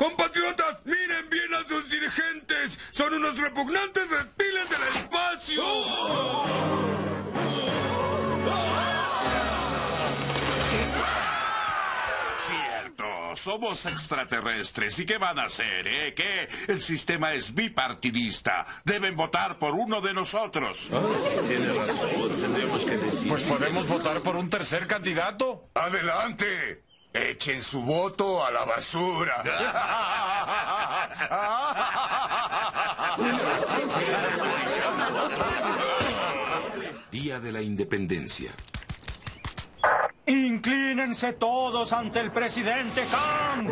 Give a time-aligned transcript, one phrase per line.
[0.00, 2.78] Compatriotas, miren bien a sus dirigentes.
[2.90, 5.62] Son unos repugnantes reptiles del espacio.
[12.46, 13.04] Cierto,
[13.36, 14.98] somos extraterrestres.
[15.00, 16.14] ¿Y qué van a hacer, eh?
[16.14, 16.48] ¿Qué?
[16.68, 18.64] El sistema es bipartidista.
[18.86, 20.88] Deben votar por uno de nosotros.
[23.28, 25.68] Pues podemos votar por un tercer candidato.
[25.74, 26.89] Adelante.
[27.12, 29.42] Echen su voto a la basura.
[37.10, 38.52] Día de la Independencia.
[40.26, 43.66] Inclínense todos ante el presidente Khan.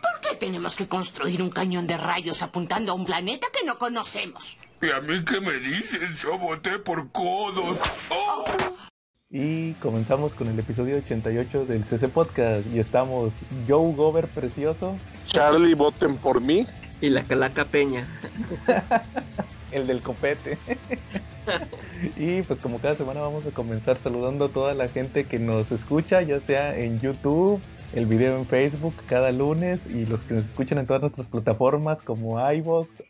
[0.00, 3.76] ¿Por qué tenemos que construir un cañón de rayos apuntando a un planeta que no
[3.76, 4.56] conocemos?
[4.82, 6.20] ¿Y a mí qué me dices?
[6.20, 7.78] Yo voté por codos.
[8.10, 8.44] ¡Oh!
[9.30, 12.66] Y comenzamos con el episodio 88 del CC Podcast.
[12.74, 13.34] Y estamos
[13.68, 14.96] Joe Gober Precioso,
[15.28, 16.66] Charlie, voten por mí.
[17.00, 18.08] Y la Calaca Peña.
[19.70, 20.58] el del copete.
[22.16, 25.70] y pues como cada semana vamos a comenzar saludando a toda la gente que nos
[25.70, 27.60] escucha, ya sea en YouTube,
[27.92, 32.02] el video en Facebook cada lunes y los que nos escuchan en todas nuestras plataformas
[32.02, 33.02] como iVoox,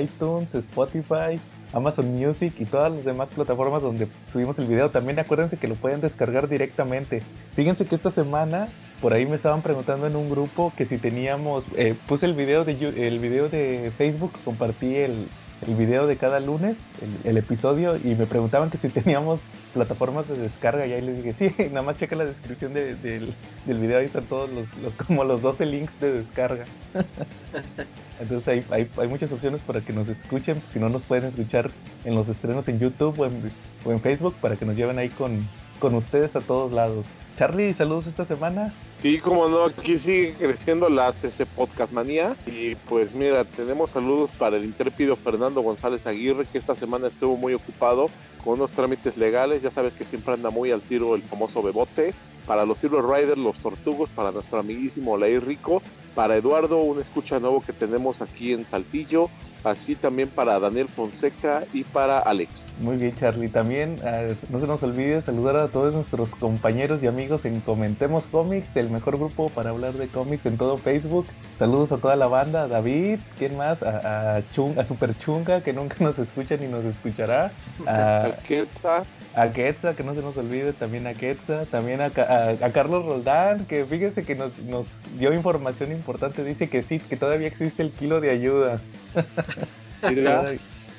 [0.00, 1.40] iTunes, Spotify,
[1.72, 4.90] Amazon Music y todas las demás plataformas donde subimos el video.
[4.90, 7.22] También acuérdense que lo pueden descargar directamente.
[7.52, 8.68] Fíjense que esta semana
[9.00, 12.64] por ahí me estaban preguntando en un grupo que si teníamos, eh, puse el video
[12.64, 12.72] de
[13.06, 15.28] el video de Facebook, compartí el,
[15.66, 16.76] el video de cada lunes,
[17.24, 19.40] el, el episodio, y me preguntaban que si teníamos
[19.72, 23.32] plataformas de descarga, y ahí les dije, sí, nada más checa la descripción de- del,
[23.64, 26.64] del video, ahí están todos los, los- como los 12 links de descarga.
[28.20, 31.70] Entonces hay, hay, hay muchas opciones para que nos escuchen, si no nos pueden escuchar
[32.04, 33.50] en los estrenos en YouTube o en,
[33.84, 35.46] o en Facebook, para que nos lleven ahí con,
[35.78, 37.04] con ustedes a todos lados.
[37.36, 38.72] Charlie, saludos esta semana.
[38.98, 42.34] Sí, como no, aquí sigue creciendo la CC Podcast Manía.
[42.46, 47.36] Y pues mira, tenemos saludos para el intrépido Fernando González Aguirre, que esta semana estuvo
[47.36, 48.08] muy ocupado
[48.42, 49.62] con unos trámites legales.
[49.62, 52.14] Ya sabes que siempre anda muy al tiro el famoso Bebote.
[52.46, 55.82] Para los Silver Riders, los Tortugos, para nuestro amiguísimo Lair Rico,
[56.14, 59.28] para Eduardo, un escucha nuevo que tenemos aquí en Saltillo,
[59.66, 62.66] así también para Daniel Fonseca y para Alex.
[62.80, 63.48] Muy bien, Charlie.
[63.48, 68.24] También eh, no se nos olvide saludar a todos nuestros compañeros y amigos en Comentemos
[68.30, 71.26] Comics, el mejor grupo para hablar de cómics en todo Facebook.
[71.56, 73.82] Saludos a toda la banda, a David, ¿quién más?
[73.82, 77.50] A, a, Chung- a Super Chunga, que nunca nos escucha ni nos escuchará.
[77.86, 79.02] A, Quetzal,
[79.34, 83.66] a Quetza, que no se nos olvide también a Quetza, también a- a Carlos Roldán,
[83.66, 84.86] que fíjese que nos, nos
[85.18, 88.80] dio información importante, dice que sí, que todavía existe el kilo de ayuda.
[90.10, 90.52] mira,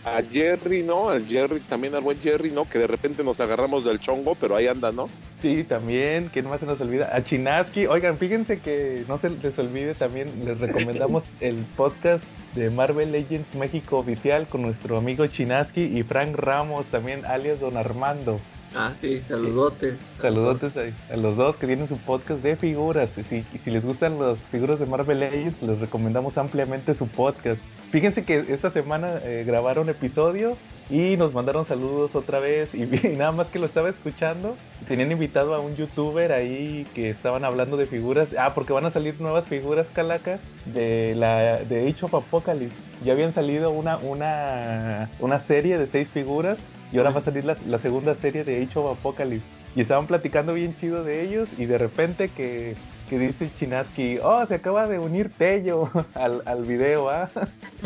[0.07, 1.09] a Jerry, ¿no?
[1.09, 2.65] Al Jerry, también al buen Jerry, ¿no?
[2.65, 5.09] Que de repente nos agarramos del chongo, pero ahí anda, ¿no?
[5.41, 7.09] Sí, también, ¿quién más se nos olvida?
[7.13, 12.23] A Chinaski, oigan, fíjense que no se les olvide también, les recomendamos el podcast
[12.55, 17.75] de Marvel Legends México oficial con nuestro amigo Chinaski y Frank Ramos, también alias Don
[17.75, 18.39] Armando.
[18.75, 19.99] Ah, sí, saludotes.
[20.21, 23.09] Saludotes a, a los dos que tienen su podcast de figuras.
[23.17, 27.07] Y si, y si les gustan las figuras de Marvel Legends, les recomendamos ampliamente su
[27.07, 27.59] podcast.
[27.91, 30.57] Fíjense que esta semana eh, grabaron episodio
[30.89, 32.69] y nos mandaron saludos otra vez.
[32.77, 37.45] Y, nada más que lo estaba escuchando, tenían invitado a un youtuber ahí que estaban
[37.45, 38.27] hablando de figuras.
[38.37, 42.83] Ah, porque van a salir nuevas figuras, Calaca, de la de Age of Apocalypse.
[43.03, 46.57] Ya habían salido una, una, una serie de seis figuras
[46.91, 49.47] y ahora va a salir la, la segunda serie de Age of Apocalypse.
[49.75, 52.75] Y estaban platicando bien chido de ellos y de repente que,
[53.09, 57.29] que dice Chinaski, oh, se acaba de unir Tello al, al video, ¿ah?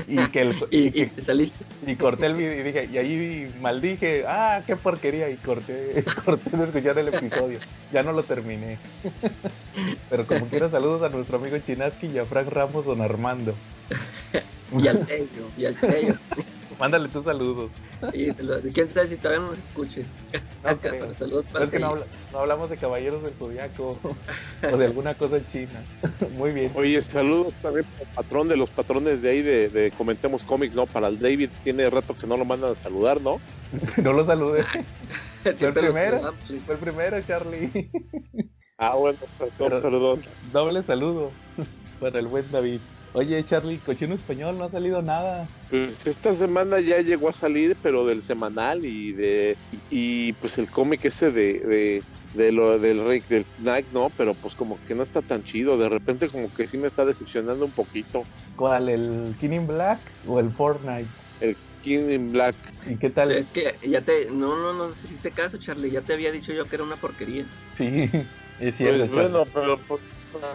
[0.07, 1.63] Y que el, Y, que- te saliste.
[1.85, 6.55] y corté el video y dije, y ahí maldije, ah, qué porquería, y corté, corté
[6.57, 7.59] de escuchar el episodio.
[7.91, 8.77] Ya no lo terminé.
[10.09, 13.53] Pero como quiera, saludos a nuestro amigo Chinaski y a Frank Ramos, don Armando.
[14.77, 16.15] Y al Tello, y al Tello.
[16.79, 17.71] Mándale tus saludos.
[18.13, 18.61] Y saludos.
[18.73, 20.05] ¿Quién sabe si todavía no nos escuchen?
[20.63, 20.77] No.
[20.81, 22.01] Pero saludos para es que no, Tello.
[22.03, 23.97] habla- no hablamos de caballeros del zodiaco
[24.71, 25.83] o de alguna cosa china.
[26.37, 26.71] Muy bien.
[26.75, 30.85] Oye, saludos también al patrón de los patrones de ahí de, de Comentemos Cómics, ¿no?
[30.85, 33.39] Para el David, tiene rato que no lo mandan a saludar, ¿no?
[34.01, 34.63] No lo saludé.
[35.43, 36.33] Fue el primero.
[36.65, 37.89] Fue el primero, Charlie.
[38.77, 40.21] Ah, bueno, perdón, Pero- perdón.
[40.51, 41.31] Doble saludo
[41.99, 42.79] para el buen David.
[43.13, 45.47] Oye, Charlie, cochino español, no ha salido nada.
[45.69, 49.57] Pues esta semana ya llegó a salir, pero del semanal y de
[49.89, 52.03] y pues el cómic ese de, de,
[52.33, 54.09] de lo del Rey del Knight, ¿no?
[54.17, 57.05] Pero pues como que no está tan chido, de repente como que sí me está
[57.05, 58.23] decepcionando un poquito.
[58.55, 58.89] ¿Cuál?
[58.89, 61.09] ¿El King in Black o el Fortnite?
[61.81, 62.55] King in Black.
[62.85, 63.31] ¿Y qué tal?
[63.31, 64.29] Es que ya te.
[64.31, 65.91] No, no nos hiciste caso, Charlie.
[65.91, 67.45] Ya te había dicho yo que era una porquería.
[67.73, 68.09] Sí.
[68.59, 70.01] Es cierto, Pues bueno, pero pues,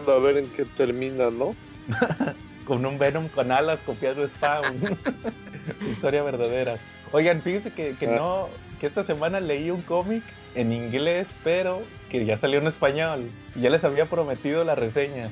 [0.07, 1.51] a ver en qué termina, ¿no?
[2.67, 4.81] con un Venom con alas copiando Spawn.
[5.91, 6.77] Historia verdadera.
[7.13, 8.17] Oigan, fíjense que, que Ah.
[8.17, 8.49] no,
[8.81, 10.23] que esta semana leí un cómic
[10.55, 13.31] en inglés, pero que ya salió en español.
[13.55, 15.31] Ya les había prometido la reseña.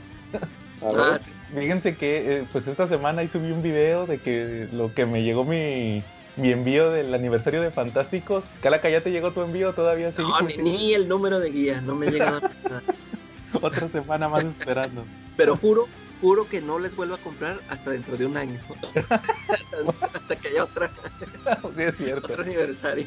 [0.82, 1.30] Ah, sí.
[1.54, 5.22] Fíjense que eh, pues esta semana ahí subí un video de que lo que me
[5.22, 6.02] llegó mi,
[6.36, 8.44] mi envío del aniversario de Fantásticos.
[8.60, 10.10] Calaca, ¿ya te llegó tu envío todavía?
[10.12, 12.82] sigue No, ni, ni el número de guía, no me llega nada.
[13.62, 15.04] Otra semana más esperando.
[15.36, 15.86] Pero juro,
[16.24, 18.58] juro que no les vuelvo a comprar hasta dentro de un año.
[18.94, 20.90] hasta, hasta que haya otra,
[21.76, 22.32] sí, es cierto.
[22.32, 23.06] otro aniversario.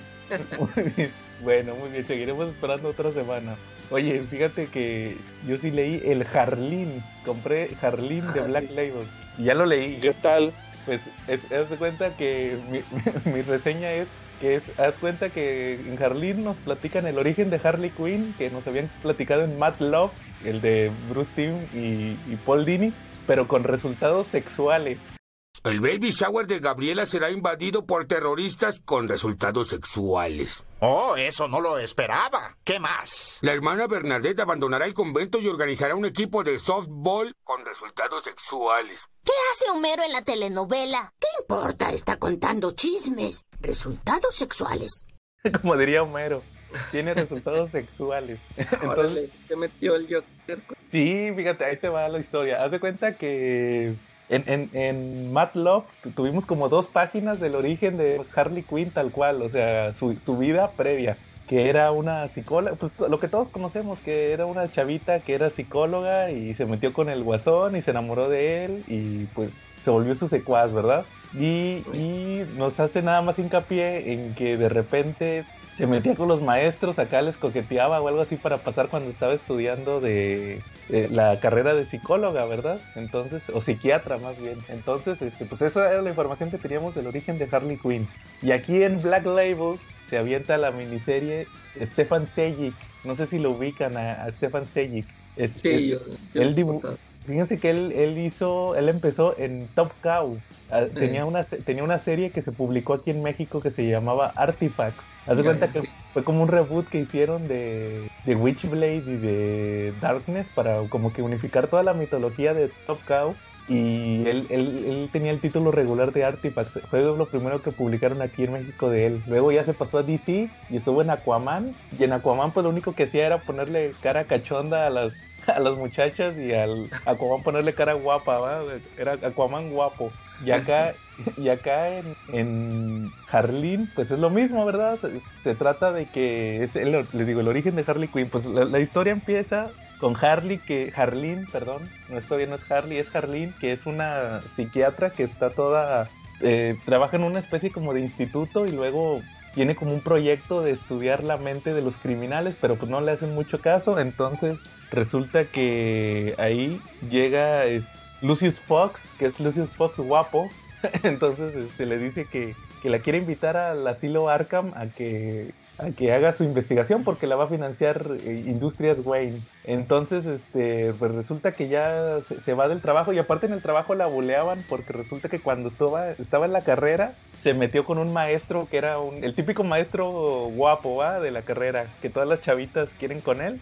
[0.59, 1.11] Muy bien.
[1.41, 3.55] Bueno, muy bien, seguiremos esperando otra semana.
[3.89, 5.17] Oye, fíjate que
[5.47, 8.75] yo sí leí el Harleen, compré Harleen de Ah, Black sí.
[8.75, 9.07] Label.
[9.39, 9.95] Y ya lo leí.
[9.99, 10.53] ¿Qué tal?
[10.85, 12.81] Pues, es, haz de cuenta que mi,
[13.31, 14.07] mi reseña es
[14.39, 18.49] que es, haz cuenta que en Harleen nos platican el origen de Harley Quinn, que
[18.49, 20.11] nos habían platicado en Mad Love,
[20.45, 22.93] el de Bruce Timm y, y Paul Dini,
[23.25, 25.16] pero con resultados sexuales.
[25.63, 30.63] El baby shower de Gabriela será invadido por terroristas con resultados sexuales.
[30.79, 32.55] Oh, eso no lo esperaba.
[32.63, 33.39] ¿Qué más?
[33.41, 39.07] La hermana Bernadette abandonará el convento y organizará un equipo de softball con resultados sexuales.
[39.23, 41.13] ¿Qué hace Homero en la telenovela?
[41.19, 41.91] ¿Qué importa?
[41.91, 43.43] Está contando chismes.
[43.59, 45.05] Resultados sexuales.
[45.61, 46.43] Como diría Homero,
[46.91, 48.39] tiene resultados sexuales.
[48.57, 50.61] Entonces, Órale, se metió el Joker.
[50.91, 52.63] Sí, fíjate, ahí te va la historia.
[52.63, 53.95] Haz de cuenta que
[54.29, 58.91] en, en, en Mad Love tu- tuvimos como dos páginas del origen de Harley Quinn
[58.91, 63.29] tal cual, o sea, su, su vida previa, que era una psicóloga, pues lo que
[63.29, 67.75] todos conocemos, que era una chavita que era psicóloga y se metió con el guasón
[67.77, 69.51] y se enamoró de él y pues
[69.83, 71.05] se volvió su secuaz, ¿verdad?
[71.33, 75.45] Y, y nos hace nada más hincapié en que de repente
[75.77, 79.33] se metía con los maestros, acá les coqueteaba o algo así para pasar cuando estaba
[79.33, 82.79] estudiando de, de la carrera de psicóloga, ¿verdad?
[82.95, 84.57] Entonces, o psiquiatra más bien.
[84.69, 88.07] Entonces, este, pues esa era la información que teníamos del origen de Harley Quinn.
[88.41, 89.75] Y aquí en Black Label
[90.07, 91.47] se avienta la miniserie
[91.79, 92.73] Stefan Sejic.
[93.03, 95.05] No sé si lo ubican a, a Stefan Sejic.
[95.35, 96.41] Es- es- Sí, yo.
[96.41, 96.81] él dibu-.
[97.27, 100.37] Fíjense que él, él hizo, él empezó en Top Cow.
[100.71, 104.31] Ah, Tenía, una, tenía una serie que se publicó aquí en México que se llamaba
[104.35, 105.05] Artifacts.
[105.27, 105.87] Haz de cuenta que sí.
[106.13, 111.21] fue como un reboot que hicieron de, de Witchblade y de Darkness para como que
[111.21, 113.35] unificar toda la mitología de Top Cow.
[113.67, 116.79] Y él, él, él tenía el título regular de Artifacts.
[116.89, 119.21] Fue lo primero que publicaron aquí en México de él.
[119.27, 121.73] Luego ya se pasó a DC y estuvo en Aquaman.
[121.99, 125.11] Y en Aquaman pues lo único que hacía era ponerle cara cachonda a las,
[125.47, 128.61] a las muchachas y al Aquaman ponerle cara guapa, ¿va?
[128.97, 130.11] Era Aquaman guapo.
[130.45, 130.93] Y acá,
[131.35, 134.99] y acá en, en Harleen, pues es lo mismo, ¿verdad?
[135.43, 138.29] Se, trata de que es, el, les digo, el origen de Harley Quinn.
[138.29, 142.99] Pues la, historia empieza con Harley, que Harleen, perdón, no es todavía no es Harley,
[142.99, 146.07] es Harleen, que es una psiquiatra que está toda,
[146.41, 149.21] eh, trabaja en una especie como de instituto y luego
[149.57, 153.13] tiene como un proyecto de estudiar la mente de los criminales, pero pues no le
[153.13, 154.59] hacen mucho caso, entonces
[154.91, 157.83] resulta que ahí llega es,
[158.21, 160.47] Lucius Fox, que es Lucius Fox guapo,
[161.01, 165.49] entonces se le dice que, que la quiere invitar al asilo Arkham a que
[165.79, 169.41] a que haga su investigación porque la va a financiar eh, Industrias Wayne.
[169.63, 173.61] Entonces, este, pues resulta que ya se, se va del trabajo y aparte en el
[173.61, 177.97] trabajo la buleaban porque resulta que cuando estaba, estaba en la carrera se metió con
[177.97, 180.09] un maestro que era un, el típico maestro
[180.49, 183.59] guapo de la carrera, que todas las chavitas quieren con él.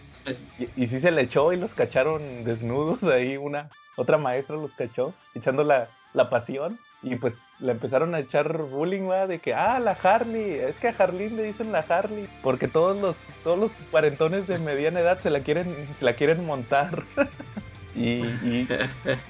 [0.58, 4.72] Y, y sí se le echó y los cacharon desnudos ahí, una otra maestra los
[4.74, 5.90] cachó, echando la,
[6.30, 6.80] pasión.
[7.04, 9.10] Y pues le empezaron a echar bullying.
[9.28, 12.98] De que, ah, la Harley, es que a Harleen le dicen la Harley, porque todos
[12.98, 17.04] los, todos los cuarentones de mediana edad se la quieren, se la quieren montar.
[17.96, 18.68] y,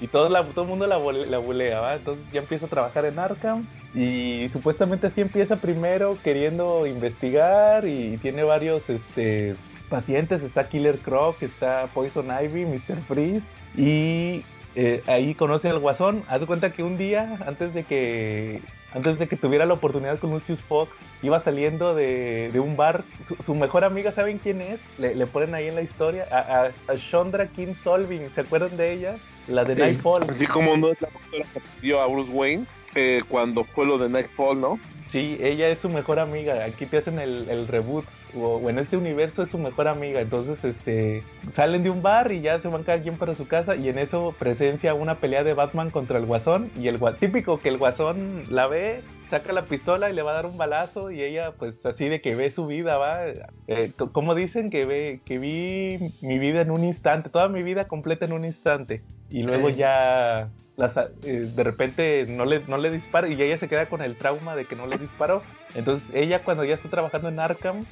[0.00, 1.94] y, todo, la, todo el mundo la, la bulea, ¿va?
[1.94, 8.18] Entonces ya empieza a trabajar en Arkham y supuestamente así empieza primero queriendo investigar y
[8.18, 9.54] tiene varios este,
[9.88, 12.96] pacientes, está Killer Croc, está Poison Ivy, Mr.
[13.06, 13.46] Freeze
[13.76, 14.42] y
[14.76, 16.22] eh, ahí conoce al Guasón.
[16.28, 18.60] Haz de cuenta que un día, antes de que
[18.94, 23.04] antes de que tuviera la oportunidad con Lucius Fox, iba saliendo de, de un bar.
[23.26, 24.80] Su, su mejor amiga, ¿saben quién es?
[24.98, 28.30] Le, le ponen ahí en la historia a, a, a Shondra King Solving.
[28.34, 29.16] ¿Se acuerdan de ella?
[29.48, 29.80] La de Sí.
[29.80, 30.30] Nightfall.
[30.30, 32.64] Así como no es la doctora que pidió a Bruce Wayne
[32.94, 34.78] eh, cuando fue lo de Nightfall, ¿no?
[35.08, 36.64] Sí, ella es su mejor amiga.
[36.64, 38.04] Aquí te hacen el, el reboot.
[38.34, 40.20] O, o en este universo es su mejor amiga.
[40.20, 41.22] Entonces, este,
[41.52, 43.76] salen de un bar y ya se van cada quien para su casa.
[43.76, 46.70] Y en eso presencia una pelea de Batman contra el Guasón.
[46.76, 50.34] Y el típico que el Guasón la ve, saca la pistola y le va a
[50.34, 51.12] dar un balazo.
[51.12, 53.20] Y ella, pues, así de que ve su vida, va.
[53.68, 57.62] Eh, co- como dicen que ve, que vi mi vida en un instante, toda mi
[57.62, 59.02] vida completa en un instante.
[59.30, 59.74] Y luego Eh.
[59.74, 60.48] ya
[60.78, 64.54] eh, de repente no le, no le dispara y ella se queda con el trauma
[64.56, 65.42] de que no le disparó.
[65.74, 67.84] Entonces ella cuando ya está trabajando en Arkham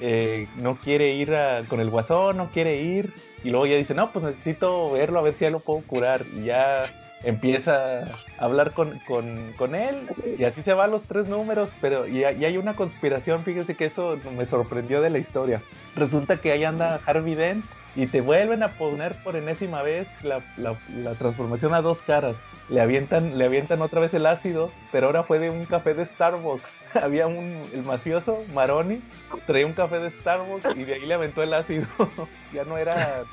[0.00, 1.32] eh, no quiere ir
[1.68, 5.22] con el guasón, no quiere ir y luego ella dice, no, pues necesito verlo a
[5.22, 6.82] ver si ya lo puedo curar y ya
[7.24, 8.02] empieza
[8.38, 9.96] a hablar con, con- con él
[10.38, 14.16] y así se van los tres números, pero y, hay una conspiración, fíjese que eso
[14.36, 15.60] me sorprendió de la historia.
[15.96, 17.64] Resulta que ahí anda Harvey Dent
[17.98, 20.76] y te vuelven a poner por enésima vez la, la-
[21.14, 22.36] transformación a dos caras.
[22.68, 26.06] Le avientan, le avientan otra vez el ácido, pero ahora fue de un café de
[26.06, 26.78] Starbucks.
[27.02, 29.00] Había un, el mafioso, Maroni,
[29.48, 31.86] traía un café de Starbucks y de ahí le aventó el ácido.
[32.54, 33.24] ya no era,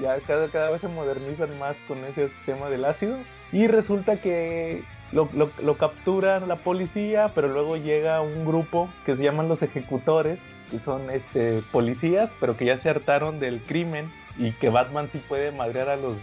[0.00, 3.18] ya cada, cada vez se modernizan más con ese tema del ácido.
[3.52, 9.22] Y resulta que lo, lo- capturan la policía, pero luego llega un grupo que se
[9.24, 10.40] llaman los ejecutores,
[10.70, 15.20] que son este, policías, pero que ya se hartaron del crimen y que Batman sí
[15.28, 16.16] puede madrear a los,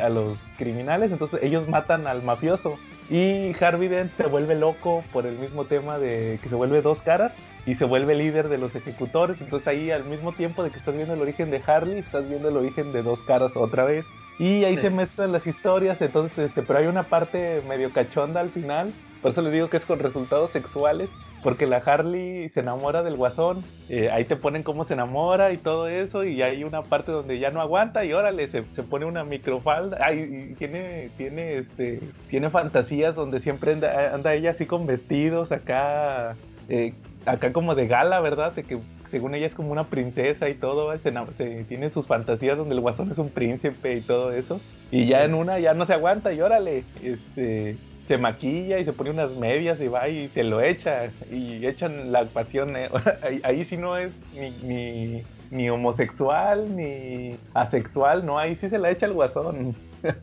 [0.00, 2.78] a los criminales, entonces ellos matan al mafioso.
[3.10, 7.02] Y Harvey Dent se vuelve loco por el mismo tema de que se vuelve dos
[7.02, 7.32] caras
[7.66, 9.40] y se vuelve líder de los ejecutores.
[9.40, 12.48] Entonces ahí al mismo tiempo de que estás viendo el origen de Harley, estás viendo
[12.48, 14.06] el origen de dos caras otra vez.
[14.38, 14.82] Y ahí Sí.
[14.82, 18.92] se mezclan las historias, entonces este, pero hay una parte medio cachonda al final.
[19.22, 21.10] Por eso les digo que es con resultados sexuales.
[21.42, 23.64] Porque la Harley se enamora del guasón.
[23.88, 26.22] eh, ahí te ponen cómo se enamora y todo eso.
[26.24, 28.04] Y hay una parte donde ya no aguanta.
[28.04, 29.98] Y órale, se, se pone una microfalda.
[30.02, 35.50] Ay, y tiene, tiene, este, tiene fantasías donde siempre anda, anda ella así con vestidos
[35.52, 36.36] acá.
[36.68, 36.92] eh,
[37.26, 38.52] acá como de gala, ¿verdad?
[38.52, 38.78] De que
[39.10, 40.92] según ella es como una princesa y todo.
[40.98, 44.60] Se, se- tiene sus fantasías donde el guasón es un príncipe y todo eso.
[44.90, 47.76] Y ya en una ya no se aguanta y órale, este,
[48.08, 52.10] se maquilla y se pone unas medias y va y se lo echa y echan
[52.12, 52.76] la pasión.
[52.76, 52.88] eh,
[53.22, 58.78] Ahí, ahí sí no es ni, ni, ni homosexual ni asexual, no, ahí sí se
[58.78, 59.74] la echa el guasón.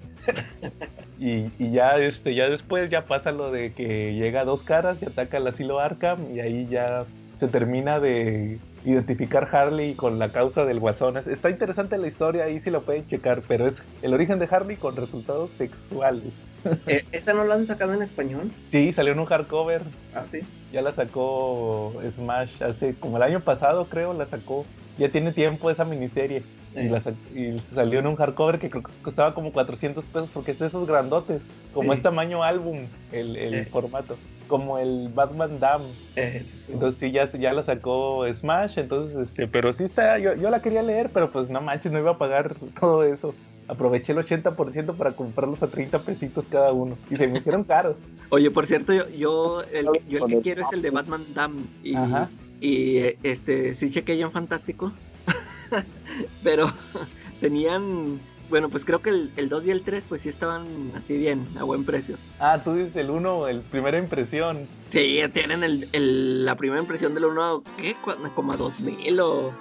[1.19, 5.05] y, ya este ya después ya pasa lo de que llega a dos caras y
[5.05, 7.05] ataca al asilo Arkham y ahí ya
[7.37, 11.17] se termina de identificar Harley con la causa del guasón.
[11.17, 14.47] Es- Está interesante la historia, ahí sí lo pueden checar, pero es el origen de
[14.49, 16.33] Harley con resultados sexuales.
[16.87, 18.51] Eh, ¿Esa no la han sacado en español?
[18.71, 19.81] Sí, salió en un hardcover,
[20.13, 20.39] Ah, sí.
[20.71, 24.65] ya la sacó Smash hace como el año pasado creo, la sacó.
[24.97, 26.43] Ya tiene tiempo esa miniserie.
[26.75, 27.01] Y, la
[27.33, 30.67] y salió en un hardcover que creo que costaba como 400 pesos porque es de
[30.67, 31.43] esos grandotes,
[31.73, 31.97] como Sí.
[31.97, 33.65] es tamaño álbum el, el Eh.
[33.65, 34.15] formato,
[34.47, 35.81] como el Batman Dam.
[36.15, 36.71] Eh, sí.
[36.73, 40.61] Entonces sí, ya, ya la sacó Smash, entonces, este, pero sí está, yo, yo la
[40.61, 43.33] quería leer, pero pues no manches, no iba a pagar todo eso.
[43.69, 47.97] Aproveché el 80% para comprarlos a 30 pesitos cada uno y se me hicieron caros.
[48.29, 50.81] Oye, por cierto, yo, yo el, que- yo el Con que el quiero es el
[50.81, 51.67] de Batman Dam.
[51.83, 52.29] Y, Ajá.
[52.61, 54.93] y este, sí chequé en Fantástico.
[56.43, 56.71] Pero
[57.41, 61.17] tenían, bueno, pues creo que el, el 2 y el 3 pues sí estaban así
[61.17, 62.17] bien, a buen precio.
[62.39, 64.67] Ah, tú dices el 1, el primera impresión.
[64.87, 67.95] Sí, tienen el, el- la primera impresión del 1, ¿qué?
[68.35, 69.51] Como a 2000 o...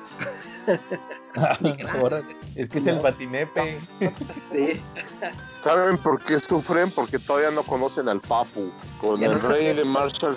[2.57, 3.79] Es que es el batinepe.
[4.51, 4.81] Sí.
[5.61, 6.91] ¿Saben por qué sufren?
[6.91, 8.71] Porque todavía no conocen al Papu.
[9.01, 10.37] Con Ya el no rey de Marshall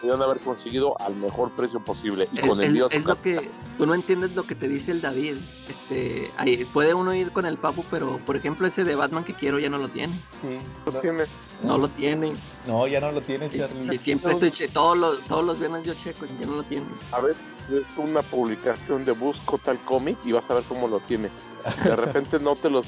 [0.00, 2.28] Pudieron haber conseguido al mejor precio posible.
[2.32, 4.66] Y Es, con el es- dios es lo que tú no entiendes lo que te
[4.68, 5.36] dice el David.
[5.68, 9.34] Este, ahí, puede uno ir con el Papu, pero por ejemplo ese de Batman que
[9.34, 10.12] quiero ya no lo tiene.
[10.40, 10.58] Sí.
[10.86, 11.24] no tiene.
[11.62, 12.32] No lo tiene.
[12.66, 13.94] No, ya no lo tiene, Y, Charlie.
[13.94, 16.62] y siempre estoy che- todos los todos los viernes yo checo y ya no lo
[16.64, 16.86] tiene.
[17.12, 17.34] A ver,
[17.72, 21.30] es una publicación de Busco tal cómic y vas a ver cómo lo tiene.
[21.84, 22.86] De repente no te los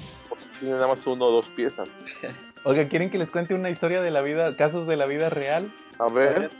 [0.59, 1.89] tiene nada más uno o dos piezas.
[2.65, 5.71] Oiga, ¿quieren que les cuente una historia de la vida, casos de la vida real?
[5.99, 6.51] A ver,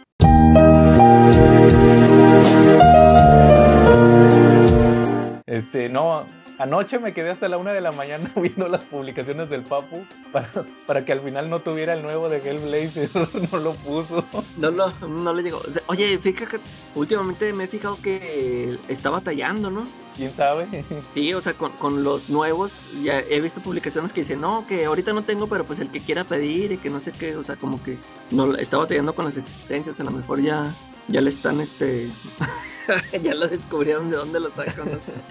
[5.47, 6.27] Este, no,
[6.59, 10.51] anoche me quedé hasta la una de la mañana viendo las publicaciones del Papu para,
[10.87, 13.11] para que al final no tuviera el nuevo de Hellblazer,
[13.53, 14.25] no lo puso.
[14.57, 15.61] No lo, no le llegó.
[15.87, 16.61] Oye, fíjate que
[16.95, 19.85] últimamente me he fijado que está batallando, ¿no?
[20.17, 20.85] ¿Quién sabe?
[21.13, 24.85] Sí, o sea, con, con los nuevos, ya he visto publicaciones que dicen, no, que
[24.85, 27.45] ahorita no tengo, pero pues el que quiera pedir y que no sé qué, o
[27.45, 27.99] sea, como que
[28.31, 30.73] no está batallando con las existencias, a lo mejor ya,
[31.09, 32.09] ya le están, este,
[33.23, 34.89] ya lo descubrieron de dónde lo sacan.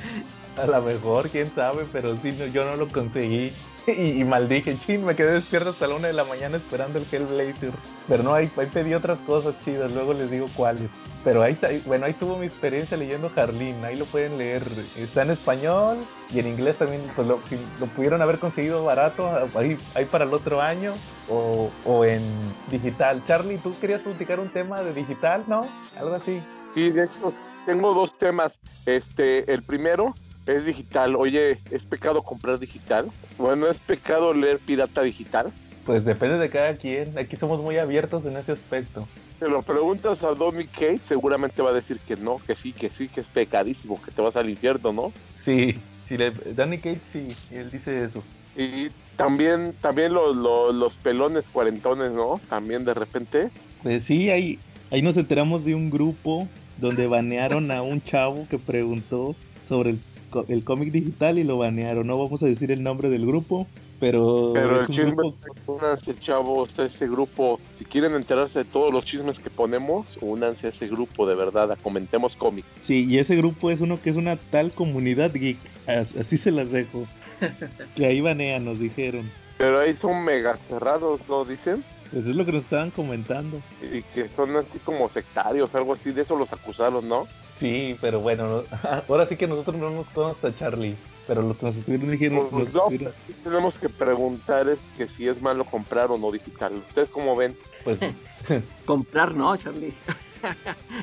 [0.57, 3.51] A lo mejor, quién sabe, pero sí, no, yo no lo conseguí.
[3.87, 7.05] y, y maldije, chin, me quedé despierto hasta la una de la mañana esperando el
[7.11, 7.71] Hellblazer.
[8.07, 10.89] Pero no, ahí, ahí pedí otras cosas chidas, luego les digo cuáles.
[11.23, 14.63] Pero ahí, bueno, ahí tuvo mi experiencia leyendo Harleen, ahí lo pueden leer.
[14.97, 15.97] Está en español
[16.29, 17.39] y en inglés también, pues lo,
[17.79, 20.93] lo pudieron haber conseguido barato, ahí, ahí para el otro año,
[21.29, 22.21] o, o en
[22.69, 23.23] digital.
[23.25, 25.65] Charlie, ¿tú querías platicar un tema de digital, no?
[25.97, 26.41] Algo así.
[26.73, 27.33] Sí, de hecho,
[27.65, 28.59] tengo dos temas.
[28.85, 30.13] Este, el primero
[30.45, 31.15] es digital.
[31.15, 33.11] Oye, ¿es pecado comprar digital?
[33.37, 35.53] Bueno, ¿es pecado leer pirata digital?
[35.83, 39.13] Pues depende de cada quien, aquí somos muy abiertos en ese aspecto.
[39.37, 42.89] Te lo preguntas a Dominic Cage, seguramente va a decir que no, que sí, que
[42.89, 45.15] sí, que es pecadísimo, que te vas al infierno, ¿no?
[45.35, 48.27] Sí, sí, le- Danny Cage sí, él dice eso.
[48.55, 52.43] Y también, también los, los, los pelones cuarentones, ¿no?
[52.47, 53.51] También de repente.
[53.77, 58.59] Pues sí, ahí, ahí nos enteramos de un grupo donde banearon a un chavo que
[58.59, 60.05] preguntó sobre el,
[60.47, 62.07] el cómic digital y lo banearon.
[62.07, 63.67] No vamos a decir el nombre del grupo,
[63.99, 65.35] pero, Pero el chisme, grupo-
[65.67, 67.59] únanse chavos a ese grupo.
[67.73, 71.71] Si quieren enterarse de todos los chismes que ponemos, únanse a ese grupo, de verdad,
[71.71, 72.65] a Comentemos Cómic.
[72.81, 76.51] Sí, y ese grupo es uno que es una tal comunidad geek, as- así se
[76.51, 77.05] las dejo.
[77.95, 79.29] que ahí banean, nos dijeron.
[79.57, 81.45] Pero ahí son mega cerrados, ¿no?
[81.45, 81.83] Dicen.
[82.11, 83.59] Pues es lo que nos estaban comentando.
[83.81, 87.27] Y que son así como sectarios, algo así, de eso los acusaron, ¿no?
[87.57, 88.63] Sí, pero bueno, no-
[89.09, 90.95] ahora sí que nosotros no nos consta, Charlie.
[91.25, 94.79] Pero lo que nos estuvieron diciendo, Pues nos no, estuvieron- aquí tenemos que preguntar es
[94.97, 96.73] que si es malo comprar o no digital.
[96.89, 97.55] ¿Ustedes cómo ven?
[97.83, 97.99] pues
[98.85, 99.93] Comprar no, Charlie.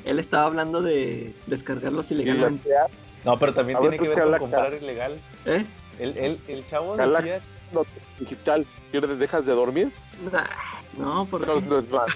[0.04, 2.69] Él estaba hablando de descargarlos ilegalmente.
[3.25, 4.38] No, pero también A ver, tiene que ver con Calaca.
[4.40, 5.19] comprar ilegal.
[5.47, 5.64] ¿Eh?
[5.99, 7.40] El, el, el chavo decía...
[7.73, 7.87] No,
[8.19, 8.66] digital.
[8.90, 9.90] ¿Pierdes, dejas de dormir?
[10.30, 10.45] Nah,
[10.99, 12.07] No, por Entonces no es mal.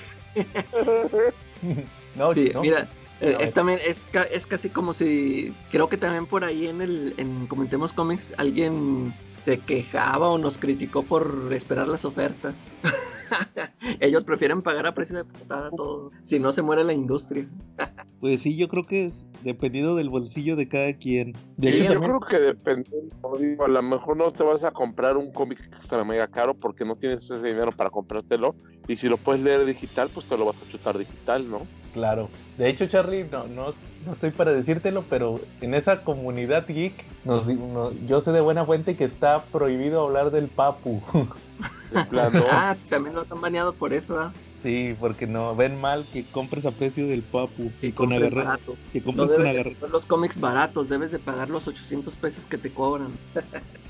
[2.16, 2.60] No, Sí, no.
[2.60, 2.86] mira,
[3.20, 7.14] eh, es también es, es casi como si creo que también por ahí en el
[7.16, 12.56] en comentemos cómics alguien se quejaba o nos criticó por esperar las ofertas.
[14.00, 17.46] Ellos prefieren pagar a precio de portada todo, si no se muere la industria.
[18.20, 21.32] Pues sí, yo creo que es dependiendo del bolsillo de cada quien.
[21.58, 22.90] De Sí, hecho, yo también, creo que depende.
[23.62, 26.96] a lo mejor no te vas a comprar un cómic extra mega caro porque no
[26.96, 28.54] tienes ese dinero para comprártelo.
[28.88, 31.66] Y si lo puedes leer digital, pues te lo vas a chutar digital, ¿no?
[31.92, 32.30] claro.
[32.56, 33.74] De hecho, Charlie, no, no,
[34.06, 36.92] no estoy para decírtelo, pero en esa comunidad geek,
[37.24, 41.02] nos, di- no- yo sé de buena fuente que está prohibido hablar del papu.
[41.92, 42.40] De plano.
[42.50, 44.32] Ah, sí, también los han baneado por eso, ¿verdad?
[44.62, 47.70] sí, porque no ven mal que compres a precio del papu.
[47.82, 48.58] Y con agarrar.
[48.92, 49.64] Que No compres con agarrar.
[49.72, 53.08] comprar los cómics baratos, debes de pagar los 800 pesos que te cobran.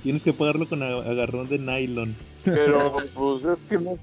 [0.02, 2.16] Tienes que pagarlo con agarrón de nylon.
[2.44, 3.98] Pero pues es que no.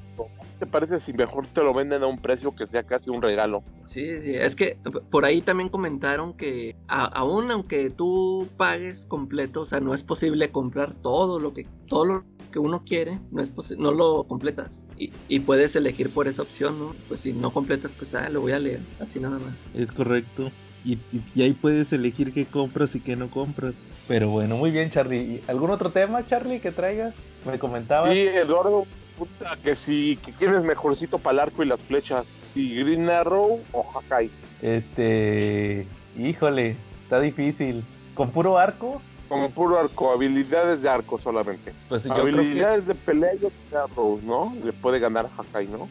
[0.59, 3.21] ¿Qué te parece si mejor te lo venden a un precio que sea casi un
[3.21, 3.63] regalo?
[3.85, 4.77] Sí, sí, es que
[5.09, 10.03] por ahí también comentaron que a- aún aunque tú pagues completo, o sea, no es
[10.03, 14.85] posible comprar todo lo que todo lo que uno quiere, no es no lo completas
[14.97, 16.93] y, y puedes elegir por esa opción, ¿no?
[17.07, 19.53] Pues si no completas, pues ah, lo voy a leer, así nada más.
[19.73, 20.51] Es correcto.
[20.83, 23.77] Y, y- y ahí puedes elegir qué compras y qué no compras.
[24.07, 25.17] Pero bueno, muy bien, Charlie.
[25.21, 27.15] ¿Y ¿Algún otro tema, Charlie, que traigas?
[27.45, 28.15] Me comentabas.
[28.15, 28.85] Y Eduardo,
[29.17, 33.09] puta, que si que quién es mejorcito para el arco y las flechas, si Green
[33.09, 34.29] Arrow o Hakai.
[34.61, 35.87] Este.
[36.17, 37.83] Híjole, está difícil.
[38.13, 39.01] ¿Con puro arco?
[39.29, 41.73] Como puro arco, habilidades de arco solamente.
[41.87, 42.31] Pues yo creo que.
[42.31, 44.53] habilidades de pelea yo creo que Arrow, ¿no?
[44.63, 45.87] Le puede ganar Hakai, ¿no?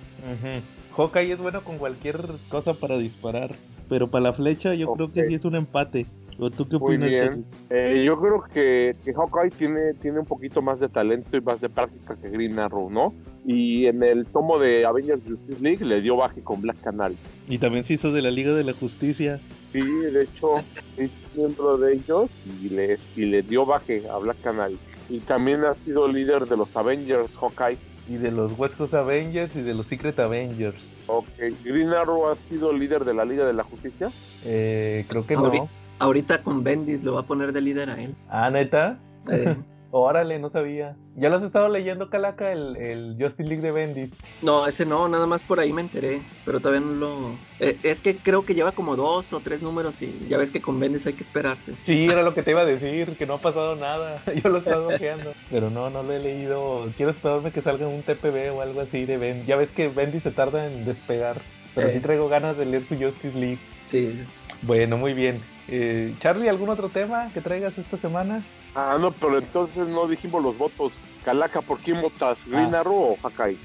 [0.97, 2.19] Hawkeye es bueno con cualquier
[2.51, 3.55] cosa para disparar.
[3.89, 6.07] Pero para la flecha, yo creo que sí es un empate.
[6.41, 7.25] ¿O tú qué Muy opinas, bien.
[7.29, 7.45] Charlie?
[7.71, 11.61] Eh, yo creo que, que Hawkeye tiene, tiene un poquito más de talento y más
[11.61, 13.15] de práctica que Green Arrow, ¿no?
[13.47, 17.17] Y en el tomo de Avengers Justice League le dio baje con Black Canal.
[17.49, 19.41] Y también se hizo de la Liga de la Justicia.
[19.73, 20.57] Sí, de hecho,
[20.97, 22.29] es miembro de ellos
[22.63, 24.77] y le, y le dio baje a Black Canal.
[25.09, 27.79] Y también ha sido líder de los Avengers, Hawkeye.
[28.09, 30.93] Y de los West Coast Avengers y de los Secret Avengers.
[31.07, 31.27] Ok,
[31.65, 34.11] Green Arrow ha sido líder de la Liga de la Justicia.
[34.45, 35.80] Eh, creo que Ahorita- no.
[36.01, 38.15] Ahorita con Bendis lo va a poner de líder a él.
[38.29, 38.99] Ah, neta.
[39.31, 39.55] Eh,
[39.93, 40.95] Órale, no sabía.
[41.17, 44.11] ¿Ya lo has estado leyendo, Calaca, el, el Justice League de Bendis?
[44.41, 47.31] no, ese no, nada más por ahí me enteré, pero todavía no lo...
[47.59, 50.61] eh, es que creo que lleva como dos o tres números y ya ves que
[50.63, 51.75] con Bendis hay que esperarse.
[51.83, 54.23] Sí, era lo que te iba a decir, que no ha pasado nada.
[54.45, 55.33] Yo lo estaba ojeando.
[55.51, 56.89] Pero no, no lo he leído.
[56.97, 59.47] Quiero esperarme que salga un TPB o algo así de Bendis.
[59.49, 61.43] Ya ves que Bendis se tarda en despegar.
[61.75, 61.95] Pero Eh.
[61.95, 63.59] sí traigo ganas de leer su Justice League.
[63.85, 64.17] Sí,
[64.63, 65.41] Bueno, muy bien.
[65.73, 68.45] Eh, Charlie, ¿algún otro tema que traigas esta semana?
[68.75, 70.99] Ah, no, pero entonces no dijimos los votos.
[71.25, 72.45] Calaca, ¿por quién votas?
[72.45, 72.81] ¿Green Ah.
[72.81, 73.57] Arrow o Hawkeye?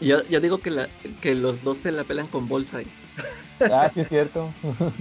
[0.00, 0.88] yo, yo digo que, la,
[1.20, 2.86] que los dos se la pelan con Bullseye.
[3.60, 4.52] Ah, sí es cierto.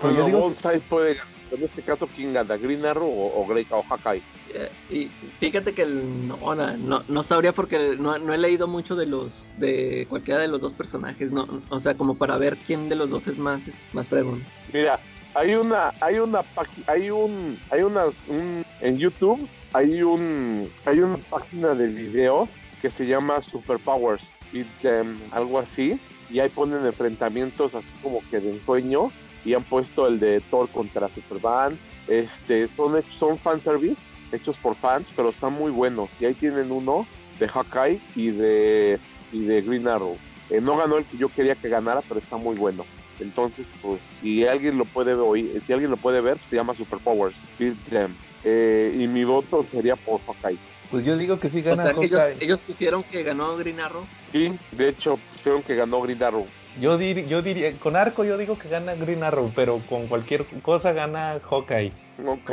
[0.00, 2.56] Pues yo digo- Bullseye puede ganar En este caso, ¿quién gana?
[2.56, 4.22] ¿Green Arrow o, o, Grey, o Hawkeye?
[4.54, 5.08] Eh, y
[5.40, 9.44] fíjate que el- no, no, no sabría porque no, no he leído mucho de los
[9.56, 13.08] de cualquiera de los dos personajes, no, o sea, como para ver quién de los
[13.10, 14.44] dos es más es más fregón.
[14.72, 15.00] Mira,
[15.34, 16.42] hay una, hay una
[16.86, 22.48] hay un, hay unas, un, en YouTube hay un, hay una página de video
[22.80, 25.98] que se llama Superpowers y em, algo así
[26.30, 29.10] y ahí ponen enfrentamientos así como que de ensueño
[29.44, 35.12] y han puesto el de Thor contra Superman, este, son son fanservice hechos por fans,
[35.14, 37.06] pero están muy buenos y ahí tienen uno
[37.38, 38.98] de Hawkeye y de
[39.32, 40.16] y de Green Arrow.
[40.50, 42.84] Eh, no ganó el que yo quería que ganara, pero está muy bueno.
[43.20, 47.44] Entonces, pues, si alguien lo puede oír, si alguien lo puede ver, se llama Superpowers,
[47.58, 48.16] Beat Them.
[48.44, 50.58] Eh, y mi voto sería por Hawkeye.
[50.90, 52.44] Pues yo digo que sí O gana sea que ellos, Hawkeye.
[52.44, 54.06] ellos pusieron que ganó Green Arrow.
[54.30, 56.46] Sí, de hecho, pusieron que ganó Green Arrow.
[56.78, 60.46] Yo, dir- yo diría, con arco yo digo que gana Green Arrow, pero con cualquier
[60.62, 61.92] cosa gana Hawkeye.
[62.24, 62.50] Ok,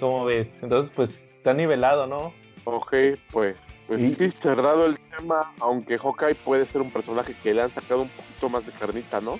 [0.00, 0.48] ¿Cómo ves?
[0.62, 2.32] Entonces, pues está nivelado, ¿no?
[2.76, 2.94] Ok,
[3.30, 7.62] pues, pues Y- sí, cerrado el tema, aunque Hawkeye puede ser un personaje que le
[7.62, 9.38] han sacado un poquito más de carnita, ¿no?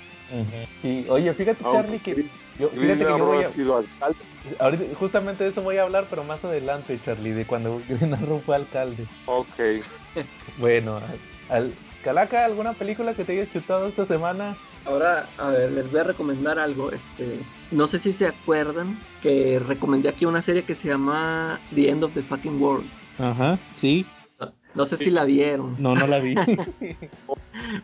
[0.83, 2.15] Sí, oye, fíjate, Aunque Charlie, que
[2.59, 4.19] yo, Green fíjate que yo voy a, sido alcalde.
[4.59, 8.41] ahorita, justamente de eso voy a hablar, pero más adelante, Charlie, de cuando Green Arrow
[8.45, 9.07] fue alcalde.
[9.27, 9.55] Ok,
[10.59, 11.01] Bueno,
[11.49, 14.57] al, Calaca, ¿alguna película que te hayas chutado esta semana?
[14.85, 16.91] Ahora, a ver, les voy a recomendar algo.
[16.93, 21.91] Este, no sé si se acuerdan que recomendé aquí una serie que se llama The
[21.91, 22.89] End of the Fucking World.
[23.19, 24.07] Ajá, sí.
[24.79, 25.75] No sé si la vieron.
[25.79, 26.35] No, no la vi.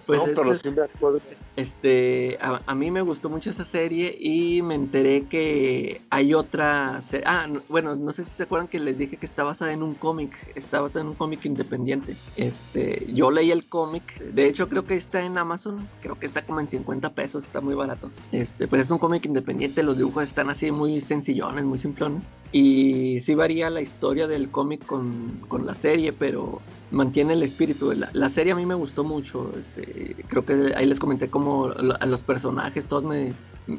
[0.07, 1.21] Pues no, pero este- sí me acuerdo.
[1.57, 7.01] Este, a, a mí me gustó mucho esa serie y me enteré que hay otra
[7.03, 7.25] serie.
[7.27, 9.83] Ah, no- bueno, no sé si se acuerdan que les dije que está basada en
[9.83, 10.53] un cómic.
[10.55, 12.17] Está basada en un cómic independiente.
[12.37, 14.19] Este, yo leí el cómic.
[14.21, 15.89] De hecho, creo que está en Amazon.
[16.03, 17.45] Creo que está como en 50 pesos.
[17.45, 18.11] Está muy barato.
[18.33, 19.83] Este, pues es un cómic independiente.
[19.83, 22.23] Los dibujos están así muy sencillones, muy simplones.
[22.53, 27.93] Y sí varía la historia del cómic con, con la serie, pero mantiene el espíritu.
[27.93, 29.53] La, la serie a mí me gustó mucho.
[29.59, 33.33] Este, creo que ahí les comenté como lo- a los personajes todos me,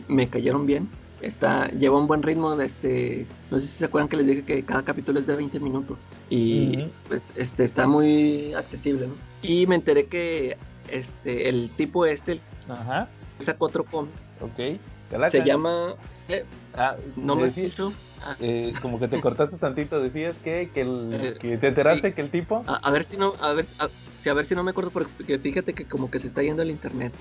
[0.07, 0.89] me cayeron bien.
[1.21, 2.59] Está, lleva un buen ritmo.
[2.61, 5.59] Este, no sé si se acuerdan que les dije que cada capítulo es de 20
[5.59, 6.11] minutos.
[6.29, 9.07] Y pues este, está muy accesible.
[9.07, 9.13] ¿no?
[9.41, 10.57] Y me enteré que
[10.89, 14.13] este, el tipo este Ajá, sacó otro cómic.
[14.41, 14.79] ok.
[15.09, 15.95] Calaca, Se llama...
[16.27, 16.43] eh,
[16.77, 17.93] Ah, no me escucho.
[18.21, 22.13] Ah, eh, como que te cortaste tantito, decías que, que, el, Eh, que te enteraste
[22.13, 22.63] que el tipo...
[22.67, 23.87] a, a ver si no, a ver, a,
[24.19, 26.61] sí, a ver si no me acuerdo porque fíjate que como que se está yendo
[26.63, 27.13] el internet.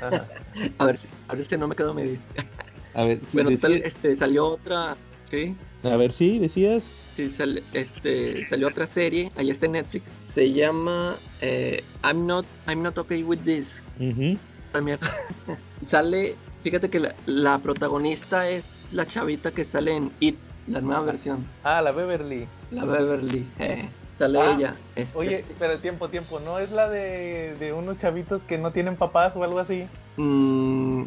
[0.78, 2.18] A ver si, a ver si no me quedo medio.
[2.94, 4.96] A ver, sí, bueno, tal, este salió otra,
[5.30, 6.84] sí, a ver, sí, decías.
[7.14, 10.10] sí sal- este salió otra serie, ahí está en Netflix.
[10.10, 13.82] Se llama eh, I'm not I'm not okay with this.
[13.98, 14.38] Ujú.
[14.80, 15.10] Mierda.
[15.82, 20.36] sale, fíjate que la, la protagonista es la chavita que sale en It,
[20.66, 22.46] la nueva versión, Ah, la Beverly.
[22.70, 23.46] la Beverly.
[23.58, 24.74] eh, sale Ah, ella.
[24.96, 26.40] este, Oye, espera, tiempo, tiempo.
[26.40, 29.86] ¿No es la de, de unos chavitos que no tienen papás o algo así?
[30.16, 31.06] mm, ¿O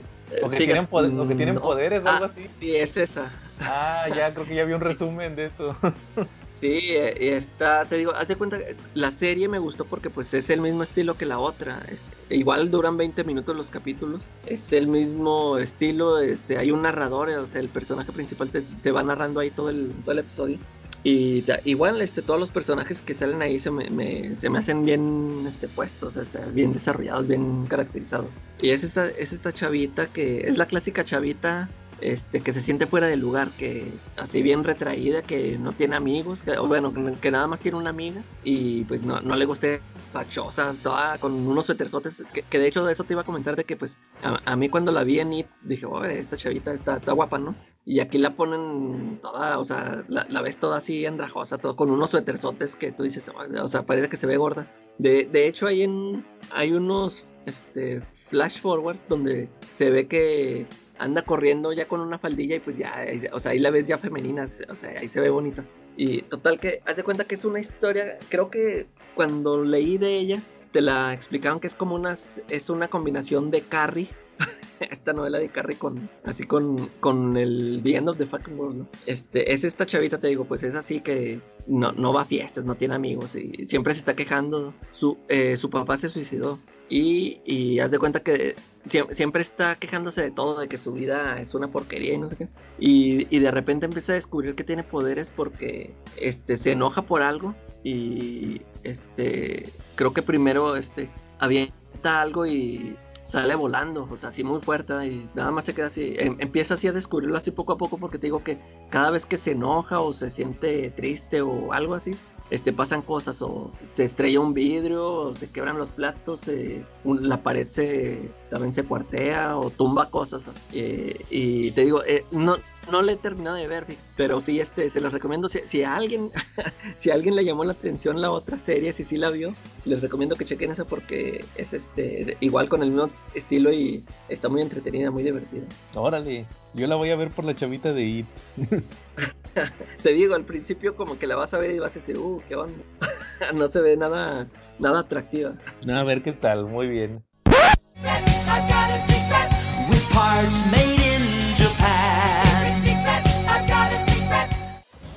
[0.49, 1.61] que, fíjate, tienen, poder- o que tienen no.
[1.61, 2.47] poderes o algo Ah, así?
[2.53, 3.31] sí, es esa.
[3.59, 5.75] Ah, ya, creo que ya vi un resumen de eso.
[6.59, 6.81] Sí,
[7.21, 8.57] y está, te digo, haz de cuenta,
[8.93, 11.81] la serie me gustó porque pues es el mismo estilo que la otra.
[12.29, 14.19] igual duran 20 minutos los capítulos.
[14.45, 18.91] Es el mismo estilo, este, hay un narrador, o sea, el personaje principal te, te
[18.91, 20.57] va narrando ahí todo el, todo el episodio.
[21.01, 24.83] Y igual este, todos los personajes que salen ahí se me, me- se me hacen
[24.83, 28.31] bien este, puestos, este, bien desarrollados, bien caracterizados.
[28.61, 31.69] Y es esta, es esta chavita que es la clásica chavita
[32.01, 36.43] este, que se siente fuera del lugar, que así bien retraída, que no tiene amigos,
[36.67, 39.81] bueno, que, nada más tiene una amiga y pues no, no le guste
[40.11, 43.55] fachosa, toda con unos suéterzotes, que, que de hecho de eso te iba a comentar
[43.55, 46.97] de que pues a, mí cuando la vi en It dije, oye, esta chavita está,
[46.97, 47.55] está guapa, ¿no?
[47.85, 52.11] Y aquí la ponen toda, o sea, la, ves toda así andrajosa, todo con unos
[52.11, 54.71] suéterzotes que tú dices, "Oye", o sea, parece que se ve gorda.
[54.99, 60.67] De, de hecho hay, en, hay unos este, flash forwards donde se ve que
[60.99, 63.87] anda corriendo ya con una faldilla y pues ya, eh, o sea, ahí la ves
[63.87, 65.65] ya femenina, o sea, ahí se ve bonita.
[65.97, 70.15] Y total que, haz de cuenta que es una historia, creo que cuando leí de
[70.17, 74.09] ella, te la explicaron que es como unas, es una combinación de Carrie,
[74.79, 78.77] esta novela de Carrie con, así con, con el The End of the Fucking World,
[78.77, 78.87] ¿no?
[79.05, 82.65] Este, es esta chavita, te digo, pues es así que no, no va a fiestas,
[82.65, 87.41] no tiene amigos y siempre se está quejando, su, eh, su papá se suicidó y,
[87.45, 91.37] y haz de cuenta que sie- siempre está quejándose de todo, de que su vida
[91.39, 92.47] es una porquería y no sé qué.
[92.79, 97.21] Y, y de repente empieza a descubrir que tiene poderes porque este, se enoja por
[97.21, 102.95] algo y este, creo que primero este, avienta algo y,
[103.29, 106.73] sale volando, o sea, así muy fuerte y nada más se queda así, em- empieza
[106.73, 108.57] así a descubrirlo así poco a poco porque te digo que
[108.89, 112.15] cada vez que se enoja o se siente triste o algo así,
[112.49, 117.27] este, pasan cosas o se estrella un vidrio o se quebran los platos, eh, un-
[117.29, 120.49] la pared se, también se cuartea o tumba cosas.
[120.73, 122.57] Eh, y te digo, eh, no,
[122.91, 123.85] no le he terminado de ver,
[124.17, 125.47] pero sí, este, se los recomiendo.
[125.47, 126.31] Si, si a alguien,
[126.97, 129.53] si a alguien le llamó la atención la otra serie, si sí la vio,
[129.85, 134.49] les recomiendo que chequen esa porque es este igual con el mismo estilo y está
[134.49, 135.65] muy entretenida, muy divertida.
[135.93, 138.25] Órale, yo la voy a ver por la chavita de It.
[140.03, 142.41] Te digo, al principio como que la vas a ver y vas a decir, uh,
[142.47, 142.77] qué onda.
[143.53, 144.47] no se ve nada,
[144.79, 145.55] nada atractiva.
[145.87, 147.23] A ver qué tal, muy bien.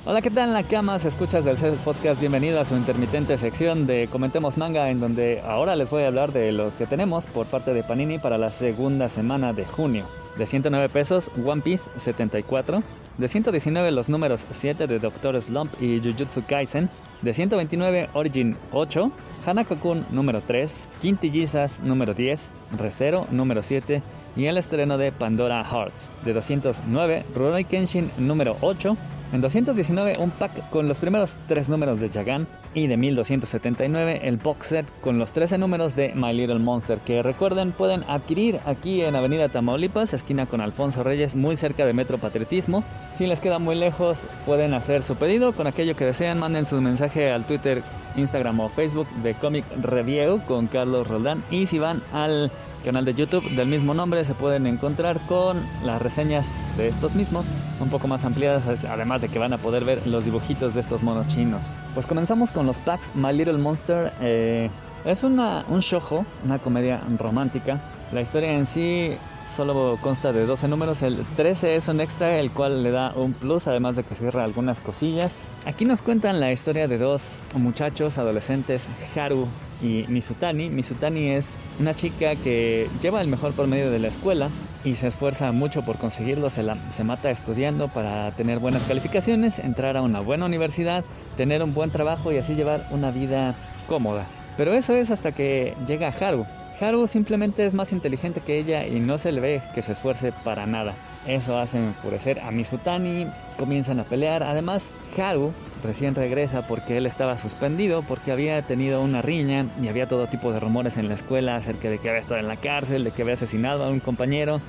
[0.05, 1.05] Hola, ¿qué tal, Nakamas?
[1.05, 2.19] Escuchas del CES Podcast.
[2.19, 6.33] Bienvenido a su intermitente sección de Comentemos Manga, en donde ahora les voy a hablar
[6.33, 10.05] de lo que tenemos por parte de Panini para la segunda semana de junio.
[10.37, 12.83] De 109 pesos, One Piece 74.
[13.17, 16.89] De 119 los números 7 de Doctor Slump y Jujutsu Kaisen.
[17.21, 19.11] De 129 Origin 8.
[19.45, 20.87] Hanako-kun número 3.
[20.99, 22.49] Quintillizas número 10.
[22.77, 24.01] Recero número 7.
[24.35, 26.11] Y el estreno de Pandora Hearts.
[26.25, 28.97] De 209 Rurouni Kenshin número 8.
[29.33, 34.37] En 219 un pack con los primeros tres números de Jagan y de 1279 el
[34.37, 39.01] box set con los 13 números de My Little Monster que recuerden pueden adquirir aquí
[39.01, 42.85] en Avenida Tamaulipas, esquina con Alfonso Reyes, muy cerca de Metro Patriotismo.
[43.13, 46.79] Si les queda muy lejos pueden hacer su pedido con aquello que desean, manden su
[46.81, 47.83] mensaje al Twitter,
[48.15, 52.51] Instagram o Facebook de Comic Review con Carlos Roldán y si van al
[52.85, 57.47] canal de YouTube del mismo nombre se pueden encontrar con las reseñas de estos mismos,
[57.81, 61.03] un poco más ampliadas, además de que van a poder ver los dibujitos de estos
[61.03, 61.75] monos chinos.
[61.93, 64.11] Pues comenzamos con los packs My Little Monster.
[64.21, 64.69] eh,
[65.03, 67.81] es una, un shoujo, una comedia romántica.
[68.13, 71.01] La historia en sí solo consta de 12 números.
[71.01, 74.43] El 13 es un extra, el cual le da un plus, además de que cierra
[74.43, 75.35] algunas cosillas.
[75.65, 79.47] Aquí nos cuentan la historia de dos muchachos adolescentes, Haru
[79.81, 80.69] y Misutani.
[80.69, 84.49] Misutani es una chica que lleva el mejor promedio de la escuela
[84.85, 89.59] y se esfuerza mucho por conseguirlo, se, la- se mata estudiando para tener buenas calificaciones,
[89.59, 91.03] entrar a una buena universidad,
[91.37, 93.55] tener un buen trabajo y así llevar una vida
[93.87, 94.25] cómoda.
[94.57, 96.45] Pero eso es hasta que llega Haru.
[96.79, 100.31] Haru simplemente es más inteligente que ella y no se le ve que se esfuerce
[100.31, 100.95] para nada.
[101.27, 104.43] Eso hace enfurecer a Misutani, comienzan a pelear.
[104.43, 110.07] Además, Haru recién regresa porque él estaba suspendido, porque había tenido una riña y había
[110.07, 113.03] todo tipo de rumores en la escuela acerca de que había estado en la cárcel,
[113.03, 114.59] de que había asesinado a un compañero.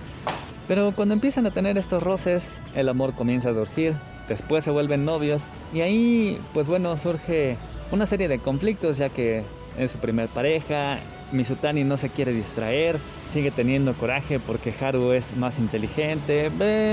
[0.69, 3.95] Pero cuando empiezan a tener estos roces, el amor comienza a surgir,
[4.29, 7.57] después se vuelven novios y ahí, pues bueno, surge
[7.91, 9.43] una serie de conflictos ya que
[9.79, 10.99] es su primer pareja,
[11.35, 12.97] Misutani no se quiere distraer,
[13.29, 16.51] sigue teniendo coraje porque Haru es más inteligente,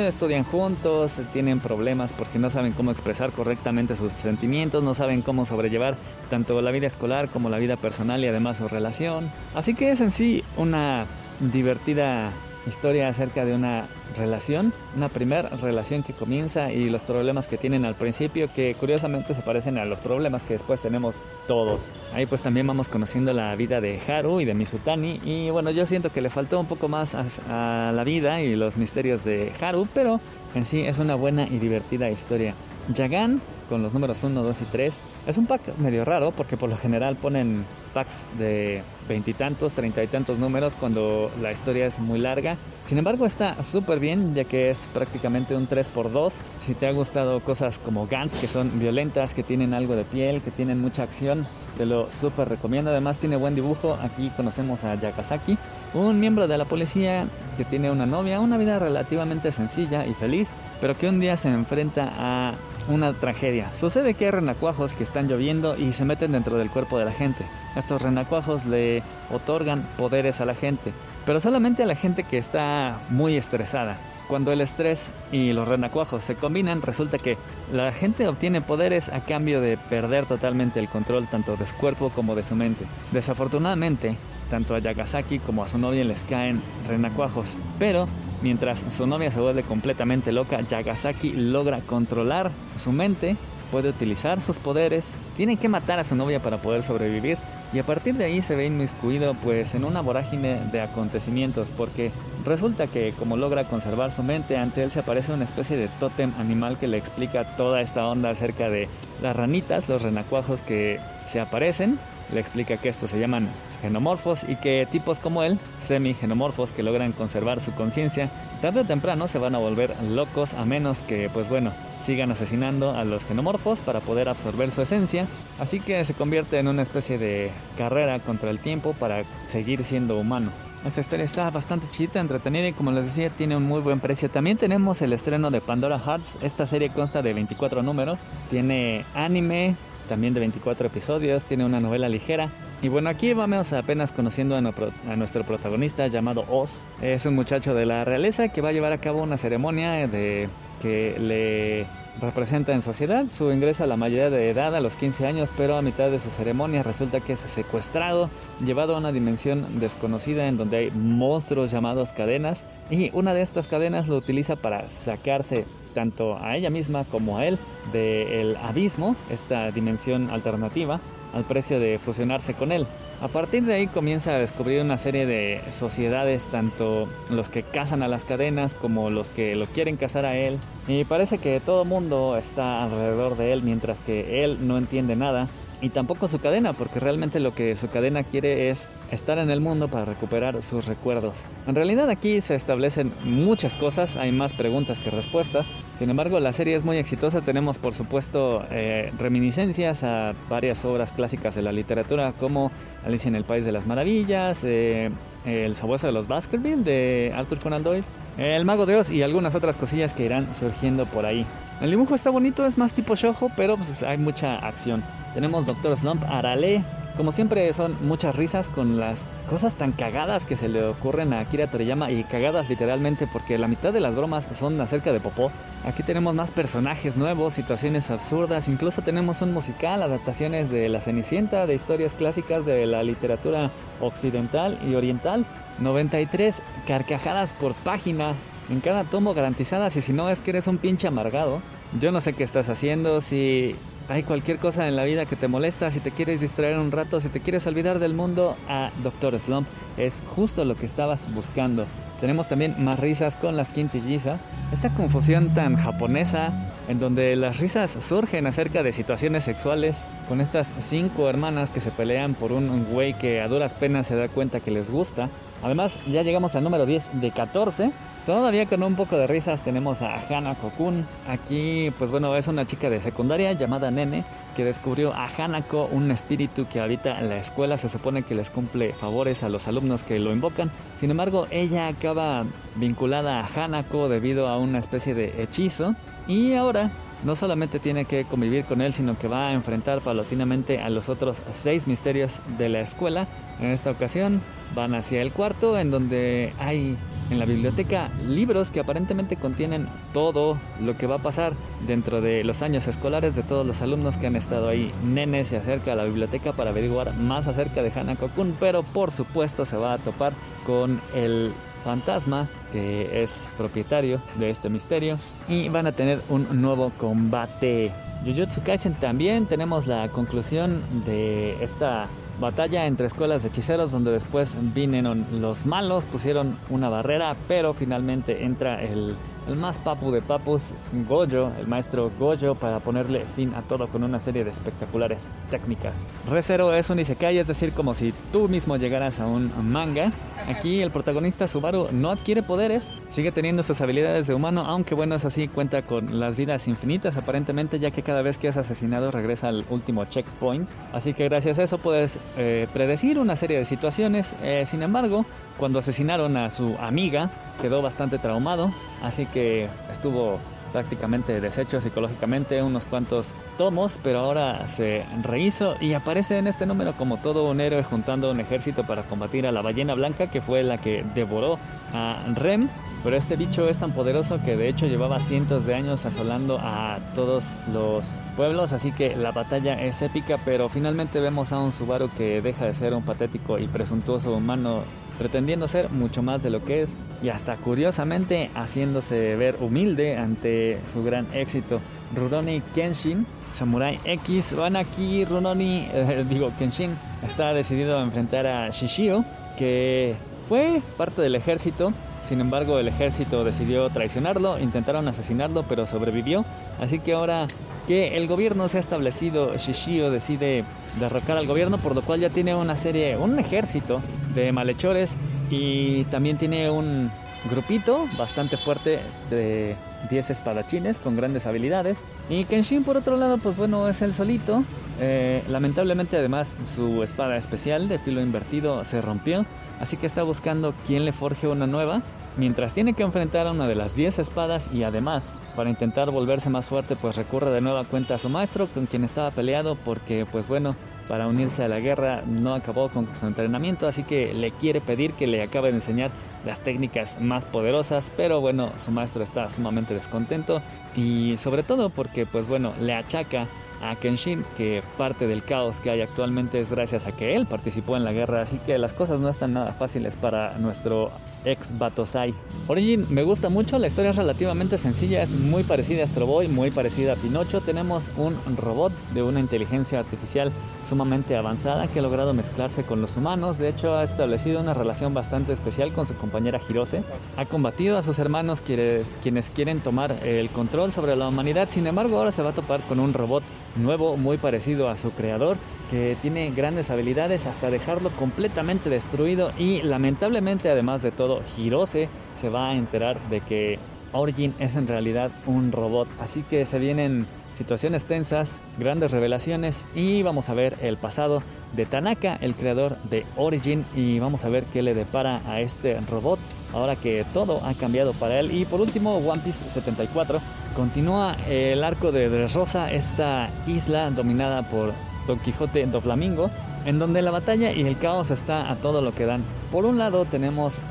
[0.07, 5.45] estudian juntos, tienen problemas porque no saben cómo expresar correctamente sus sentimientos, no saben cómo
[5.45, 5.95] sobrellevar
[6.29, 9.31] tanto la vida escolar como la vida personal y además su relación.
[9.55, 11.05] Así que es en sí una
[11.39, 12.31] divertida
[12.67, 17.85] historia acerca de una relación, una primera relación que comienza y los problemas que tienen
[17.85, 21.15] al principio que curiosamente se parecen a los problemas que después tenemos
[21.47, 21.89] todos.
[22.13, 25.85] Ahí pues también vamos conociendo la vida de Haru y de Misutani y bueno yo
[25.85, 29.51] siento que le faltó un poco más a, a la vida y los misterios de
[29.61, 30.19] Haru, pero
[30.53, 32.53] en sí es una buena y divertida historia.
[32.89, 34.93] Yagan con los números 1, 2 y 3
[35.27, 37.63] es un pack medio raro porque por lo general ponen
[37.93, 42.57] packs de veintitantos, treinta y tantos números cuando la historia es muy larga.
[42.85, 46.41] Sin embargo está súper bien ya que es prácticamente un 3x2.
[46.61, 50.41] Si te ha gustado cosas como Gans que son violentas, que tienen algo de piel,
[50.41, 51.45] que tienen mucha acción,
[51.77, 52.91] te lo súper recomiendo.
[52.91, 53.97] Además tiene buen dibujo.
[54.01, 55.57] Aquí conocemos a Yakazaki,
[55.93, 57.27] un miembro de la policía
[57.57, 61.49] que tiene una novia, una vida relativamente sencilla y feliz, pero que un día se
[61.49, 62.53] enfrenta a
[62.87, 63.69] una tragedia.
[63.75, 67.11] Sucede que hay renacuajos que están lloviendo y se meten dentro del cuerpo de la
[67.11, 67.45] gente.
[67.75, 70.91] Estos renacuajos le otorgan poderes a la gente,
[71.25, 73.97] pero solamente a la gente que está muy estresada.
[74.27, 77.37] Cuando el estrés y los renacuajos se combinan, resulta que
[77.73, 82.11] la gente obtiene poderes a cambio de perder totalmente el control tanto de su cuerpo
[82.11, 82.85] como de su mente.
[83.11, 84.15] Desafortunadamente,
[84.51, 88.07] tanto a Yagasaki como a su novia les caen renacuajos, pero
[88.41, 93.37] mientras su novia se vuelve completamente loca, Yagasaki logra controlar su mente
[93.71, 97.37] puede utilizar sus poderes, tiene que matar a su novia para poder sobrevivir
[97.73, 102.11] y a partir de ahí se ve inmiscuido pues en una vorágine de acontecimientos porque
[102.43, 106.33] resulta que como logra conservar su mente ante él se aparece una especie de tótem
[106.37, 108.89] animal que le explica toda esta onda acerca de
[109.21, 111.97] las ranitas, los renacuajos que se aparecen,
[112.31, 113.49] le explica que estos se llaman
[113.81, 118.29] genomorfos y que tipos como él, semi-genomorfos que logran conservar su conciencia,
[118.61, 122.91] tarde o temprano se van a volver locos a menos que, pues bueno, sigan asesinando
[122.91, 125.27] a los genomorfos para poder absorber su esencia,
[125.59, 130.17] así que se convierte en una especie de carrera contra el tiempo para seguir siendo
[130.17, 130.51] humano.
[130.83, 134.31] Esta historia está bastante chida, entretenida y como les decía tiene un muy buen precio.
[134.31, 136.39] También tenemos el estreno de Pandora Hearts.
[136.41, 138.19] Esta serie consta de 24 números.
[138.49, 139.75] Tiene anime,
[140.11, 141.45] también de 24 episodios.
[141.45, 142.49] Tiene una novela ligera.
[142.81, 146.81] Y bueno, aquí vamos apenas conociendo a, nuestro protagonista llamado Oz.
[147.01, 150.49] Es un muchacho de la realeza que va a llevar a cabo una ceremonia de
[150.81, 151.85] que le
[152.19, 153.23] representa en sociedad.
[153.31, 156.19] Su ingreso a la mayoría de edad a los 15 años, pero a mitad de
[156.19, 158.29] su ceremonia resulta que es secuestrado,
[158.65, 163.69] llevado a una dimensión desconocida en donde hay monstruos llamados cadenas y una de estas
[163.69, 167.57] cadenas lo utiliza para sacarse tanto a ella misma como a él
[167.91, 170.99] del abismo, esta dimensión alternativa,
[171.33, 172.85] al precio de fusionarse con él.
[173.21, 178.01] A partir de ahí comienza a descubrir una serie de sociedades, tanto los que cazan
[178.01, 180.59] a las cadenas como los que lo quieren cazar a él.
[180.87, 185.47] Y parece que todo mundo está alrededor de él mientras que él no entiende nada
[185.81, 189.61] y tampoco su cadena, porque realmente lo que su cadena quiere es estar en el
[189.61, 191.45] mundo para recuperar sus recuerdos.
[191.67, 195.69] En realidad aquí se establecen muchas cosas, hay más preguntas que respuestas.
[195.97, 201.11] Sin embargo, la serie es muy exitosa, tenemos por supuesto eh, reminiscencias a varias obras
[201.11, 202.71] clásicas de la literatura como
[203.05, 205.09] Alicia en el País de las Maravillas, eh,
[205.45, 208.03] El sabueso de los Baskerville de Arthur Conan Doyle,
[208.37, 211.45] El Mago de Oz y algunas otras cosillas que irán surgiendo por ahí.
[211.81, 215.03] El dibujo está bonito, es más tipo shojo, pero pues, hay mucha acción.
[215.33, 216.83] Tenemos Doctor Slump Arale.
[217.17, 221.39] Como siempre son muchas risas con las cosas tan cagadas que se le ocurren a
[221.39, 225.51] Akira Toriyama y cagadas literalmente porque la mitad de las bromas son acerca de Popó.
[225.83, 231.65] Aquí tenemos más personajes nuevos, situaciones absurdas, incluso tenemos un musical, adaptaciones de La Cenicienta,
[231.65, 235.45] de historias clásicas de la literatura occidental y oriental.
[235.79, 238.35] 93 carcajadas por página,
[238.71, 241.61] en cada tomo garantizadas y si no es que eres un pinche amargado.
[241.99, 243.75] Yo no sé qué estás haciendo, si
[244.07, 247.19] hay cualquier cosa en la vida que te molesta, si te quieres distraer un rato,
[247.19, 251.85] si te quieres olvidar del mundo, a Doctor Slump es justo lo que estabas buscando.
[252.21, 254.41] Tenemos también más risas con las quintillizas.
[254.71, 260.71] Esta confusión tan japonesa en donde las risas surgen acerca de situaciones sexuales con estas
[260.79, 264.61] cinco hermanas que se pelean por un güey que a duras penas se da cuenta
[264.61, 265.29] que les gusta.
[265.63, 267.91] Además, ya llegamos al número 10 de 14
[268.25, 271.07] Todavía con un poco de risas tenemos a Hana Kokun.
[271.27, 276.11] Aquí, pues bueno, es una chica de secundaria llamada Nene que descubrió a Hanako, un
[276.11, 277.77] espíritu que habita en la escuela.
[277.77, 280.69] Se supone que les cumple favores a los alumnos que lo invocan.
[280.97, 282.45] Sin embargo, ella acaba
[282.75, 285.95] vinculada a Hanako debido a una especie de hechizo.
[286.27, 286.91] Y ahora
[287.23, 291.09] no solamente tiene que convivir con él, sino que va a enfrentar paulatinamente a los
[291.09, 293.27] otros seis misterios de la escuela.
[293.59, 294.41] En esta ocasión
[294.75, 296.97] van hacia el cuarto, en donde hay
[297.29, 301.53] en la biblioteca libros que aparentemente contienen todo lo que va a pasar
[301.87, 304.91] dentro de los años escolares de todos los alumnos que han estado ahí.
[305.03, 309.65] Nene se acerca a la biblioteca para averiguar más acerca de Hanako-kun, pero por supuesto
[309.65, 310.33] se va a topar
[310.65, 315.17] con el fantasma que es propietario de este misterio
[315.47, 317.91] y van a tener un nuevo combate.
[318.25, 322.07] Jujutsu Kaisen también tenemos la conclusión de esta
[322.39, 328.43] batalla entre escuelas de hechiceros donde después vinieron los malos, pusieron una barrera, pero finalmente
[328.43, 329.15] entra el
[329.47, 330.73] el más papu de papus,
[331.07, 336.05] Gojo, el maestro Gojo, para ponerle fin a todo con una serie de espectaculares técnicas.
[336.29, 340.11] Resero es un isekai, es decir, como si tú mismo llegaras a un manga.
[340.47, 345.15] Aquí el protagonista Subaru no adquiere poderes, sigue teniendo sus habilidades de humano, aunque bueno,
[345.15, 349.11] es así, cuenta con las vidas infinitas aparentemente, ya que cada vez que es asesinado
[349.11, 350.69] regresa al último checkpoint.
[350.93, 354.35] Así que gracias a eso puedes eh, predecir una serie de situaciones.
[354.41, 355.25] Eh, sin embargo,
[355.57, 357.29] cuando asesinaron a su amiga,
[357.61, 360.39] quedó bastante traumado, así que estuvo
[360.71, 366.93] prácticamente deshecho psicológicamente unos cuantos tomos, pero ahora se rehizo y aparece en este número
[366.93, 370.63] como todo un héroe juntando un ejército para combatir a la ballena blanca que fue
[370.63, 371.59] la que devoró
[371.93, 372.61] a Rem.
[373.03, 376.99] Pero este bicho es tan poderoso que de hecho llevaba cientos de años asolando a
[377.15, 382.11] todos los pueblos, así que la batalla es épica, pero finalmente vemos a un Subaru
[382.15, 384.83] que deja de ser un patético y presuntuoso humano
[385.17, 390.79] pretendiendo ser mucho más de lo que es y hasta curiosamente haciéndose ver humilde ante
[390.93, 391.79] su gran éxito.
[392.15, 396.95] Rurouni Kenshin, Samurai X, van aquí Rurouni, eh, digo Kenshin,
[397.25, 399.23] está decidido a enfrentar a Shishio,
[399.57, 400.15] que
[400.47, 401.93] fue parte del ejército
[402.31, 406.45] sin embargo el ejército decidió traicionarlo, intentaron asesinarlo, pero sobrevivió.
[406.79, 407.45] Así que ahora
[407.89, 410.63] que el gobierno se ha establecido, Shishio decide
[410.99, 414.01] derrocar al gobierno, por lo cual ya tiene una serie, un ejército
[414.35, 415.17] de malhechores
[415.49, 417.11] y también tiene un
[417.49, 419.75] grupito bastante fuerte de
[420.09, 421.99] 10 espadachines con grandes habilidades.
[422.29, 424.63] Y Kenshin por otro lado, pues bueno, es el solito.
[424.99, 429.45] Eh, lamentablemente además su espada especial de filo invertido se rompió,
[429.79, 432.01] así que está buscando quien le forje una nueva.
[432.37, 436.49] Mientras tiene que enfrentar a una de las 10 espadas y además, para intentar volverse
[436.49, 440.25] más fuerte, pues recurre de nueva cuenta a su maestro con quien estaba peleado porque
[440.25, 440.77] pues bueno,
[441.09, 445.11] para unirse a la guerra no acabó con su entrenamiento, así que le quiere pedir
[445.13, 446.09] que le acabe de enseñar
[446.45, 450.61] las técnicas más poderosas, pero bueno, su maestro está sumamente descontento
[450.95, 453.47] y sobre todo porque pues bueno, le achaca
[453.81, 457.97] a Kenshin que parte del caos que hay actualmente es gracias a que él participó
[457.97, 461.11] en la guerra, así que las cosas no están nada fáciles para nuestro
[461.45, 462.33] ex Batosai.
[462.67, 466.47] Origin me gusta mucho, la historia es relativamente sencilla, es muy parecida a Astro Boy,
[466.47, 467.61] muy parecida a Pinocho.
[467.61, 470.51] Tenemos un robot de una inteligencia artificial
[470.83, 475.13] sumamente avanzada que ha logrado mezclarse con los humanos, de hecho ha establecido una relación
[475.13, 477.03] bastante especial con su compañera Hirose.
[477.37, 481.87] Ha combatido a sus hermanos quienes, quienes quieren tomar el control sobre la humanidad, sin
[481.87, 483.43] embargo ahora se va a topar con un robot
[483.75, 485.57] nuevo muy parecido a su creador
[485.89, 492.49] que tiene grandes habilidades hasta dejarlo completamente destruido y lamentablemente además de todo Hirose se
[492.49, 493.79] va a enterar de que
[494.13, 496.07] Origin es en realidad un robot.
[496.19, 497.27] Así que se vienen
[497.61, 501.43] situaciones tensas, grandes revelaciones y vamos a ver el pasado
[501.73, 505.99] de Tanaka, el creador de Origin y vamos a ver qué le depara a este
[506.09, 506.39] robot
[506.73, 508.51] ahora que todo ha cambiado para él.
[508.51, 510.39] Y por último, One Piece 74
[510.75, 514.91] continúa el arco de Dressrosa, esta isla dominada por
[515.27, 516.49] Don Quijote do Flamingo,
[516.85, 519.43] en donde la batalla y el caos está a todo lo que dan.
[519.71, 520.81] Por un lado tenemos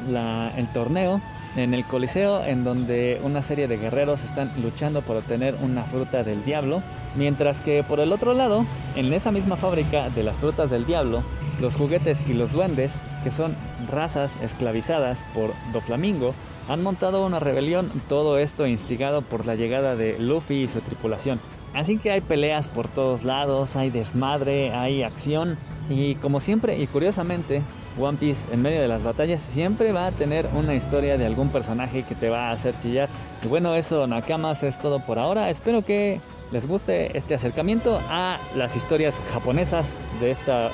[0.57, 1.21] el torneo
[1.57, 6.23] en el Coliseo en donde una serie de guerreros están luchando por obtener una fruta
[6.23, 6.83] del diablo,
[7.17, 8.65] mientras que por el otro lado,
[8.97, 11.23] en esa misma fábrica de las frutas del diablo,
[11.61, 13.55] los juguetes y los duendes, que son
[13.91, 16.35] razas esclavizadas por Doflamingo,
[16.69, 21.41] han montado una rebelión, todo esto instigado por la llegada de Luffy y su tripulación.
[21.75, 25.57] Así que hay peleas por todos lados, hay desmadre, hay acción
[25.89, 27.63] y como siempre y curiosamente
[27.99, 31.51] One Piece en medio de las batallas siempre va a tener una historia de algún
[31.51, 33.09] personaje que te va a hacer chillar.
[33.45, 35.51] Y bueno, eso Nakamas es todo por ahora.
[35.51, 36.21] Espero que
[36.53, 40.71] les guste este acercamiento a las historias japonesas de esta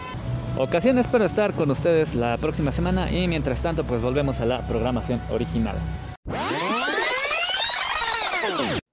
[0.57, 0.99] ocasión.
[0.99, 5.21] Espero estar con ustedes la próxima semana y mientras tanto pues volvemos a la programación
[5.31, 5.77] original.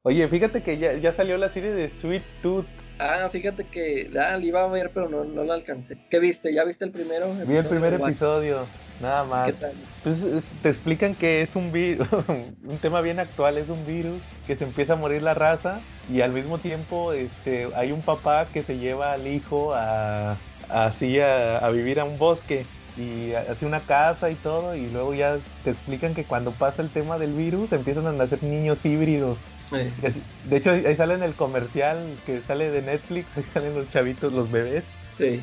[0.06, 2.83] Oye, fíjate que ya, ya salió la serie de Sweet Tooth.
[3.00, 5.98] Ah, fíjate que ah, la iba a ver, pero no, no la alcancé.
[6.10, 6.54] ¿Qué viste?
[6.54, 7.34] ¿Ya viste el primero?
[7.46, 8.68] Vi el primer episodio,
[9.02, 9.52] nada más.
[9.52, 9.74] ¿Qué tal?
[10.04, 14.22] Pues es- te explican que es un virus, un tema bien actual, es un virus
[14.48, 18.46] que se empieza a morir la raza y al mismo tiempo este, hay un papá
[18.52, 20.38] que se lleva al hijo a,
[20.70, 22.66] así a, a vivir a un bosque
[22.96, 26.90] y hace una casa y todo y luego ya te explican que cuando pasa el
[26.92, 29.40] tema del virus empiezan a nacer niños híbridos.
[30.46, 34.32] De hecho ahí sale en el comercial que sale de Netflix, ahí salen los chavitos,
[34.34, 34.84] los bebés.
[35.18, 35.42] sí.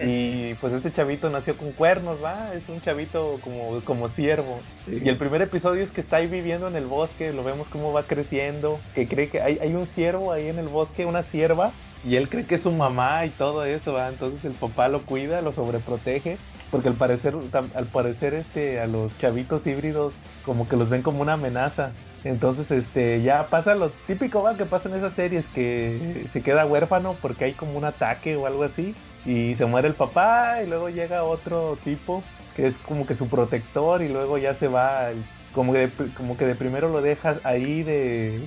[0.00, 4.60] Y pues este chavito nació con cuernos, va, es un chavito como, como ciervo.
[4.84, 5.00] Sí.
[5.04, 7.92] Y el primer episodio es que está ahí viviendo en el bosque, lo vemos cómo
[7.92, 11.72] va creciendo, que cree que hay, hay un ciervo ahí en el bosque, una cierva,
[12.04, 14.08] y él cree que es su mamá y todo eso, va.
[14.08, 16.38] Entonces el papá lo cuida, lo sobreprotege,
[16.76, 17.34] porque al parecer,
[17.74, 20.12] al parecer este, a los chavitos híbridos
[20.44, 21.92] como que los ven como una amenaza.
[22.22, 27.16] Entonces, este, ya pasa lo típico, que pasa en esas series, que se queda huérfano
[27.22, 30.90] porque hay como un ataque o algo así, y se muere el papá, y luego
[30.90, 32.22] llega otro tipo
[32.54, 35.08] que es como que su protector, y luego ya se va,
[35.54, 38.38] como que de, como que de primero lo dejas ahí de,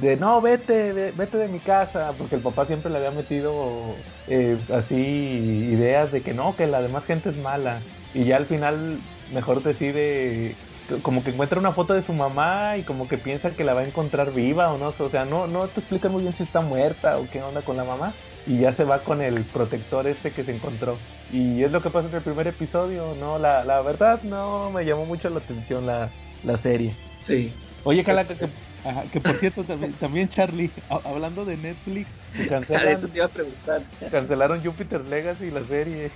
[0.00, 3.94] de no, vete, ve- vete de mi casa, porque el papá siempre le había metido
[4.28, 7.82] eh, así ideas de que no, que la demás gente es mala,
[8.14, 8.98] y ya al final
[9.32, 10.54] mejor decide
[11.02, 13.80] como que encuentra una foto de su mamá y como que piensa que la va
[13.80, 16.60] a encontrar viva o no, o sea, no, no te explican muy bien si está
[16.60, 18.14] muerta o qué onda con la mamá
[18.46, 20.96] y ya se va con el protector este que se encontró.
[21.32, 23.38] Y es lo que pasa en el primer episodio, ¿no?
[23.38, 26.12] La, la verdad no me llamó mucho la atención la,
[26.44, 26.94] la serie.
[27.18, 27.52] Sí.
[27.82, 28.48] Oye, Calaca, que,
[28.88, 32.08] ajá, que por cierto, también, también Charlie, a- hablando de Netflix,
[32.38, 33.82] Ah, cancelaron, Eso te iba a preguntar.
[34.10, 36.12] cancelaron Jupiter Legacy, la serie.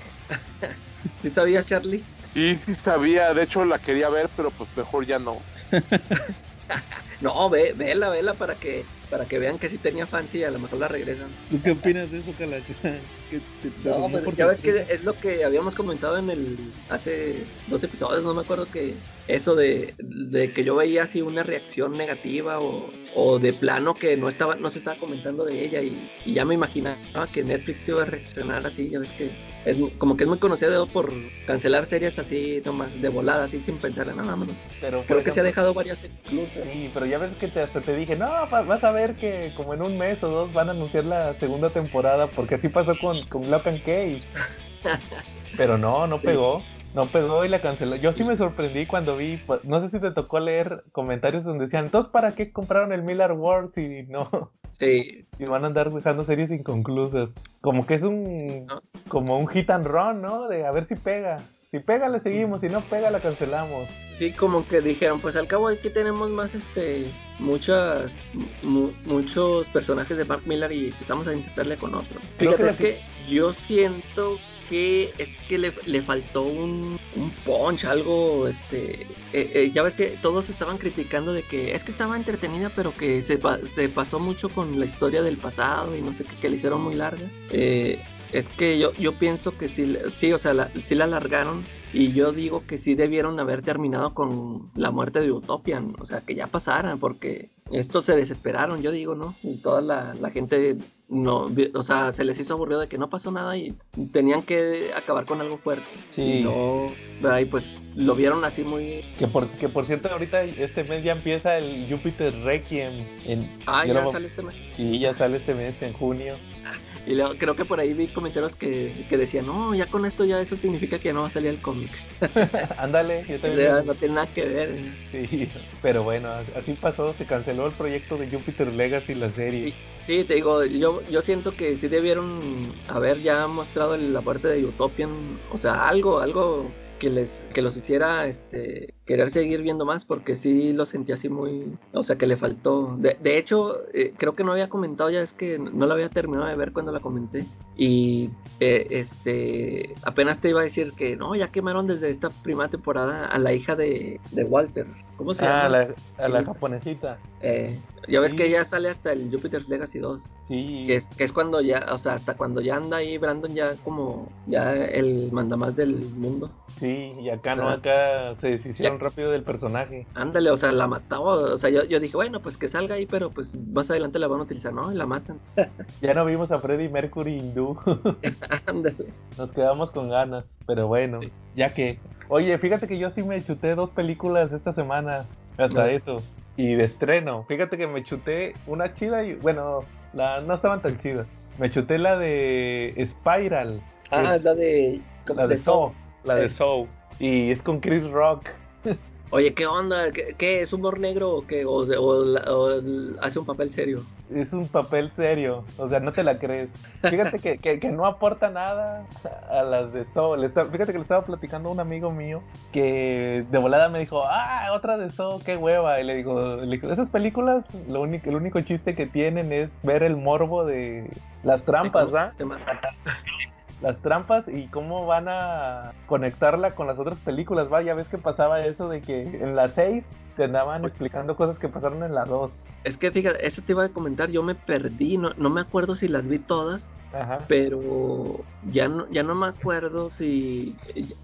[1.18, 2.04] ¿Sí sabías, Charlie?
[2.34, 5.42] Y sí sabía, de hecho la quería ver, pero pues mejor ya no.
[7.20, 10.50] No, ve, vela, vela para que para que vean que sí tenía fans y a
[10.52, 11.32] lo mejor la regresan.
[11.50, 12.72] ¿Tú qué opinas de eso, Calaca?
[13.30, 16.72] ¿Qué te- te No, pues ya ves que es lo que habíamos comentado en el
[16.88, 18.96] hace dos episodios, no me acuerdo que
[19.26, 24.16] eso de, de que yo veía así una reacción negativa o, o de plano que
[24.16, 26.98] no estaba no se estaba comentando de ella y, y ya me imaginaba
[27.32, 29.30] que Netflix iba a reaccionar así, ya ves que
[29.64, 31.12] es como que es muy conocido por
[31.46, 34.56] cancelar series así nomás de volada, así sin pensar en nada, vámonos.
[34.80, 36.52] Pero, Creo que se ha dejado varias incluso.
[36.72, 39.52] Sí, pero ya ves que te, hasta te dije, no, va- vas a ver que
[39.56, 42.96] como en un mes o dos van a anunciar la segunda temporada, porque así pasó
[42.98, 43.82] con, con Lock and.
[45.56, 46.26] Pero no, no Sí.
[46.26, 46.62] pegó.
[46.92, 47.94] No pegó y la canceló.
[47.96, 51.66] Yo sí me sorprendí cuando vi, pues, no sé si te tocó leer comentarios donde
[51.66, 54.52] decían, entonces ¿para qué compraron el Miller Wars y no?
[54.72, 57.30] Sí, Y van a andar dejando series inconclusas.
[57.60, 58.66] Como que es un,
[59.08, 60.48] como un hit and run, ¿no?
[60.48, 61.36] De a ver si pega.
[61.70, 63.88] Si pega le seguimos, si no pega la cancelamos.
[64.16, 67.06] Sí, como que dijeron, pues al cabo aquí tenemos más, este,
[67.38, 68.24] muchas,
[68.62, 72.18] mu- muchos personajes de Mark Miller y empezamos a intentarle con otro.
[72.38, 76.98] Creo Fíjate, que es la- que yo siento que es que le, le faltó un,
[77.14, 79.02] un punch, algo, este,
[79.32, 82.92] eh, eh, ya ves que todos estaban criticando de que es que estaba entretenida, pero
[82.96, 83.40] que se,
[83.72, 86.82] se pasó mucho con la historia del pasado y no sé qué, que le hicieron
[86.82, 87.22] muy larga.
[87.52, 88.00] Eh,
[88.32, 92.12] es que yo, yo pienso que sí, sí, o sea, la, sí la alargaron y
[92.12, 96.34] yo digo que sí debieron haber terminado con la muerte de Utopian, o sea, que
[96.34, 99.34] ya pasara, porque estos se desesperaron, yo digo, ¿no?
[99.42, 100.76] Y toda la, la gente,
[101.10, 103.74] no, o sea, se les hizo aburrido de que no pasó nada y
[104.12, 105.84] tenían que acabar con algo fuerte.
[106.10, 106.22] Sí.
[106.22, 106.90] Y no,
[107.38, 109.04] y pues lo vieron así muy...
[109.18, 113.04] Que por, que por cierto, ahorita este mes ya empieza el Jupiter Requiem.
[113.26, 114.54] En, Ah, ya lo- sale este mes.
[114.76, 116.36] Sí, ya sale este mes, en junio.
[117.06, 120.26] Y luego creo que por ahí vi comentarios que, que decían, no, ya con esto
[120.26, 121.90] ya eso significa que ya no va a salir el cómic.
[122.76, 123.62] Ándale, yo O también.
[123.62, 124.78] sea, no tiene nada que ver.
[125.10, 125.48] Sí,
[125.80, 129.74] pero bueno, así pasó, se canceló el proyecto de Jupiter Legacy, la serie.
[130.06, 134.64] Sí, te digo, yo, yo siento que sí debieron haber ya mostrado la parte de
[134.66, 140.04] Utopian, o sea, algo, algo que les que los hiciera este querer seguir viendo más
[140.04, 144.14] porque sí lo sentí así muy o sea que le faltó de, de hecho eh,
[144.16, 146.92] creo que no había comentado ya es que no la había terminado de ver cuando
[146.92, 147.44] la comenté
[147.76, 148.30] y
[148.60, 153.24] eh, este apenas te iba a decir que no ya quemaron desde esta primera temporada
[153.26, 154.86] a la hija de, de Walter
[155.16, 155.68] ¿cómo se Ah, llama?
[155.68, 155.94] la,
[156.24, 157.18] a la japonesita.
[157.42, 158.36] Eh, ya ves Sí.
[158.38, 160.84] que ya sale hasta el Jupiter's Legacy 2 Sí.
[160.86, 163.74] que es, que es cuando ya, o sea, hasta cuando ya anda ahí Brandon ya
[163.84, 166.50] como ya el mandamás del mundo.
[166.78, 167.74] Sí, y acá no, Ah.
[167.74, 170.06] acá se deshicieron rápido del personaje.
[170.14, 173.06] Ándale, o sea, la mataba, o sea, yo, yo dije, bueno, pues que salga ahí,
[173.06, 174.92] pero pues más adelante la van a utilizar, ¿no?
[174.92, 175.38] Y la matan.
[176.00, 177.76] Ya no vimos a Freddie Mercury hindú.
[178.66, 179.06] Ándale.
[179.36, 181.20] Nos quedamos con ganas, pero bueno,
[181.54, 181.98] ya que.
[182.28, 185.24] Oye, fíjate que yo sí me chuté dos películas esta semana,
[185.58, 185.86] hasta No.
[185.86, 186.22] eso.
[186.56, 190.96] Y de estreno, fíjate que me chuté una chida y, bueno, la, no estaban tan
[190.98, 191.26] chidas.
[191.58, 193.80] Me chuté la de Spiral.
[194.10, 195.00] Ah, es la de...
[195.34, 195.92] la de Saw.
[196.24, 196.48] La de.
[196.48, 196.86] Saw.
[197.18, 198.46] Y es con Chris Rock.
[199.32, 200.10] Oye, ¿qué onda?
[200.12, 201.64] ¿Qué, qué, es humor negro o qué?
[201.64, 202.80] ¿O, o
[203.22, 204.02] hace un papel serio?
[204.34, 206.68] Es un papel serio, o sea, no te la crees.
[207.00, 209.06] Fíjate que, que- que no aporta nada
[209.48, 210.34] a las de Saw.
[210.36, 214.00] Le esta- fíjate que le estaba platicando a un amigo mío que de volada me
[214.00, 216.00] dijo, ah, otra de Saw, qué hueva.
[216.00, 219.70] Y le digo, le digo, esas películas, lo único, el único chiste que tienen es
[219.84, 221.08] ver el morbo de
[221.44, 222.32] las trampas, ¿verdad?
[223.80, 228.18] Las trampas y cómo van a conectarla con las otras películas, va, ya ves que
[228.18, 230.04] pasaba eso de que en la 6
[230.36, 232.50] te andaban explicando cosas que pasaron en la 2.
[232.84, 235.94] Es que fíjate, eso te iba a comentar, yo me perdí, no, no me acuerdo
[235.94, 237.38] si las vi todas, Ajá.
[237.46, 240.76] pero ya no, ya no me acuerdo si.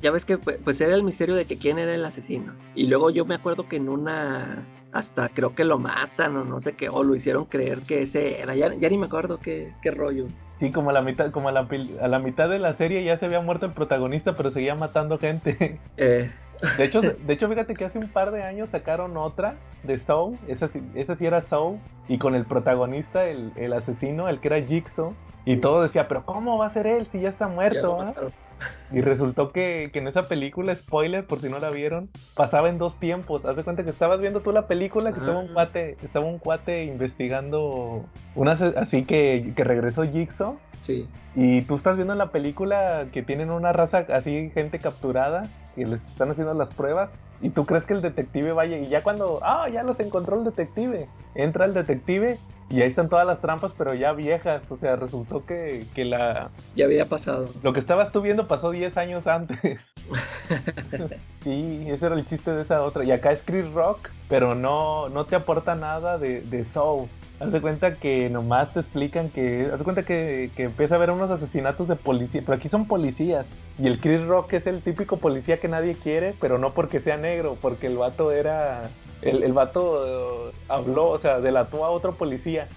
[0.02, 2.52] Ya ves que pues pues, era el misterio de que quién era el asesino.
[2.74, 4.66] Y luego yo me acuerdo que en una.
[4.92, 8.40] Hasta creo que lo matan o no sé qué, o lo hicieron creer que ese
[8.40, 8.54] era.
[8.54, 10.26] Ya, ya ni me acuerdo qué, qué rollo.
[10.56, 11.68] Sí, como a la mitad, como a la,
[12.00, 15.18] a la mitad de la serie ya se había muerto el protagonista, pero seguía matando
[15.18, 15.82] gente.
[15.96, 16.32] Eh,
[16.72, 20.40] De hecho, de hecho, fíjate que hace un par de años sacaron otra de Saw,
[20.46, 24.48] esa, sí- esa sí era Saw, y con el protagonista, el, el asesino, el que
[24.48, 28.00] era Jigsaw, y todo decía, pero ¿cómo va a ser él si ya está muerto?
[28.00, 28.18] ah?"
[28.92, 32.78] Y resultó que, que en esa película, spoiler, por si no la vieron, pasaba en
[32.78, 33.44] dos tiempos.
[33.44, 36.38] Haz de cuenta que estabas viendo tú la película, que estaba un cuate, estaba un
[36.38, 38.04] cuate investigando
[38.34, 40.58] una así que, que regresó Jigsaw.
[40.82, 41.08] Sí.
[41.34, 45.84] Y tú estás viendo en la película que tienen una raza así, gente capturada, que
[45.84, 49.40] les están haciendo las pruebas, y tú crees que el detective vaya, y ya cuando,
[49.42, 53.72] ah, ya los encontró el detective, entra el detective, y ahí están todas las trampas,
[53.78, 57.48] pero ya viejas, o sea, resultó que, que la, Ya había pasado.
[57.62, 59.78] lo que estabas tú viendo pasó 10 años antes.
[61.42, 63.04] sí, ese era el chiste de esa otra.
[63.04, 67.08] Y acá es Chris Rock, pero no, no te aporta nada de, de Soul.
[67.38, 69.68] Haz de cuenta que nomás te explican que.
[69.70, 72.42] Haz de cuenta que, que empieza a haber unos asesinatos de policía.
[72.44, 73.44] Pero aquí son policías.
[73.78, 77.18] Y el Chris Rock es el típico policía que nadie quiere, pero no porque sea
[77.18, 78.88] negro, porque el vato era.
[79.20, 82.68] El, el vato eh, habló, o sea, delató a otro policía.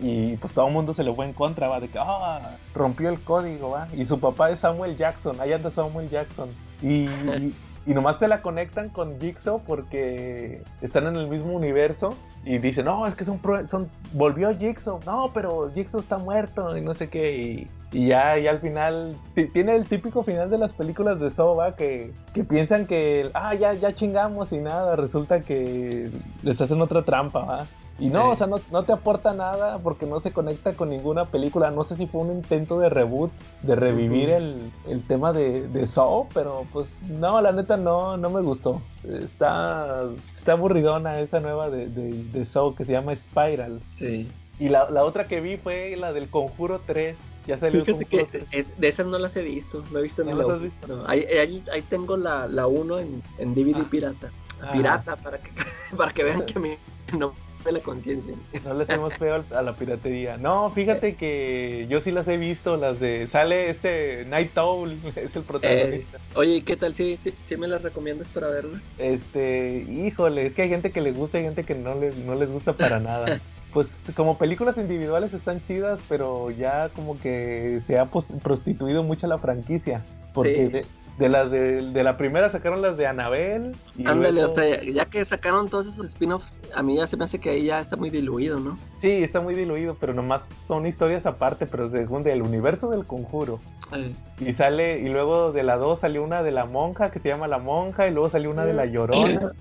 [0.00, 3.08] y pues todo el mundo se le fue en contra, va, de que ah, rompió
[3.10, 3.86] el código, va.
[3.96, 6.48] Y su papá es Samuel Jackson, ahí anda Samuel Jackson.
[6.82, 7.54] Y, y,
[7.86, 12.14] y nomás te la conectan con Jigsaw porque están en el mismo universo.
[12.50, 13.38] Y dicen, no, es que son,
[13.68, 15.00] son volvió Jigsaw.
[15.04, 17.66] No, pero Jigsaw está muerto y no sé qué.
[17.92, 21.76] Y, ya, y al final, ti- tiene el típico final de las películas de ¿va?
[21.76, 24.96] Que, que piensan que, ah, ya, ya chingamos y nada.
[24.96, 26.10] Resulta que
[26.42, 27.66] les hacen otra trampa, ¿va?
[27.98, 28.28] Y no, Sí.
[28.30, 31.70] o sea, no, no te aporta nada porque no se conecta con ninguna película.
[31.72, 33.32] No sé si fue un intento de reboot,
[33.62, 34.38] de revivir Ujú.
[34.38, 38.80] el, el tema de, de Saw, pero pues no, la neta no, no me gustó.
[39.02, 40.04] Está,
[40.38, 43.80] está aburridona esa nueva de, de, de Saw que se llama Spiral.
[43.96, 44.30] Sí.
[44.60, 47.16] Y la, la otra que vi fue la del Conjuro 3.
[47.46, 48.48] Ya salió el Fíjate Conjuro que 3.
[48.52, 50.60] es- de esas no las he visto, no he visto ¿No ni las la has
[50.60, 50.70] uno.
[50.70, 50.96] visto?
[50.96, 54.30] No, ahí, ahí, ahí tengo la, la 1 en, en DVD pirata.
[54.60, 54.70] Ah.
[54.72, 55.50] Pirata, para que,
[55.96, 56.70] para que vean que a mí
[57.16, 57.32] no
[57.64, 58.34] me la conciencia.
[58.64, 60.36] No le hacemos feo a la piratería.
[60.36, 63.26] No, fíjate que yo sí las he visto, las de...
[63.28, 66.18] Sale este Night Owl, es el Eh, protagonista.
[66.34, 66.94] oye, ¿y qué tal?
[66.94, 68.80] ¿Sí, sí, sí me las recomiendas para verla?
[68.98, 72.34] Este, híjole, es que hay gente que le gusta y gente que no les, no
[72.34, 73.40] les gusta para nada.
[73.70, 73.86] Pues
[74.16, 80.02] como películas individuales están chidas, pero ya como que se ha prostituido mucho la franquicia.
[80.32, 80.88] Porque Sí.
[81.18, 83.72] De, las de, de la primera sacaron las de Anabel.
[84.04, 87.24] Ándale, luego- o sea, ya que sacaron todos esos spin-offs, a mí ya se me
[87.24, 88.78] hace que ahí ya está muy diluido, ¿no?
[89.00, 93.60] Sí, está muy diluido, pero nomás son historias aparte, pero según del universo del conjuro.
[93.92, 97.28] Eh, Y sale, y luego de la 2 salió una de la monja que se
[97.28, 99.52] llama La Monja, y luego salió una de la Llorona.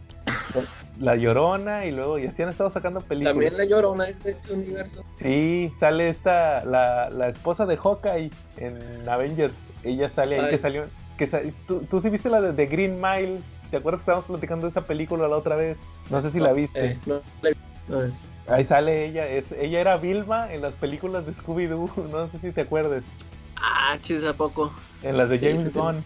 [0.99, 3.33] La Llorona, y luego, y así han estado sacando películas.
[3.33, 5.03] También la llorona es de ese universo.
[5.15, 9.57] Sí, sale esta, la, la esposa de Hawkeye en Avengers.
[9.83, 10.85] Ella sale ahí, que salió.
[11.17, 13.39] Que sa- ¿tú, tú sí viste la de, de Green Mile.
[13.71, 15.77] ¿Te acuerdas que estábamos platicando de esa película la otra vez?
[16.09, 16.85] No sé si la viste.
[16.91, 17.51] Eh, no, la-
[17.87, 19.27] no, es- Ahí sale ella.
[19.27, 21.89] Es, ella era Vilma en las películas de Scooby-Doo.
[22.11, 23.03] No sé si te acuerdas.
[23.59, 24.71] Ah, chis, ¿a poco?
[25.03, 25.79] En las de Sí, James sí, sí.
[25.79, 25.97] Gunn.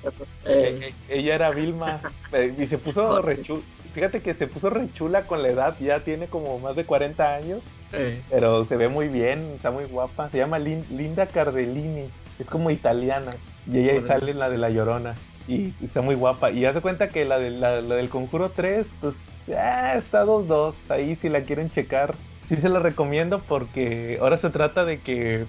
[0.46, 2.00] Eh, Eh, ella era Vilma.
[2.32, 3.62] eh, y se puso rechula.
[3.94, 5.76] Fíjate que se puso rechula con la edad.
[5.80, 7.60] Ya tiene como más de 40 años.
[7.92, 10.30] eh, Pero se ve muy bien, está muy guapa.
[10.30, 12.10] Se llama Lin- Linda Cardellini.
[12.40, 13.32] Es como italiana.
[13.68, 14.08] Y ella Órale.
[14.08, 15.16] sale en la de La Llorona.
[15.48, 16.52] Y, y está muy guapa.
[16.52, 19.16] Y hace cuenta que la, de, la, la del Conjuro 3, pues
[19.58, 20.76] ah, está 2-2.
[20.90, 22.14] Ahí si la quieren checar.
[22.48, 25.46] Sí se la recomiendo porque ahora se trata de que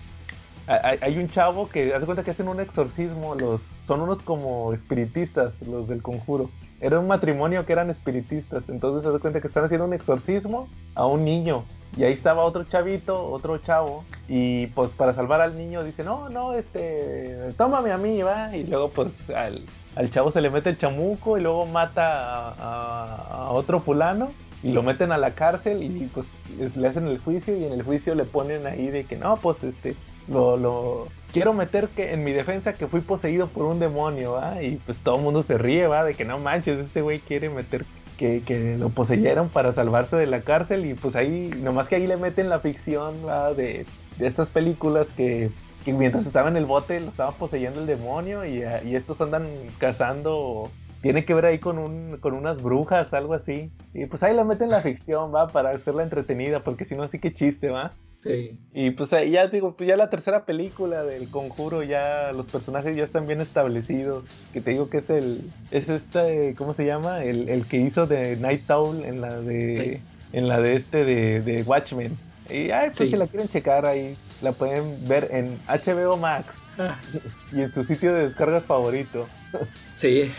[0.66, 3.34] ha- hay, hay un chavo que hace cuenta que hacen un exorcismo.
[3.34, 6.51] Los, son unos como espiritistas, los del Conjuro.
[6.80, 8.68] Era un matrimonio que eran espiritistas.
[8.68, 11.64] Entonces se da cuenta que están haciendo un exorcismo a un niño.
[11.97, 14.05] Y ahí estaba otro chavito, otro chavo.
[14.28, 18.55] Y pues para salvar al niño dice, no, no, este, tómame a mí, va.
[18.57, 19.64] Y luego pues al,
[20.11, 24.26] chavo se le mete el chamuco y luego mata a, otro fulano.
[24.64, 26.26] Y lo meten a la cárcel y pues
[26.61, 29.35] es- le hacen el juicio y en el juicio le ponen ahí de que no,
[29.37, 29.97] pues este,
[30.28, 34.62] lo, lo quiero meter que en mi defensa que fui poseído por un demonio, ¿va?
[34.62, 36.05] Y pues todo el mundo se ríe, ¿va?
[36.05, 37.85] De que no manches, este güey quiere meter
[38.18, 42.07] que, que lo poseyeron para salvarse de la cárcel y pues ahí, nomás que ahí
[42.07, 43.55] le meten la ficción, ¿va?
[43.55, 43.87] De,
[44.18, 45.51] de estas películas que,
[45.85, 49.20] que mientras estaba en el bote lo estaba poseyendo el demonio y, ah, y estos
[49.20, 49.45] andan
[49.78, 50.70] cazando...
[51.03, 53.70] Tiene que ver ahí con, un, con unas brujas, algo así.
[53.92, 57.18] Y pues ahí le meten la ficción, va, para hacerla entretenida, porque si no, así
[57.18, 57.90] que chiste, va.
[58.22, 58.57] sí.
[58.72, 62.96] Y pues ahí ya digo, pues ya la tercera película del conjuro, ya los personajes
[62.96, 64.24] ya están bien establecidos.
[64.53, 65.40] Que te digo que es el,
[65.72, 67.24] es este, ¿cómo se llama?
[67.24, 70.00] El, el que hizo de Night Owl en la de,
[70.32, 72.16] en la de este de, de Watchmen.
[72.48, 73.11] Y ay, pues Sí.
[73.11, 76.96] si la quieren checar ahí, la pueden ver en HBO Max Ah,
[77.53, 79.26] y en su sitio de descargas favorito.
[79.96, 80.32] sí.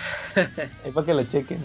[0.84, 1.61] Ahí para que la chequen.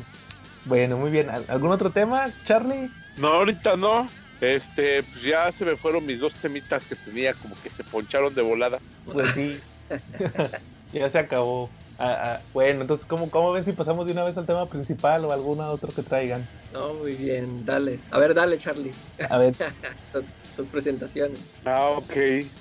[0.64, 1.30] Bueno, muy bien.
[1.30, 2.92] ¿Al- ¿Algún otro tema, Charlie?
[3.16, 4.06] No, ahorita no.
[4.40, 8.34] Este, pues ya se me fueron mis dos temitas que tenía, como que se poncharon
[8.34, 8.78] de volada.
[9.04, 9.58] Pues sí.
[10.92, 11.72] ya se acabó.
[12.00, 15.24] Ah, ah, bueno, entonces, ¿cómo, ¿cómo ven si pasamos de una vez al tema principal
[15.24, 16.48] o alguna otro que traigan?
[16.70, 18.04] No, muy bien, dale.
[18.10, 18.94] A ver, dale, Charlie.
[19.28, 19.56] A ver,
[20.12, 21.38] Tus, tus presentaciones.
[21.64, 22.12] Ah, ok.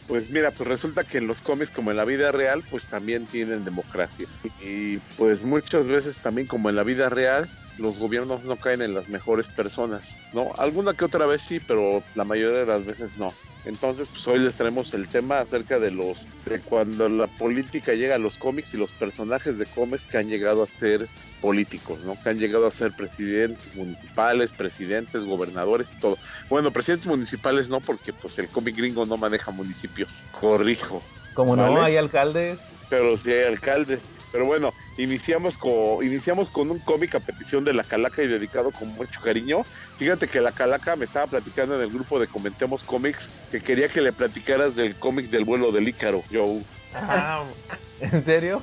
[0.07, 3.25] Pues mira, pues resulta que en los cómics, como en la vida real, pues también
[3.25, 4.27] tienen democracia.
[4.59, 8.93] Y pues muchas veces también, como en la vida real, los gobiernos no caen en
[8.93, 10.53] las mejores personas, ¿no?
[10.57, 13.29] Alguna que otra vez sí, pero la mayoría de las veces no.
[13.68, 18.15] Entonces, pues hoy les traemos el tema acerca de los de cuando la política llega
[18.15, 21.09] a los cómics y los personajes de cómics que han llegado a ser
[21.41, 22.18] políticos, ¿no?
[22.24, 26.18] Que han llegado a ser presidentes municipales, presidentes, gobernadores, todo.
[26.49, 30.24] Bueno, presidentes municipales no, porque pues el cómic gringo no maneja municipios.
[30.39, 31.03] Corrijo.
[31.34, 31.88] Como no, ¿Vale?
[31.88, 32.59] hay alcaldes.
[32.89, 34.01] Pero sí hay alcaldes.
[34.38, 38.69] Pero bueno, iniciamos con, iniciamos con un cómic a petición de la Calaca y dedicado
[38.69, 39.63] con mucho cariño.
[39.97, 43.89] Fíjate que la Calaca me estaba platicando en el grupo de Comentemos Cómics que quería
[43.89, 46.61] que le platicaras del cómic del vuelo del Ícaro, Joe.
[46.93, 47.45] Ah,
[47.99, 48.61] ¿En serio?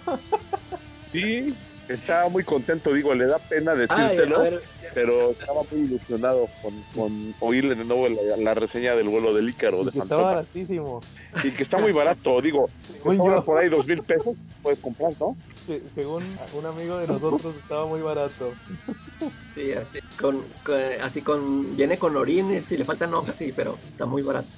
[1.11, 1.53] Sí,
[1.89, 4.63] estaba muy contento, digo, le da pena Ay, decírtelo, a ver,
[4.95, 9.49] pero estaba muy ilusionado con, con oírle de nuevo la, la reseña del vuelo del
[9.49, 11.01] Ícaro de Que está baratísimo.
[11.43, 12.69] Y que está muy barato, digo,
[13.45, 15.37] por ahí dos mil pesos, puedes comprar, ¿no?
[15.67, 18.57] Se- Según un amigo de nosotros estaba muy barato.
[19.53, 23.79] sí, así con, con- así con viene con orines y le faltan hojas, sí, pero
[23.83, 24.49] está muy barato.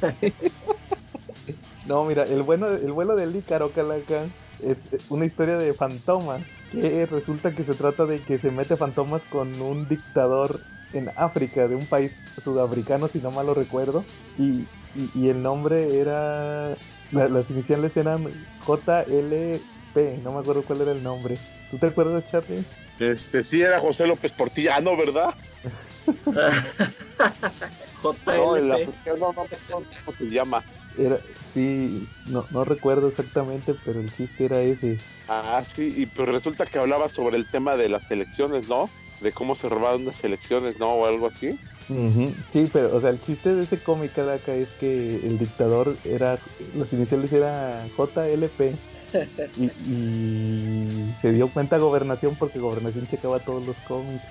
[1.84, 4.28] No, mira, el bueno, el vuelo del Ícaro, Calaca,
[4.60, 4.76] es
[5.10, 6.42] una historia de fantomas.
[6.70, 10.60] Que resulta que se trata de que se mete fantomas con un dictador
[10.94, 14.04] en África, de un país sudafricano, si no mal lo recuerdo.
[14.38, 14.60] Y,
[14.94, 16.76] y, y el nombre era.
[17.10, 18.24] la- las iniciales eran
[19.94, 21.36] No me acuerdo cuál era el nombre.
[21.70, 22.64] ¿Tú te acuerdas, Charlie?
[22.98, 25.34] Este, sí era José López Portilla, no, ¿verdad?
[28.26, 30.64] No, el africano, no, no, no, ¿cómo se llama?
[30.98, 31.18] Era,
[31.54, 34.98] sí, no, no recuerdo exactamente, pero el chiste era ese.
[35.28, 38.90] Ah, sí, y pues resulta que hablaba sobre el tema de las elecciones, ¿no?
[39.20, 40.88] De cómo se robaron las elecciones, ¿no?
[40.88, 41.56] O algo así.
[42.52, 46.38] Sí, pero, o sea, el chiste de ese cómic acá es que el dictador era,
[46.74, 48.74] los iniciales era JLP
[49.56, 54.22] y, y se dio cuenta Gobernación porque Gobernación checaba todos los cómics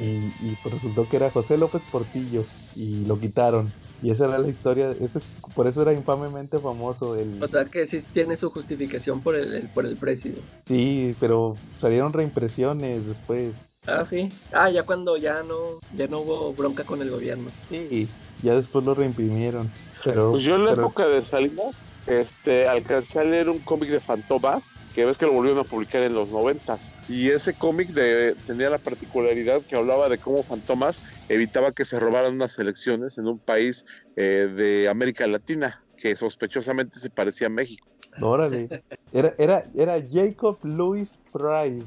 [0.00, 2.44] y, y pues resultó que era José López Portillo
[2.76, 3.72] y lo quitaron
[4.02, 5.24] y esa era la historia, ese es-
[5.54, 9.54] por eso era infamemente famoso el, O sea que sí tiene su justificación por el,
[9.54, 10.32] el- por el precio.
[10.66, 13.54] sí, pero salieron reimpresiones después,
[13.86, 14.30] Ah, sí.
[14.52, 17.50] Ah, ya cuando ya no, ya no hubo bronca con el gobierno.
[17.68, 18.08] sí,
[18.42, 19.70] ya después lo reimprimieron,
[20.04, 21.62] pero, Pues yo en la pero- época de salida,
[22.06, 26.02] este, alcancé a leer un cómic de Fantomas, que ves que lo volvieron a publicar
[26.02, 26.92] en los noventas.
[27.08, 27.92] Y ese cómic
[28.46, 33.26] tenía la particularidad que hablaba de cómo Fantomas evitaba que se robaran unas elecciones en
[33.26, 33.84] un país
[34.16, 37.86] eh, de América Latina, que sospechosamente se parecía a México.
[38.20, 38.68] Órale.
[39.10, 41.86] Era, era, era Jacob Louis Price.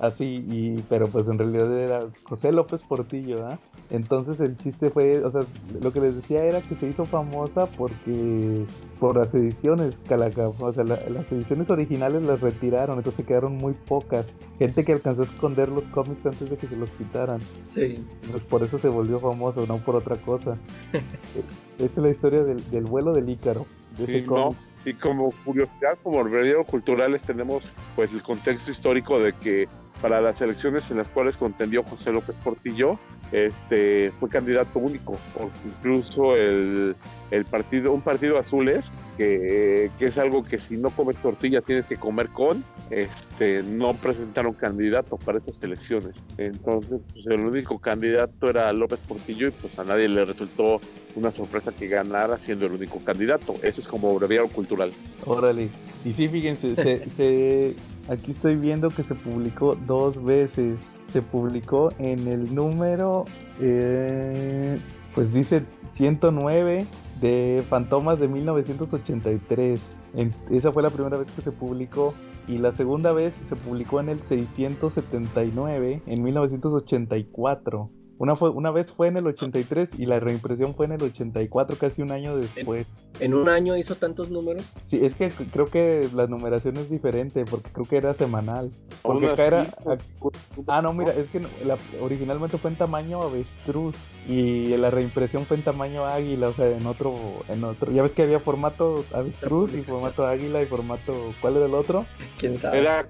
[0.00, 3.58] Así, y, pero pues en realidad era José López Portillo, ¿ah?
[3.90, 5.42] Entonces el chiste fue, o sea,
[5.82, 8.64] lo que les decía era que se hizo famosa porque
[8.98, 13.74] por las ediciones, Calaca, o sea, la- las ediciones originales las retiraron, entonces quedaron muy
[13.74, 14.24] pocas.
[14.58, 17.38] Gente que alcanzó a esconder los cómics antes de que se los quitaran.
[17.68, 18.02] Sí.
[18.30, 20.56] Pues por eso se volvió famoso, no por otra cosa.
[21.78, 23.66] Esta es la historia del, del vuelo del Ícaro.
[23.98, 24.54] De Sí, ¿no?
[24.84, 27.64] Y como curiosidad, como verdadero culturales, tenemos
[27.96, 29.68] pues el contexto histórico de que
[30.00, 32.98] para las elecciones en las cuales contendió José López Portillo,
[33.32, 35.16] este fue candidato único,
[35.64, 36.94] incluso el,
[37.30, 41.86] el partido, un partido azules, que, que es algo que si no comes tortilla tienes
[41.86, 46.14] que comer con, este no presentaron candidato para esas elecciones.
[46.38, 50.80] Entonces, pues, el único candidato era López Portillo y pues a nadie le resultó
[51.16, 53.54] una sorpresa que ganara siendo el único candidato.
[53.62, 54.92] Eso es como breviario cultural.
[55.24, 55.68] Órale.
[56.04, 57.74] Y sí, fíjense, se- se-
[58.08, 60.78] aquí estoy viendo que se publicó dos veces.
[61.12, 63.24] Se publicó en el número,
[63.60, 64.78] eh,
[65.14, 65.62] pues dice
[65.94, 66.86] 109
[67.20, 69.80] de Fantomas de 1983.
[70.14, 72.14] En- esa fue la primera vez que se publicó.
[72.48, 77.90] Y la segunda vez se publicó en el 679, en 1984.
[78.18, 81.76] Una, fue, una vez fue en el 83 y la reimpresión fue en el 84,
[81.78, 82.86] casi un año después.
[83.20, 84.64] En un año hizo tantos números.
[84.86, 88.70] Sí, es que creo que la numeración es diferente, porque creo que era semanal.
[89.02, 89.64] Porque acá era...
[89.84, 90.36] pues,
[90.66, 93.94] Ah, no, mira, es que no- la- originalmente fue en tamaño avestruz
[94.26, 97.14] y la reimpresión fue en tamaño águila, o sea, en otro,
[97.48, 97.92] en otro.
[97.92, 102.06] Ya ves que había formato avestruz y formato águila y formato, ¿cuál era el otro?
[102.38, 102.78] ¿Quién sabe?
[102.80, 103.06] Era,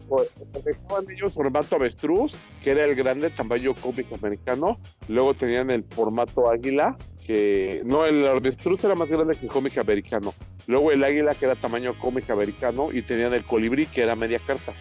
[1.09, 4.79] ellos formato avestruz, que era el grande tamaño cómic americano.
[5.09, 9.79] Luego tenían el formato águila, que no, el avestruz era más grande que el cómic
[9.79, 10.35] americano.
[10.67, 14.39] Luego el águila, que era tamaño cómic americano, y tenían el colibrí, que era media
[14.39, 14.73] carta.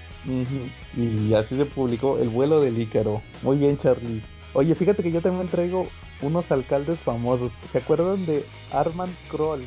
[0.98, 3.22] Y así se publicó El vuelo del Ícaro.
[3.44, 4.22] Muy bien, Charlie.
[4.54, 5.88] Oye, fíjate que yo también traigo
[6.22, 7.52] unos alcaldes famosos.
[7.72, 9.66] ¿Se acuerdan de Armand Kroll?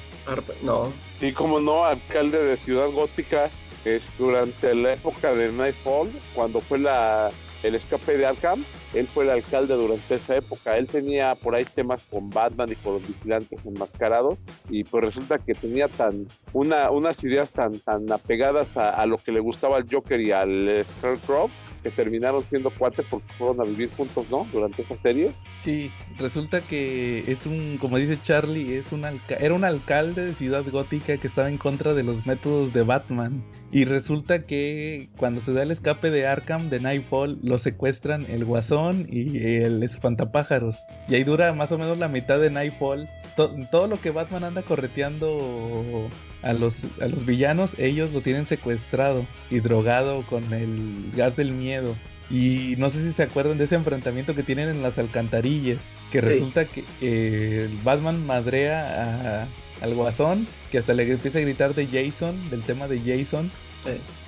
[0.63, 0.93] No.
[1.21, 3.51] Y como no, alcalde de Ciudad Gótica,
[3.85, 7.31] es durante la época de Nightfall, cuando fue la,
[7.63, 10.77] el escape de Arkham, él fue el alcalde durante esa época.
[10.77, 15.39] Él tenía por ahí temas con Batman y con los vigilantes enmascarados y pues resulta
[15.39, 19.77] que tenía tan una, unas ideas tan, tan apegadas a, a lo que le gustaba
[19.77, 21.51] al Joker y al Scarecrow
[21.91, 24.47] terminaron siendo cuates porque fueron a vivir juntos, ¿no?
[24.53, 25.33] Durante esa serie.
[25.61, 29.05] Sí, resulta que es un, como dice Charlie, es un
[29.41, 33.43] era un alcalde de Ciudad Gótica que estaba en contra de los métodos de Batman.
[33.71, 38.45] Y resulta que cuando se da el escape de Arkham, de Nightfall, lo secuestran el
[38.45, 40.79] Guasón y el Espantapájaros.
[41.09, 43.09] Y ahí dura más o menos la mitad de Nightfall.
[43.37, 46.09] To- todo lo que Batman anda correteando
[46.43, 51.53] a los, a los villanos, ellos lo tienen secuestrado y drogado con el gas del
[51.53, 51.95] miedo.
[52.31, 55.79] Y no sé si se acuerdan de ese enfrentamiento que tienen en las alcantarillas.
[56.13, 56.27] Que Sí.
[56.27, 59.49] resulta que eh, Batman madrea a-
[59.85, 60.47] al guasón.
[60.71, 63.51] Que hasta le empieza a gritar de Jason, del tema de Jason.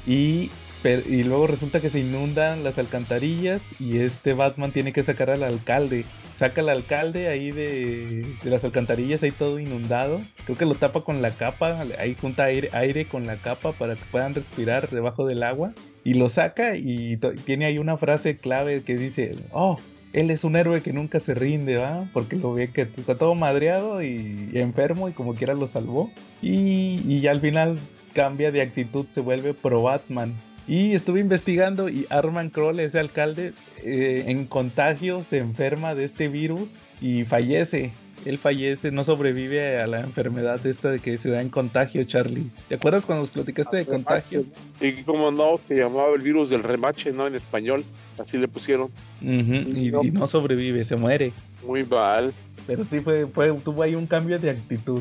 [0.07, 0.51] Y,
[0.85, 3.61] y luego resulta que se inundan las alcantarillas.
[3.79, 6.05] Y este Batman tiene que sacar al alcalde.
[6.41, 10.23] Saca al alcalde ahí de, de las alcantarillas, ahí todo inundado.
[10.47, 11.85] Creo que lo tapa con la capa.
[11.99, 16.15] Ahí junta aire, aire con la capa para que puedan respirar debajo del agua y
[16.15, 19.79] lo saca y tiene ahí una frase clave que dice, oh,
[20.15, 22.09] él es un héroe que nunca se rinde, ¿va?
[22.15, 26.11] Porque lo ve que está todo madreado y, y enfermo y como quiera lo salvó.
[26.41, 27.79] Y, y ya al final
[28.15, 30.33] cambia de actitud, se vuelve pro Batman.
[30.67, 33.53] Y estuve investigando y Arman Kroll, ese alcalde,
[33.85, 37.93] eh, en contagio se enferma de este virus y fallece.
[38.27, 42.51] Él fallece, no sobrevive a la enfermedad esta de que se da en contagio, Charlie.
[42.69, 44.45] ¿Te acuerdas cuando nos platicaste de contagio?
[44.81, 47.27] Y como no, se llamaba el virus del remache, ¿no?
[47.27, 47.83] En español,
[48.19, 48.91] así le pusieron.
[49.23, 51.33] Y, y no sobrevive, se muere.
[51.67, 52.35] Muy mal.
[52.67, 55.01] Pero sí fue, fue, tuvo ahí un cambio de actitud.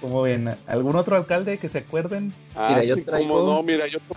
[0.00, 2.32] Como ven, ¿algún otro alcalde que se acuerden?
[2.54, 4.14] Ah, Mira, yo sí, traigo- cómo no, mira, yo te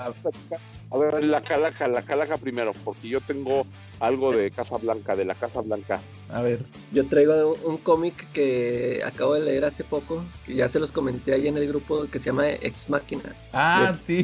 [0.90, 3.66] voy a ver, la calaja, la calaja primero, porque yo tengo
[4.00, 6.00] algo de Casa Blanca, de la Casa Blanca.
[6.30, 6.60] A ver.
[6.94, 10.92] Yo traigo un, un cómic que acabo de leer hace poco, que ya se los
[10.92, 13.36] comenté ahí en el grupo, que se llama Ex Máquina.
[13.54, 14.24] Ah, de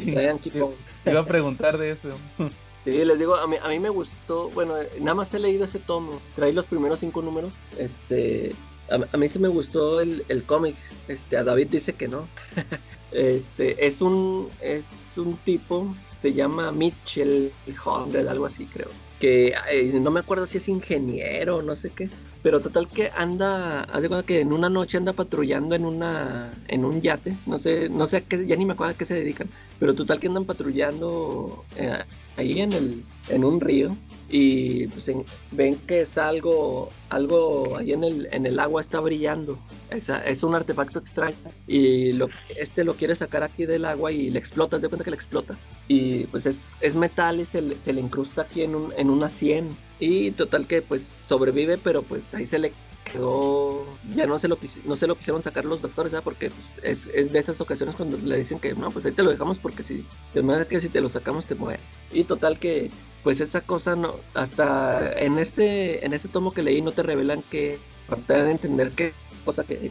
[1.04, 2.08] Te iba a preguntar de eso.
[2.84, 5.78] Sí, les digo, a mí, a mí me gustó, bueno, nada más he leído ese
[5.78, 8.52] tomo, trae los primeros cinco números, este,
[8.90, 10.76] a, a mí sí me gustó el, el cómic,
[11.08, 12.28] este, a David dice que no,
[13.12, 17.52] este, es un, es un tipo, se llama Mitchell
[17.84, 18.88] Hundred, algo así creo,
[19.20, 19.54] que
[20.00, 22.08] no me acuerdo si es ingeniero no sé qué,
[22.42, 26.52] pero total que anda, haz de cuenta que en una noche anda patrullando en una,
[26.68, 29.04] en un yate, no sé, no sé a qué, ya ni me acuerdo a qué
[29.06, 29.48] se dedican,
[29.78, 31.98] pero total que andan patrullando eh,
[32.36, 33.96] ahí en el, en un río
[34.28, 38.98] y pues en- ven que está algo, algo ahí en el, en el agua está
[39.00, 39.58] brillando.
[39.90, 41.36] Es, es un artefacto extraño
[41.66, 45.04] y lo, este lo quiere sacar aquí del agua y le explota, haz de cuenta
[45.04, 45.56] que le explota.
[45.88, 49.76] Y pues es, es metal y se se le incrusta aquí en, un, una 100.
[50.00, 52.72] Y total que pues sobrevive, pero pues ahí se le
[53.04, 53.84] quedó,
[54.14, 56.24] ya no se lo, no se lo quisieron sacar los doctores, ¿verdad?
[56.24, 59.22] Porque pues, es, es de esas ocasiones cuando le dicen que no, pues ahí te
[59.22, 61.80] lo dejamos porque si se me hace que si te lo sacamos te mueres.
[62.12, 62.90] Y total que
[63.22, 67.42] pues esa cosa no, hasta en ese, en ese tomo que leí no te revelan
[67.42, 67.78] que,
[68.26, 69.90] para entender qué cosa que.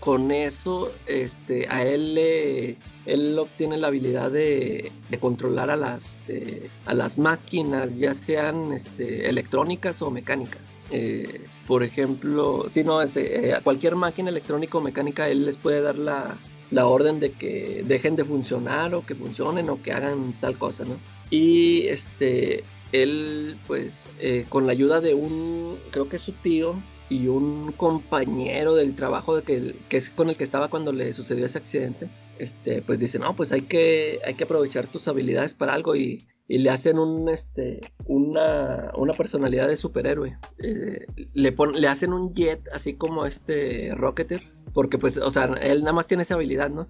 [0.00, 2.76] Con eso, este, a él le,
[3.06, 9.28] él obtiene la habilidad de, controlar a las, este, a las máquinas, ya sean este,
[9.28, 10.62] electrónicas o mecánicas.
[10.90, 15.56] Eh, por ejemplo, si no, ese, eh, a cualquier máquina electrónica o mecánica, él les
[15.56, 16.36] puede dar la,
[16.70, 20.84] la orden de que dejen de funcionar o que funcionen o que hagan tal cosa,
[20.84, 20.96] ¿no?
[21.30, 26.76] Y este, él, pues, eh, con la ayuda de un, creo que es su tío,
[27.10, 31.12] y un compañero del trabajo de que, que es con el que estaba cuando le
[31.14, 35.54] sucedió ese accidente, este, pues dice, no, pues hay que, hay que aprovechar tus habilidades
[35.54, 36.18] para algo y,
[36.48, 40.38] y le hacen un, este, una, una personalidad de superhéroe.
[40.58, 44.40] Eh, le, pon- le hacen un jet así como este Rocketer,
[44.72, 46.88] porque pues, o sea, él nada más tiene esa habilidad, ¿no?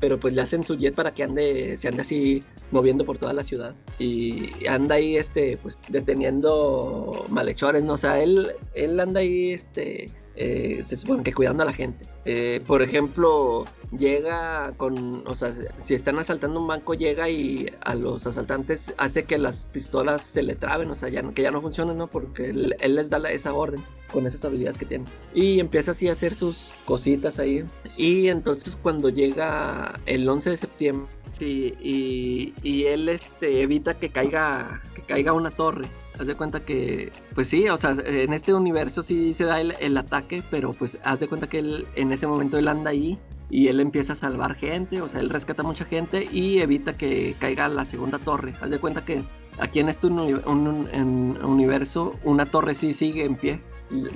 [0.00, 2.40] Pero pues le hacen su jet para que ande, se ande así
[2.72, 3.74] moviendo por toda la ciudad.
[3.98, 7.94] Y anda ahí, este, pues deteniendo malhechores, ¿no?
[7.94, 10.06] O sea, él, él anda ahí, este,
[10.36, 12.08] eh, se supone que cuidando a la gente.
[12.24, 13.64] Eh, por ejemplo,
[13.96, 19.22] llega con, o sea, si están asaltando un banco, llega y a los asaltantes hace
[19.24, 22.06] que las pistolas se le traben, o sea, ya, que ya no funcionen, ¿no?
[22.08, 23.82] Porque él, él les da la- esa orden
[24.12, 25.04] con esas habilidades que tiene.
[25.34, 27.64] Y empieza así a hacer sus cositas ahí.
[27.96, 31.06] Y entonces cuando llega el 11 de septiembre,
[31.38, 35.86] sí, y, y él este, evita que caiga, que caiga una torre.
[36.18, 39.96] Haz de cuenta que, pues sí, o sea, en este universo sí se da el,
[39.96, 43.18] ataque, pero pues haz de cuenta que él, en ese momento él anda ahí
[43.50, 47.36] y él empieza a salvar gente, o sea, él rescata mucha gente y evita que
[47.38, 48.54] caiga la segunda torre.
[48.60, 49.24] Haz de cuenta que
[49.58, 53.60] aquí en este un- universo una torre sí sigue en pie,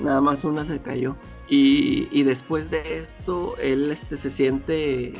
[0.00, 1.16] nada más una se cayó.
[1.48, 5.14] Y, y después de esto, él este, se siente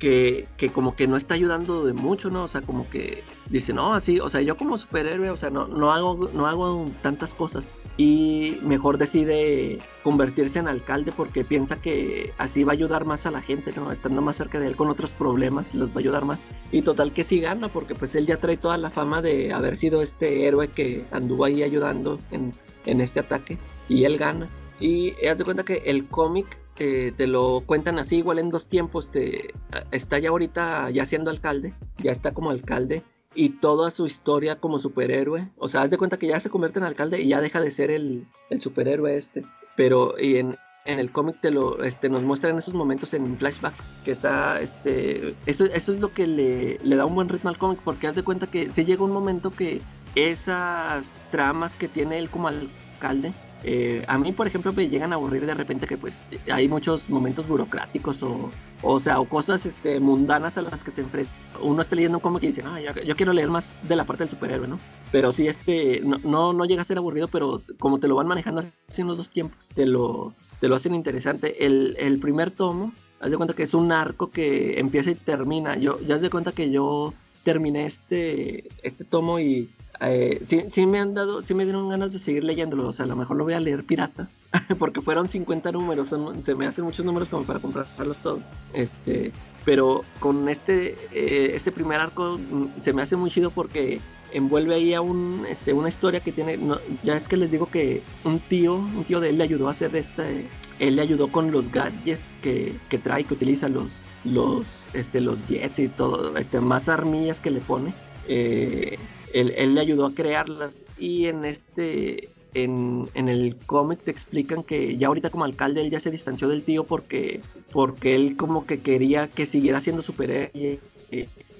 [0.00, 2.44] que, como que no está ayudando de mucho, ¿no?
[2.44, 5.68] O sea, como que dice, no, así, o sea, yo como superhéroe, o sea, no,
[5.68, 7.76] no, hago, no hago tantas cosas.
[7.96, 13.30] Y mejor decide convertirse en alcalde porque piensa que así va a ayudar más a
[13.30, 13.92] la gente, ¿no?
[13.92, 16.38] Estando más cerca de él con otros problemas, los va a ayudar más.
[16.72, 19.76] Y total que sí gana porque pues él ya trae toda la fama de haber
[19.76, 22.52] sido este héroe que anduvo ahí ayudando en,
[22.86, 23.58] en este ataque.
[23.88, 24.48] Y él gana.
[24.80, 29.10] Y haz de cuenta que el cómic te lo cuentan así, igual en dos tiempos.
[29.10, 29.52] Te,
[29.90, 33.02] está ya ahorita ya siendo alcalde, ya está como alcalde.
[33.34, 35.50] Y toda su historia como superhéroe.
[35.58, 37.70] O sea, haz de cuenta que ya se convierte en alcalde y ya deja de
[37.70, 39.44] ser el, el superhéroe este.
[39.76, 40.56] Pero y en,
[40.86, 43.92] en el cómic te lo este, nos muestran esos momentos en flashbacks.
[44.04, 44.58] Que está.
[44.58, 47.80] este Eso, eso es lo que le, le da un buen ritmo al cómic.
[47.84, 49.82] Porque haz de cuenta que sí llega un momento que
[50.14, 53.32] esas tramas que tiene él como alcalde
[53.64, 57.10] eh, a mí, por ejemplo, me llegan a aburrir de repente que pues hay muchos
[57.10, 58.50] momentos burocráticos o,
[58.82, 61.30] o sea, o cosas este, mundanas a las que se enfrenta.
[61.60, 64.24] Uno está leyendo cómic y dice, no, yo, yo, quiero leer más de la parte
[64.24, 64.78] del superhéroe, ¿no?
[65.12, 68.28] Pero sí, este, no, no, no, llega a ser aburrido, pero como te lo van
[68.28, 71.66] manejando así en los dos tiempos, te lo, te lo hacen interesante.
[71.66, 75.76] El, el primer tomo, haz de cuenta que es un arco que empieza y termina.
[75.76, 77.12] Yo, ya haz de cuenta que yo
[77.44, 79.70] terminé este, este tomo y
[80.00, 82.88] eh, sí, sí, me han dado, sí me dieron ganas de seguir leyéndolo.
[82.88, 84.28] O sea, a lo mejor lo voy a leer pirata.
[84.78, 86.14] Porque fueron 50 números.
[86.42, 88.42] Se me hacen muchos números como para comprarlos todos.
[88.72, 89.32] Este.
[89.64, 94.00] Pero con este, eh, este primer arco mm, se me hace muy chido porque
[94.32, 96.58] envuelve ahí a un, este, una historia que tiene.
[97.02, 99.72] Ya es que les digo que un tío, un tío de él le ayudó a
[99.72, 100.46] hacer este.
[100.78, 105.46] Él le ayudó con los gadgets que, que trae, que utiliza los, los, este, los
[105.46, 107.92] jets y todo, este, más armillas que le pone.
[108.28, 108.98] Eh,
[109.34, 110.84] él, le ayudó a crearlas.
[110.98, 115.90] Y en este en, en el cómic te explican que ya ahorita como alcalde él
[115.90, 120.50] ya se distanció del tío porque porque él como que quería que siguiera siendo superhéroe
[120.52, 120.80] y,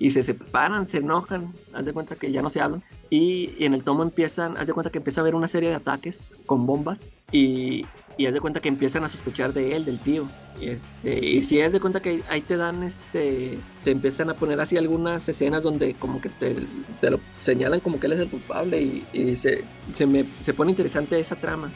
[0.00, 2.82] y se separan, se enojan, haz de cuenta que ya no se hablan.
[3.10, 5.68] Y, y, en el tomo empiezan, haz de cuenta que empieza a haber una serie
[5.68, 9.84] de ataques con bombas y, y haz de cuenta que empiezan a sospechar de él,
[9.84, 10.26] del tío.
[10.60, 14.34] Y, este, y si haz de cuenta que ahí te dan, este, te empiezan a
[14.34, 16.56] poner así algunas escenas donde como que te,
[17.00, 19.64] te lo señalan como que él es el culpable y, y se,
[19.94, 21.70] se, me, se pone interesante esa trama.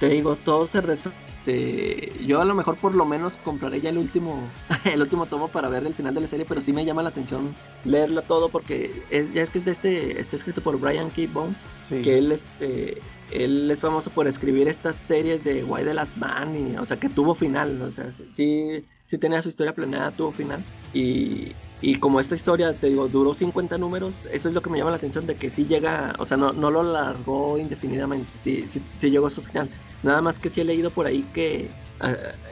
[0.00, 1.24] Te digo, todo se resuelve.
[1.46, 4.48] Este, yo a lo mejor por lo menos compraré ya el último,
[4.84, 7.10] el último tomo para ver el final de la serie, pero sí me llama la
[7.10, 11.10] atención leerlo todo porque es, ya es que es de este, está escrito por Brian
[11.10, 11.22] K.
[11.90, 12.00] Sí.
[12.00, 13.02] que él este,
[13.34, 16.96] él es famoso por escribir estas series de Why the Last Man, y, o sea,
[16.96, 20.64] que tuvo final, o sea, sí, sí tenía su historia planeada, tuvo final.
[20.92, 24.78] Y, y, como esta historia, te digo, duró 50 números, eso es lo que me
[24.78, 28.64] llama la atención, de que sí llega, o sea, no, no lo largó indefinidamente, sí,
[28.68, 29.68] sí, sí llegó a su final.
[30.02, 31.68] Nada más que sí he leído por ahí que,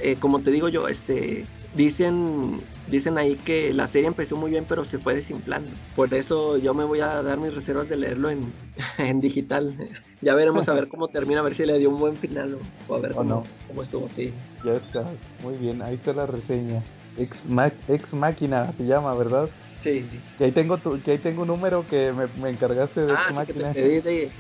[0.03, 2.58] eh, como te digo yo, este, dicen,
[2.88, 5.70] dicen ahí que la serie empezó muy bien, pero se fue desinflando.
[5.96, 8.52] Por eso yo me voy a dar mis reservas de leerlo en,
[8.98, 9.76] en digital.
[10.20, 12.58] Ya veremos a ver cómo termina, a ver si le dio un buen final
[12.88, 13.42] o, a ver cómo, no.
[13.66, 14.08] cómo, estuvo.
[14.14, 14.32] Sí.
[14.64, 15.04] Ya está,
[15.42, 16.82] muy bien, ahí está la reseña.
[17.18, 17.42] Ex,
[17.88, 19.48] ex máquina se llama, ¿verdad?
[19.80, 20.06] Sí.
[20.38, 23.16] Que ahí tengo tu, que ahí tengo un número que me, me encargaste de ah,
[23.26, 23.72] ex sí máquina.
[23.72, 24.30] Que te pedí de,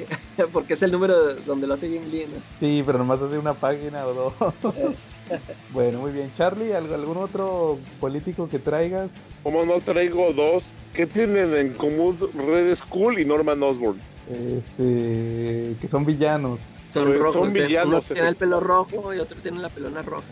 [0.52, 2.40] porque es el número donde lo hace Jim Lee, ¿no?
[2.60, 4.54] Sí, pero nomás hace una página o dos.
[5.72, 6.32] bueno, muy bien.
[6.36, 9.10] Charlie, ¿algún otro político que traigas?
[9.42, 13.98] Como no traigo dos, ¿qué tienen en común Red Skull y Norman Osborn?
[14.30, 16.58] Este, que son villanos.
[16.92, 17.66] Son, Pues rojos, son ¿ves?
[17.68, 18.96] villanos, Uno tiene el pelo efectivamente.
[18.96, 20.24] rojo y otro tiene la pelona roja.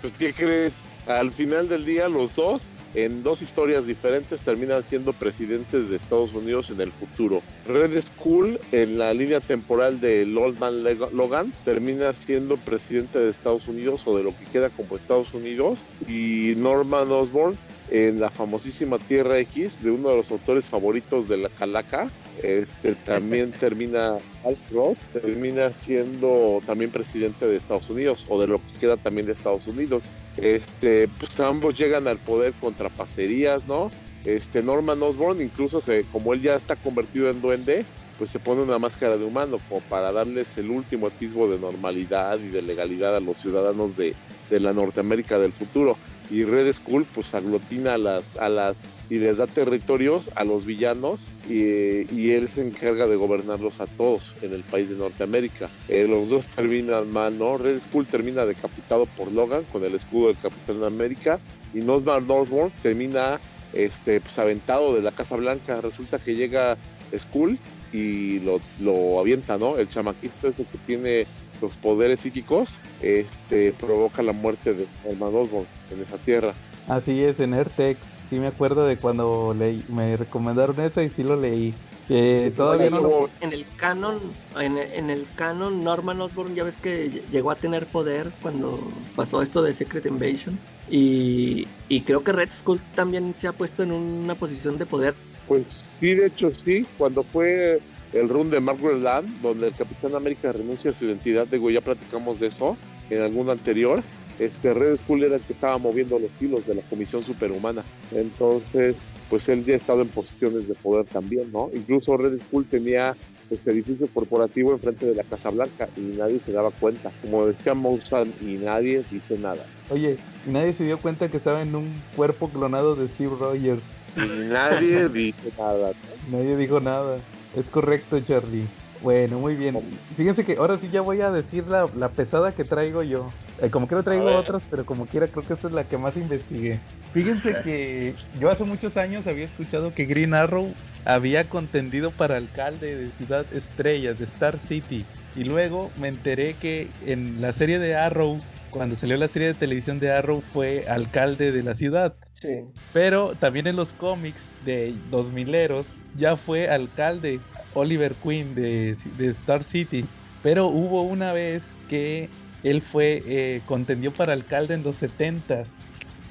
[0.00, 0.82] Pues, ¿qué crees?
[1.06, 6.32] Al final del día, los dos, en dos historias diferentes, terminan siendo presidentes de Estados
[6.32, 7.42] Unidos en el futuro.
[7.66, 10.82] Red Skull, en la línea temporal de Old Man
[11.12, 15.80] Logan, termina siendo presidente de Estados Unidos o de lo que queda como Estados Unidos.
[16.06, 17.56] Y Norman Osborn,
[17.90, 22.08] en la famosísima Tierra X, de uno de los autores favoritos de la Calaca,
[22.42, 28.58] este, también termina Al Roth, termina siendo también presidente de Estados Unidos o de lo
[28.58, 30.10] que queda también de Estados Unidos.
[30.36, 33.90] Este, pues ambos llegan al poder contra pacerías, ¿no?
[34.24, 37.84] Este Norman Osborn, incluso se, como él ya está convertido en duende,
[38.18, 42.38] pues se pone una máscara de humano como para darles el último atisbo de normalidad
[42.40, 44.14] y de legalidad a los ciudadanos de,
[44.50, 45.96] de la Norteamérica del futuro.
[46.30, 50.66] Y Red Skull pues aglutina a las, a las y les da territorios a los
[50.66, 55.70] villanos y, él se encarga de gobernarlos a todos en el país de Norteamérica.
[55.88, 57.56] Eh, los dos terminan mal, ¿no?
[57.56, 61.40] Red Skull termina decapitado por Logan con el escudo del Capitán América
[61.72, 63.40] y Norman Osborn termina
[63.72, 65.80] este, pues aventado de la Casa Blanca.
[65.80, 66.76] Resulta que llega
[67.16, 67.58] Skull
[67.92, 69.78] y lo, lo avienta, ¿no?
[69.78, 71.26] El chamaquito ese que tiene
[71.60, 76.52] los poderes psíquicos, este, provoca la muerte de Norman Osborn en esa tierra.
[76.88, 78.00] Así es, en Airtex.
[78.30, 81.72] Sí me acuerdo de cuando leí, me recomendaron eso y sí lo leí.
[82.08, 83.30] Que todavía no lo...
[83.42, 84.18] en el canon,
[84.58, 88.80] en, en el canon Norman Osborn ya ves que llegó a tener poder cuando
[89.14, 90.58] pasó esto de Secret Invasion
[90.90, 95.14] y, y creo que Red Skull también se ha puesto en una posición de poder.
[95.46, 97.80] Pues sí, de hecho sí, cuando fue
[98.12, 101.80] el run de Margaret Land, donde el Capitán América renuncia a su identidad, digo, ya
[101.80, 102.76] platicamos de eso
[103.10, 104.02] en algún anterior,
[104.38, 107.82] este Red Skull era el que estaba moviendo los hilos de la Comisión Superhumana.
[108.12, 108.96] Entonces,
[109.28, 111.70] pues él ya ha estado en posiciones de poder también, ¿no?
[111.74, 113.16] Incluso Red Skull tenía
[113.48, 117.10] pues, edificio corporativo enfrente de la Casa Blanca y nadie se daba cuenta.
[117.22, 119.64] Como decía Mousan, y nadie dice nada.
[119.90, 123.82] Oye, y nadie se dio cuenta que estaba en un cuerpo clonado de Steve Rogers.
[124.16, 125.92] Y nadie dice nada.
[126.30, 127.18] Nadie dijo nada.
[127.56, 128.66] Es correcto, Charlie.
[129.00, 129.78] Bueno, muy bien.
[130.16, 133.28] Fíjense que ahora sí ya voy a decir la, la pesada que traigo yo.
[133.62, 136.16] Eh, como quiero traigo otras, pero como quiera creo que esta es la que más
[136.16, 136.80] investigué.
[137.12, 140.74] Fíjense que yo hace muchos años había escuchado que Green Arrow
[141.04, 145.06] había contendido para alcalde de Ciudad Estrellas, de Star City.
[145.36, 148.38] Y luego me enteré que en la serie de Arrow,
[148.70, 152.14] cuando salió la serie de televisión de Arrow, fue alcalde de la ciudad.
[152.40, 152.60] Sí.
[152.92, 155.84] Pero también en los cómics de 2000eros
[156.16, 157.40] ya fue alcalde
[157.74, 160.04] Oliver Queen de, Star City.
[160.42, 162.28] Pero hubo una vez que
[162.62, 165.66] él fue, eh, contendió para alcalde en los 70s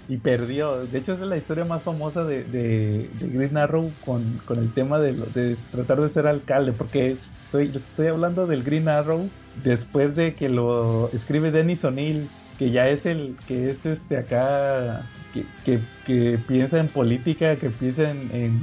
[0.09, 0.85] y perdió.
[0.85, 6.01] De hecho, es la historia más famosa de, Green Arrow con, el tema de tratar
[6.01, 6.71] de ser alcalde.
[6.71, 9.29] Porque estoy, estoy hablando del Green Arrow
[9.63, 12.27] después de que lo escribe Dennis O'Neill,
[12.57, 17.69] que ya es el que es este acá, que, que, que piensa en política, que
[17.69, 18.59] piensa en, en,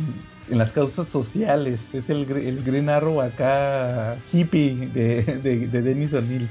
[0.50, 1.80] en las causas sociales.
[1.92, 6.48] Es el, el Green Arrow acá hippie de, de, de Dennis O'Neill.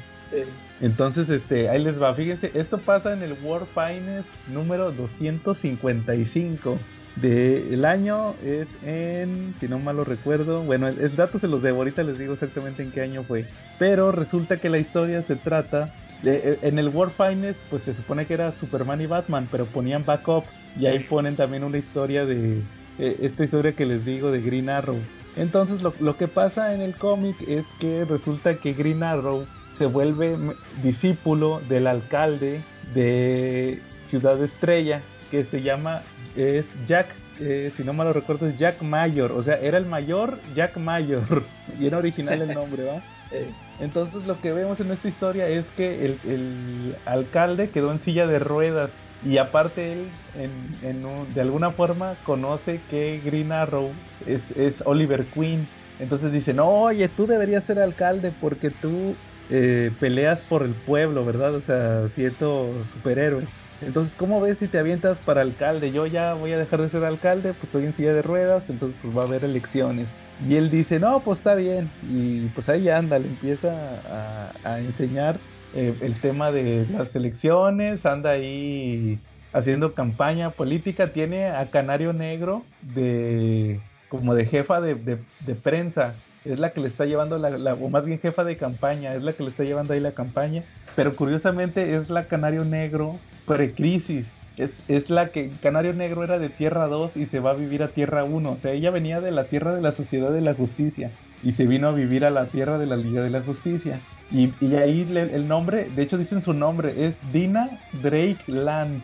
[0.82, 2.14] Entonces, este, ahí les va.
[2.14, 6.78] Fíjense, esto pasa en el World Finest número 255.
[7.16, 11.48] De, el año es en, si no mal lo recuerdo, bueno, el, el dato se
[11.48, 13.46] los debo, ahorita les digo exactamente en qué año fue.
[13.78, 15.94] Pero resulta que la historia se trata
[16.24, 19.66] de, eh, en el World Finest, pues se supone que era Superman y Batman, pero
[19.66, 20.50] ponían backups
[20.80, 22.64] y ahí ponen también una historia de,
[23.00, 24.98] eh, esta historia que les digo de Green Arrow.
[25.36, 29.46] Entonces lo, lo que pasa en el cómic es que resulta que Green Arrow
[29.78, 30.38] se vuelve
[30.84, 32.62] discípulo del alcalde
[32.94, 35.02] de Ciudad Estrella,
[35.32, 36.04] que se llama,
[36.36, 37.08] es Jack,
[37.40, 40.78] eh, si no mal lo recuerdo, es Jack Mayor, o sea, era el mayor Jack
[40.78, 41.44] Mayor,
[41.80, 43.02] bien original el nombre, ¿va?
[43.80, 48.28] Entonces lo que vemos en esta historia es que el, el alcalde quedó en silla
[48.28, 48.92] de ruedas
[49.26, 50.52] y aparte él en,
[50.88, 53.94] en un- de alguna forma conoce que Green Arrow
[54.28, 55.68] es, es Oliver Queen.
[56.00, 59.16] Entonces dice, no, oye, tú deberías ser alcalde porque tú
[59.50, 61.56] eh, peleas por el pueblo, ¿verdad?
[61.56, 63.48] O sea, siendo superhéroe.
[63.86, 65.92] Entonces, ¿cómo ves si te avientas para alcalde?
[65.92, 68.98] Yo ya voy a dejar de ser alcalde, pues estoy en silla de ruedas, entonces
[69.02, 70.08] pues va a haber elecciones.
[70.48, 71.90] Y él dice, no, pues está bien.
[72.04, 75.40] Y pues ahí anda, le empieza a, enseñar
[75.76, 79.20] eh, el tema de las elecciones, anda ahí
[79.52, 83.80] haciendo campaña política, tiene a Canario Negro de
[84.10, 85.18] como de jefa de
[85.64, 86.14] prensa,
[86.46, 89.24] es la que le está llevando la, la- o más bien jefa de campaña, es
[89.24, 90.64] la que le está llevando ahí la campaña,
[90.96, 94.28] pero curiosamente es la Canario Negro precrisis.
[94.58, 97.82] Es, es la que Canario Negro era de Tierra 2 y se va a vivir
[97.84, 98.52] a Tierra 1.
[98.52, 101.66] O sea, ella venía de la Tierra de la Sociedad de la Justicia y se
[101.68, 104.00] vino a vivir a la Tierra de la Liga de la Justicia.
[104.32, 107.70] Y, y ahí le- el nombre, de hecho dicen su nombre, es Dina
[108.02, 109.02] Drake Land.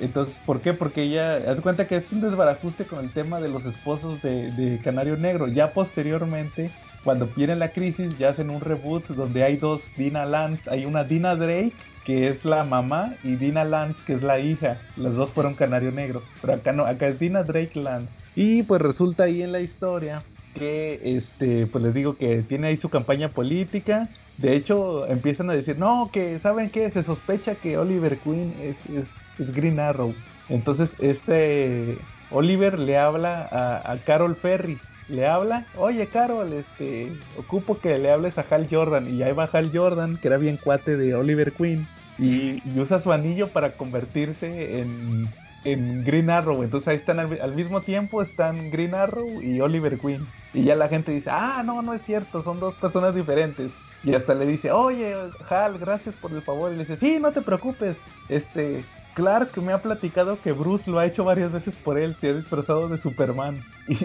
[0.00, 0.72] Entonces, ¿por qué?
[0.74, 4.50] Porque ella, haz cuenta que es un desbarajuste con el tema de los esposos de,
[4.52, 5.46] de Canario Negro.
[5.46, 6.70] Ya posteriormente,
[7.04, 10.68] cuando viene la crisis, ya hacen un reboot donde hay dos Dina Lance.
[10.68, 11.72] Hay una Dina Drake,
[12.04, 14.78] que es la mamá, y Dina Lance, que es la hija.
[14.96, 16.22] Las dos fueron Canario Negro.
[16.40, 18.08] Pero acá no, acá es Dina Drake Lance.
[18.34, 20.22] Y pues resulta ahí en la historia
[20.54, 24.08] que, este, pues les digo que tiene ahí su campaña política.
[24.38, 26.90] De hecho, empiezan a decir, no, que, ¿saben qué?
[26.90, 29.06] Se sospecha que Oliver Queen es,
[29.54, 30.14] Green Arrow.
[30.48, 31.98] Entonces, este
[32.30, 33.48] Oliver le habla
[33.84, 34.80] a, Carol Ferris.
[35.08, 39.12] Le habla, oye Carol, este, ocupo que le hables a Hal Jordan.
[39.12, 41.86] Y ahí va Hal Jordan, que era bien cuate de Oliver Queen.
[42.18, 45.28] Y usa su anillo para convertirse en,
[45.64, 46.62] en Green Arrow.
[46.62, 50.26] Entonces ahí están al, mismo tiempo, están Green Arrow y Oliver Queen.
[50.52, 53.72] Y ya la gente dice, ah, no, no es cierto, son dos personas diferentes.
[54.04, 55.14] Y hasta le dice, oye,
[55.48, 56.70] Hal, gracias por el favor.
[56.70, 57.96] Y le dice, sí, no te preocupes.
[58.28, 58.84] Este,
[59.14, 62.34] Clark me ha platicado que Bruce lo ha hecho varias veces por él, se ha
[62.34, 63.62] disfrazado de Superman.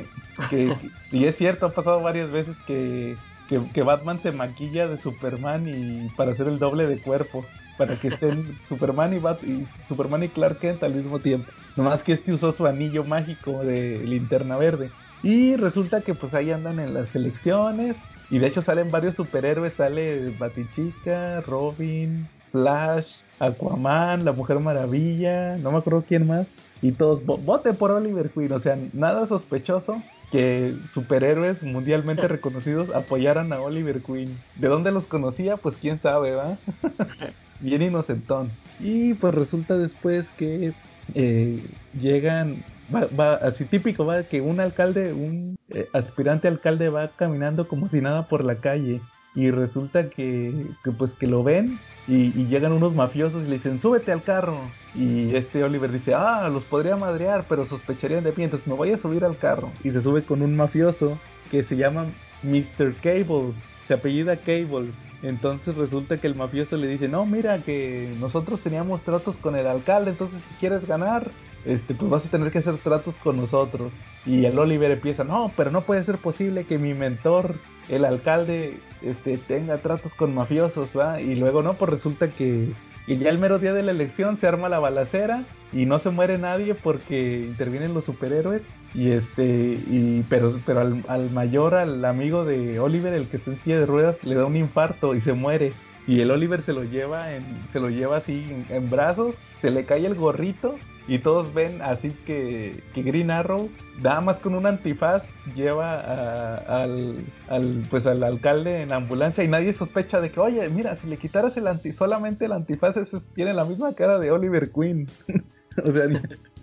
[0.51, 0.71] Y,
[1.11, 3.17] y es cierto, ha pasado varias veces que,
[3.49, 7.43] que, que Batman se maquilla de Superman y para hacer el doble de cuerpo.
[7.79, 11.49] Para que estén Superman y, Bat y Superman y Clark Kent al mismo tiempo.
[11.77, 14.89] Nomás que este usó su anillo mágico de linterna verde.
[15.23, 17.95] Y resulta que pues ahí andan en las elecciones.
[18.29, 19.73] Y de hecho salen varios superhéroes.
[19.75, 23.07] Sale Batichica, Robin, Flash,
[23.39, 25.57] Aquaman, la Mujer Maravilla.
[25.57, 26.47] No me acuerdo quién más.
[26.81, 28.51] Y todos, "Vo- vote por Oliver Queen.
[28.51, 30.01] O sea, nada sospechoso
[30.31, 34.29] que superhéroes mundialmente reconocidos apoyaran a Oliver Queen.
[34.55, 35.55] ¿De dónde los conocía?
[35.57, 36.57] Pues quién sabe, ¿va?
[37.59, 38.49] Bien inocentón.
[38.79, 40.73] Y pues resulta después que
[41.13, 41.59] eh,
[41.99, 42.63] llegan,
[42.93, 48.01] va, así típico, va, que un alcalde, un eh, aspirante alcalde va caminando como si
[48.01, 49.01] nada por la calle.
[49.35, 50.65] Y resulta que,
[50.97, 51.77] pues que lo ven
[52.07, 54.57] y, y llegan unos mafiosos y le dicen, súbete al carro.
[54.95, 58.91] Y este Oliver dice, ah, los podría madrear, pero sospecharían de mí, entonces me voy
[58.91, 59.69] a subir al carro.
[59.83, 61.19] Y se sube con un mafioso
[61.51, 62.07] que se llama
[62.43, 62.93] Mr.
[63.01, 63.53] Cable,
[63.87, 64.89] se apellida Cable.
[65.21, 69.67] Entonces resulta que el mafioso le dice, no, mira que nosotros teníamos tratos con el
[69.67, 71.29] alcalde, entonces si quieres ganar,
[71.65, 73.91] este, pues vas a tener que hacer tratos con nosotros.
[74.25, 77.55] Y el Oliver empieza, no, pero no puede ser posible que mi mentor,
[77.89, 81.19] el alcalde, este, tenga tratos con mafiosos, ¿va?
[81.19, 82.69] Y luego no, pues resulta que,
[83.09, 86.11] que ya el mero día de la elección se arma la balacera y no se
[86.11, 88.61] muere nadie porque intervienen los superhéroes.
[88.93, 93.49] Y este, y, pero, pero al, al mayor, al amigo de Oliver, el que está
[93.49, 95.73] en silla de ruedas, le da un infarto y se muere.
[96.05, 99.71] Y el Oliver se lo lleva en, se lo lleva así en, en brazos, se
[99.71, 100.75] le cae el gorrito
[101.09, 103.69] y todos ven así que, que Green Arrow,
[104.01, 105.23] nada más con un antifaz,
[105.55, 110.69] lleva a- al, pues al alcalde en la ambulancia y nadie sospecha de que, oye,
[110.69, 112.95] mira, si le quitaras el anti, solamente el antifaz,
[113.35, 115.07] tiene la misma cara de Oliver Queen.
[115.83, 116.05] o sea,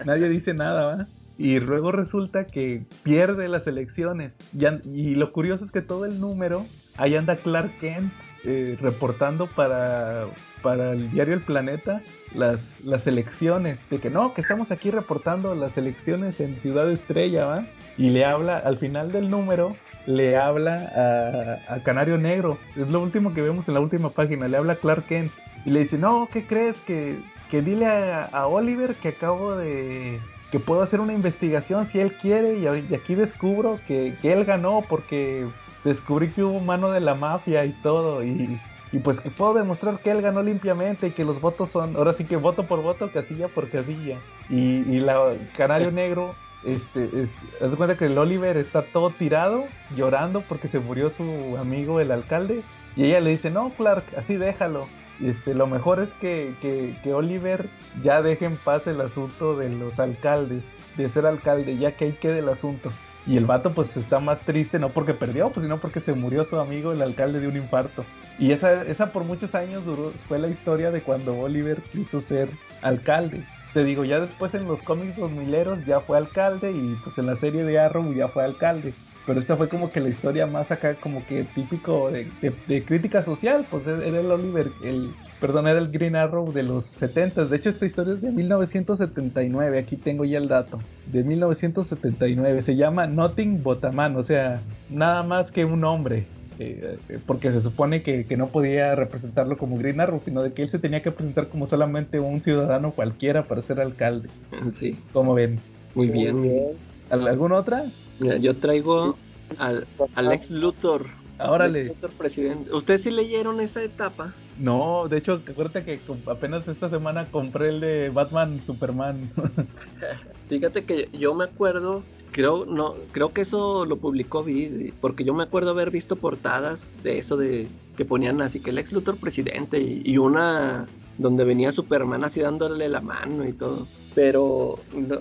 [0.04, 1.08] nadie dice nada.
[1.38, 4.32] Y luego resulta que pierde las elecciones.
[4.52, 6.64] Ya- y lo curioso es que todo el número,
[6.96, 8.10] ahí anda Clark Kent
[8.46, 10.26] eh, reportando para,
[10.62, 12.00] para el diario El Planeta
[12.32, 13.80] las, las elecciones.
[13.90, 17.66] De que no, que estamos aquí reportando las elecciones en Ciudad Estrella, ¿va?
[17.98, 19.74] Y le habla, al final del número,
[20.06, 22.58] le habla a, a Canario Negro.
[22.76, 24.46] Es lo último que vemos en la última página.
[24.46, 25.32] Le habla a Clark Kent.
[25.64, 26.76] Y le dice, no, ¿qué crees?
[26.86, 27.16] Que,
[27.50, 30.20] que dile a, a Oliver que acabo de...
[30.52, 32.58] que puedo hacer una investigación si él quiere.
[32.58, 35.46] Y, aquí descubro que, que él ganó porque
[35.86, 38.22] descubrí que hubo mano de la mafia y todo.
[38.22, 38.58] Y,
[38.92, 41.96] y pues que puedo demostrar que él ganó limpiamente y que los votos son...
[41.96, 44.18] Ahora sí que voto por voto, casilla por casilla.
[44.50, 46.34] Y, y la Canario Negro
[46.64, 47.30] este, es,
[47.62, 49.64] haz de cuenta que el Oliver está todo tirado,
[49.94, 52.62] llorando porque se murió su amigo el alcalde.
[52.96, 54.86] Y ella le dice, no, Clark, así déjalo.
[55.22, 57.68] Este, lo mejor es que, que, que Oliver
[58.02, 60.62] ya deje en paz el asunto de los alcaldes,
[60.96, 62.90] de ser alcalde, ya que ahí quede el asunto.
[63.26, 66.44] Y el vato pues está más triste, no porque perdió, pues sino porque se murió
[66.44, 68.04] su amigo el alcalde de un infarto.
[68.38, 72.48] Y esa, esa por muchos años duró, fue la historia de cuando Oliver quiso ser
[72.82, 73.42] alcalde.
[73.74, 77.36] Te digo, ya después en los cómics 2000 ya fue alcalde y pues en la
[77.36, 78.94] serie de Arrow ya fue alcalde.
[79.26, 82.84] Pero esta fue como que la historia más acá, como que típico de, de- de
[82.84, 83.64] crítica social.
[83.70, 87.46] Pues era el Oliver, el, perdón, era el Green Arrow de los 70.
[87.46, 89.78] De hecho, esta historia es de 1979.
[89.78, 90.78] Aquí tengo ya el dato.
[91.12, 92.62] De 1979.
[92.62, 96.24] Se llama Nothing But a Man, o sea, nada más que un hombre.
[96.58, 100.52] eh, eh, porque se supone que, que no podía representarlo como Green Arrow, sino de
[100.54, 104.28] que él se tenía que presentar como solamente un ciudadano cualquiera para ser alcalde.
[104.72, 104.96] Sí.
[105.12, 105.58] Como ven?
[105.94, 106.36] Muy bien.
[106.36, 106.76] ¿Al-
[107.10, 107.84] ¿Alguna otra?
[108.18, 109.16] Mira, yo traigo
[109.58, 111.06] al, al ex Luthor.
[111.38, 111.84] Órale.
[111.84, 112.72] Lex Luthor presidente.
[112.72, 114.32] ¿Ustedes sí leyeron esa etapa?
[114.58, 116.00] No, de hecho, acuérdate que
[116.30, 119.30] apenas esta semana compré el de Batman Superman.
[120.48, 122.02] Fíjate que yo me acuerdo,
[122.32, 126.94] creo, no, creo que eso lo publicó Vid, porque yo me acuerdo haber visto portadas
[127.02, 130.86] de eso de que ponían así que el ex Luthor presidente y, y una
[131.18, 133.86] donde venía Superman así dándole la mano y todo.
[134.14, 134.78] Pero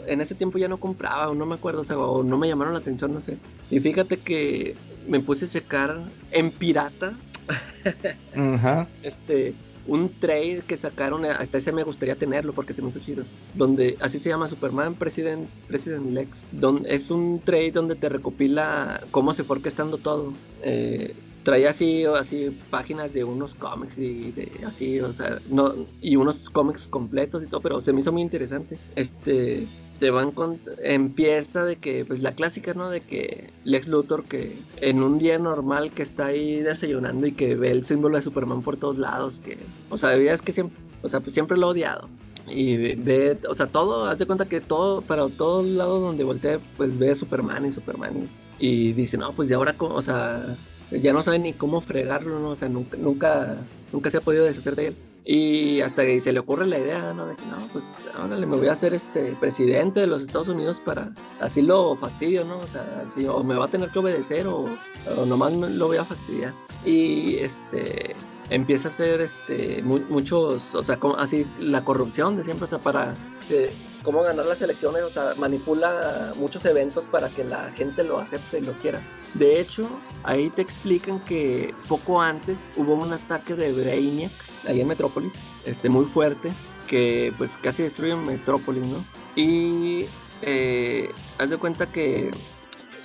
[0.08, 2.48] en ese tiempo ya no compraba, o no me acuerdo, o, sea, o no me
[2.48, 3.38] llamaron la atención, no sé.
[3.70, 4.76] Y fíjate que
[5.08, 6.00] me puse a checar
[6.32, 7.14] en pirata
[9.04, 9.54] este
[9.88, 13.24] un trade que sacaron hasta ese me gustaría tenerlo porque se me hizo chido
[13.54, 19.00] donde así se llama Superman President President Lex donde es un trade donde te recopila
[19.12, 21.14] cómo se fue orquestando todo eh,
[21.46, 26.50] traía así así páginas de unos cómics y de así o sea no y unos
[26.50, 28.78] cómics completos y todo pero se me hizo muy interesante.
[28.98, 29.66] Este
[30.00, 34.58] te van con empieza de que pues la clásica no de que Lex Luthor que
[34.82, 38.62] en un día normal que está ahí desayunando y que ve el símbolo de Superman
[38.62, 39.58] por todos lados que
[39.90, 42.10] o sea es que siempre o sea pues siempre lo he odiado.
[42.48, 46.60] Y ve- o sea, todo, haz de cuenta que todo, para todos lados donde voltea,
[46.78, 50.56] pues ve Superman y Superman y, dice, no, pues ya ahora, o sea,
[50.92, 52.50] ya no sabe ni cómo fregarlo, ¿no?
[52.50, 52.98] O sea, nunca,
[53.92, 54.96] nunca, se ha podido deshacer de él.
[55.28, 57.26] Y hasta que se le ocurre la idea, ¿no?
[57.26, 57.84] De que no, pues
[58.24, 62.46] órale, me voy a hacer este presidente de los Estados Unidos para así lo fastidio,
[62.46, 62.60] ¿no?
[62.60, 64.66] O sea, así, o me va a tener que obedecer o,
[65.18, 66.54] o nomás lo voy a fastidiar.
[66.86, 68.16] Y este
[68.52, 72.68] empieza a hacer este mu- muchos, o sea, como así la corrupción de siempre, o
[72.68, 73.72] sea, para este,
[74.06, 78.60] cómo ganar las elecciones, o sea, manipula muchos eventos para que la gente lo acepte
[78.60, 79.02] y lo quiera.
[79.34, 79.90] De hecho,
[80.24, 84.32] ahí te explican que poco antes hubo un ataque de Brainiac
[84.68, 85.34] ahí en Metrópolis,
[85.66, 86.54] este muy fuerte,
[86.88, 89.04] que pues casi destruye Metrópolis, ¿no?
[89.36, 90.06] Y
[90.44, 91.10] eh,
[91.40, 92.32] haz de cuenta que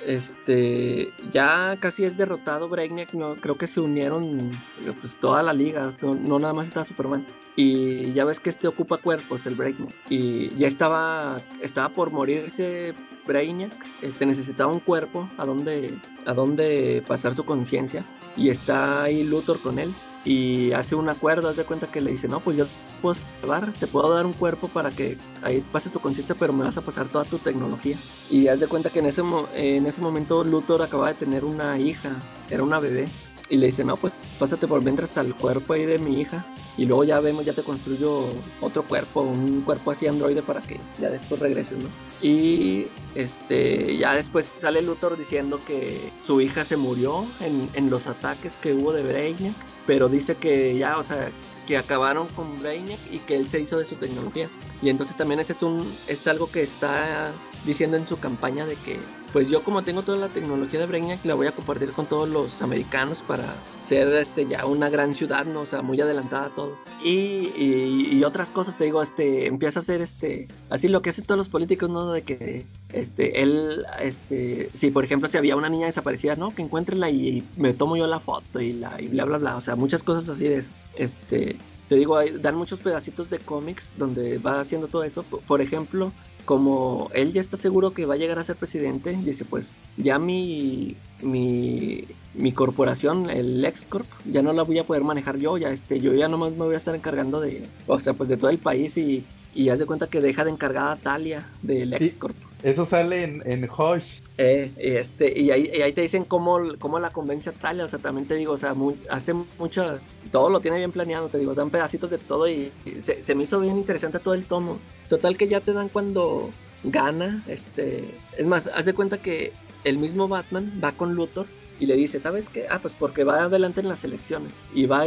[0.07, 4.59] este ya casi es derrotado Brainiac, no creo que se unieron
[5.01, 7.27] pues toda la liga, no, no nada más está Superman.
[7.57, 9.95] Y ya ves que este ocupa cuerpos, el Brainiac.
[10.09, 12.95] Y ya estaba estaba por morirse
[13.27, 13.73] Brainiac,
[14.03, 15.95] este necesitaba un cuerpo a donde
[16.27, 18.05] a donde pasar su conciencia
[18.37, 19.93] y está ahí Luthor con él
[20.25, 22.67] y hace un acuerdo, haz de cuenta que le dice, "No, pues yo
[23.01, 26.65] puedo llevar, te puedo dar un cuerpo para que ahí pase tu conciencia, pero me
[26.65, 27.99] vas a pasar toda tu tecnología."
[28.29, 29.23] Y haz de cuenta que en ese
[29.55, 32.17] en ese momento Luthor acaba de tener una hija,
[32.51, 33.09] era una bebé
[33.49, 36.45] y le dice, "No, pues pásate por mientras al cuerpo ahí de mi hija."
[36.77, 38.25] Y luego ya vemos, ya te construyo
[38.61, 41.89] otro cuerpo, un cuerpo así androide para que ya después regreses, ¿no?
[42.23, 48.07] Y este, ya después sale Luthor diciendo que su hija se murió en, en los
[48.07, 49.55] ataques que hubo de Brainiac,
[49.87, 51.31] pero dice que ya, o sea,
[51.67, 54.49] que acabaron con Brainiac y que él se hizo de su tecnología.
[54.83, 57.33] Y entonces también ese es un es algo que está
[57.65, 58.99] diciendo en su campaña de que
[59.33, 62.29] pues yo como tengo toda la tecnología de Brainiac la voy a compartir con todos
[62.29, 63.45] los americanos para
[63.79, 65.61] ser este ya una gran ciudad, ¿no?
[65.61, 66.81] O sea, muy adelantada a todos.
[67.05, 71.11] Y, y, y otras cosas, te digo, este empieza a hacer este así lo que
[71.11, 72.11] hacen todos los políticos, ¿no?
[72.11, 76.55] De que este él este si por ejemplo si había una niña desaparecida, ¿no?
[76.55, 79.57] Que encuéntrenla y, y me tomo yo la foto y la y bla bla bla,
[79.57, 80.75] o sea, muchas cosas así de esas.
[81.01, 81.57] Este
[81.89, 85.25] te digo, hay- dan muchos pedacitos de cómics donde va haciendo todo eso.
[85.25, 86.13] Por- ejemplo,
[86.45, 90.21] como él ya está seguro que va a llegar a ser presidente, dice, pues ya
[90.21, 92.05] mi, mi,
[92.35, 96.15] mi corporación, el LexCorp, ya no la voy a poder manejar yo, ya este, yo
[96.15, 98.97] ya nomás me voy a estar encargando de, o sea, pues de todo el país
[98.97, 102.37] y, y haz de cuenta que deja de encargada a Talia del LexCorp.
[102.63, 104.21] Eso sale en, en Hush.
[104.43, 107.89] Eh, este, y ahí, y ahí te dicen cómo, cómo la convence a Talia, o
[107.89, 108.75] sea, también te digo, o sea,
[109.11, 113.03] hace muchas, todo lo tiene bien planeado, te digo, dan pedacitos de todo y, y
[113.03, 114.79] se, se me hizo bien interesante todo el tomo.
[115.11, 116.49] Total que ya te dan cuando
[116.85, 118.09] gana, este,
[118.39, 119.53] es más, haz de cuenta que
[119.85, 121.45] el mismo Batman va con Luthor
[121.79, 122.67] y le dice, ¿sabes qué?
[122.71, 124.53] Ah, pues porque va adelante en las elecciones.
[124.75, 125.05] Y va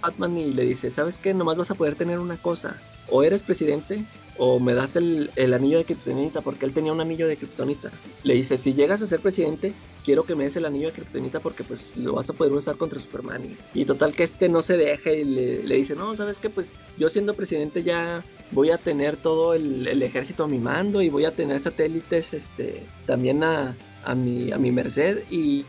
[0.00, 1.34] Batman y le dice, ¿sabes qué?
[1.34, 2.80] Nomás vas a poder tener una cosa,
[3.10, 4.06] o eres presidente
[4.42, 7.90] o me das el, el anillo de Kryptonita, porque él tenía un anillo de Kryptonita.
[8.22, 11.40] Le dice, si llegas a ser presidente, quiero que me des el anillo de Kryptonita
[11.42, 13.58] porque pues lo vas a poder usar contra Superman.
[13.74, 16.48] Y, total que este no se deja y le, dice, no, ¿sabes qué?
[16.48, 21.02] Pues yo siendo presidente ya voy a tener todo el, el ejército a mi mando
[21.02, 25.66] y voy a tener satélites este, también a, a, mi, a mi merced y-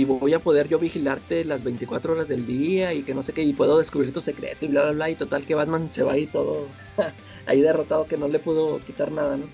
[0.00, 3.32] y voy a poder yo vigilarte las 24 horas del día y que no sé
[3.32, 5.10] qué, y puedo descubrir tu secreto y bla, bla, bla.
[5.10, 6.76] Y total que Batman se va ahí todo
[7.48, 9.46] ahí derrotado que no le pudo quitar nada, ¿no?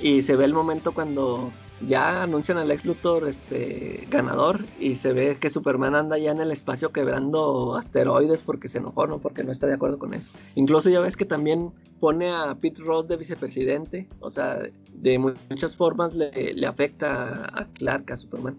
[0.00, 1.50] Y se ve el momento cuando
[1.86, 6.40] ya anuncian al ex Luthor este, ganador y se ve que Superman anda ya en
[6.40, 9.18] el espacio quebrando asteroides porque se enojó, ¿no?
[9.18, 10.30] Porque no está de acuerdo con eso.
[10.56, 11.70] Incluso ya ves que también
[12.00, 14.58] pone a Pete Ross de vicepresidente, o sea,
[14.92, 18.58] de mu- muchas formas le, le afecta a Clark, a Superman.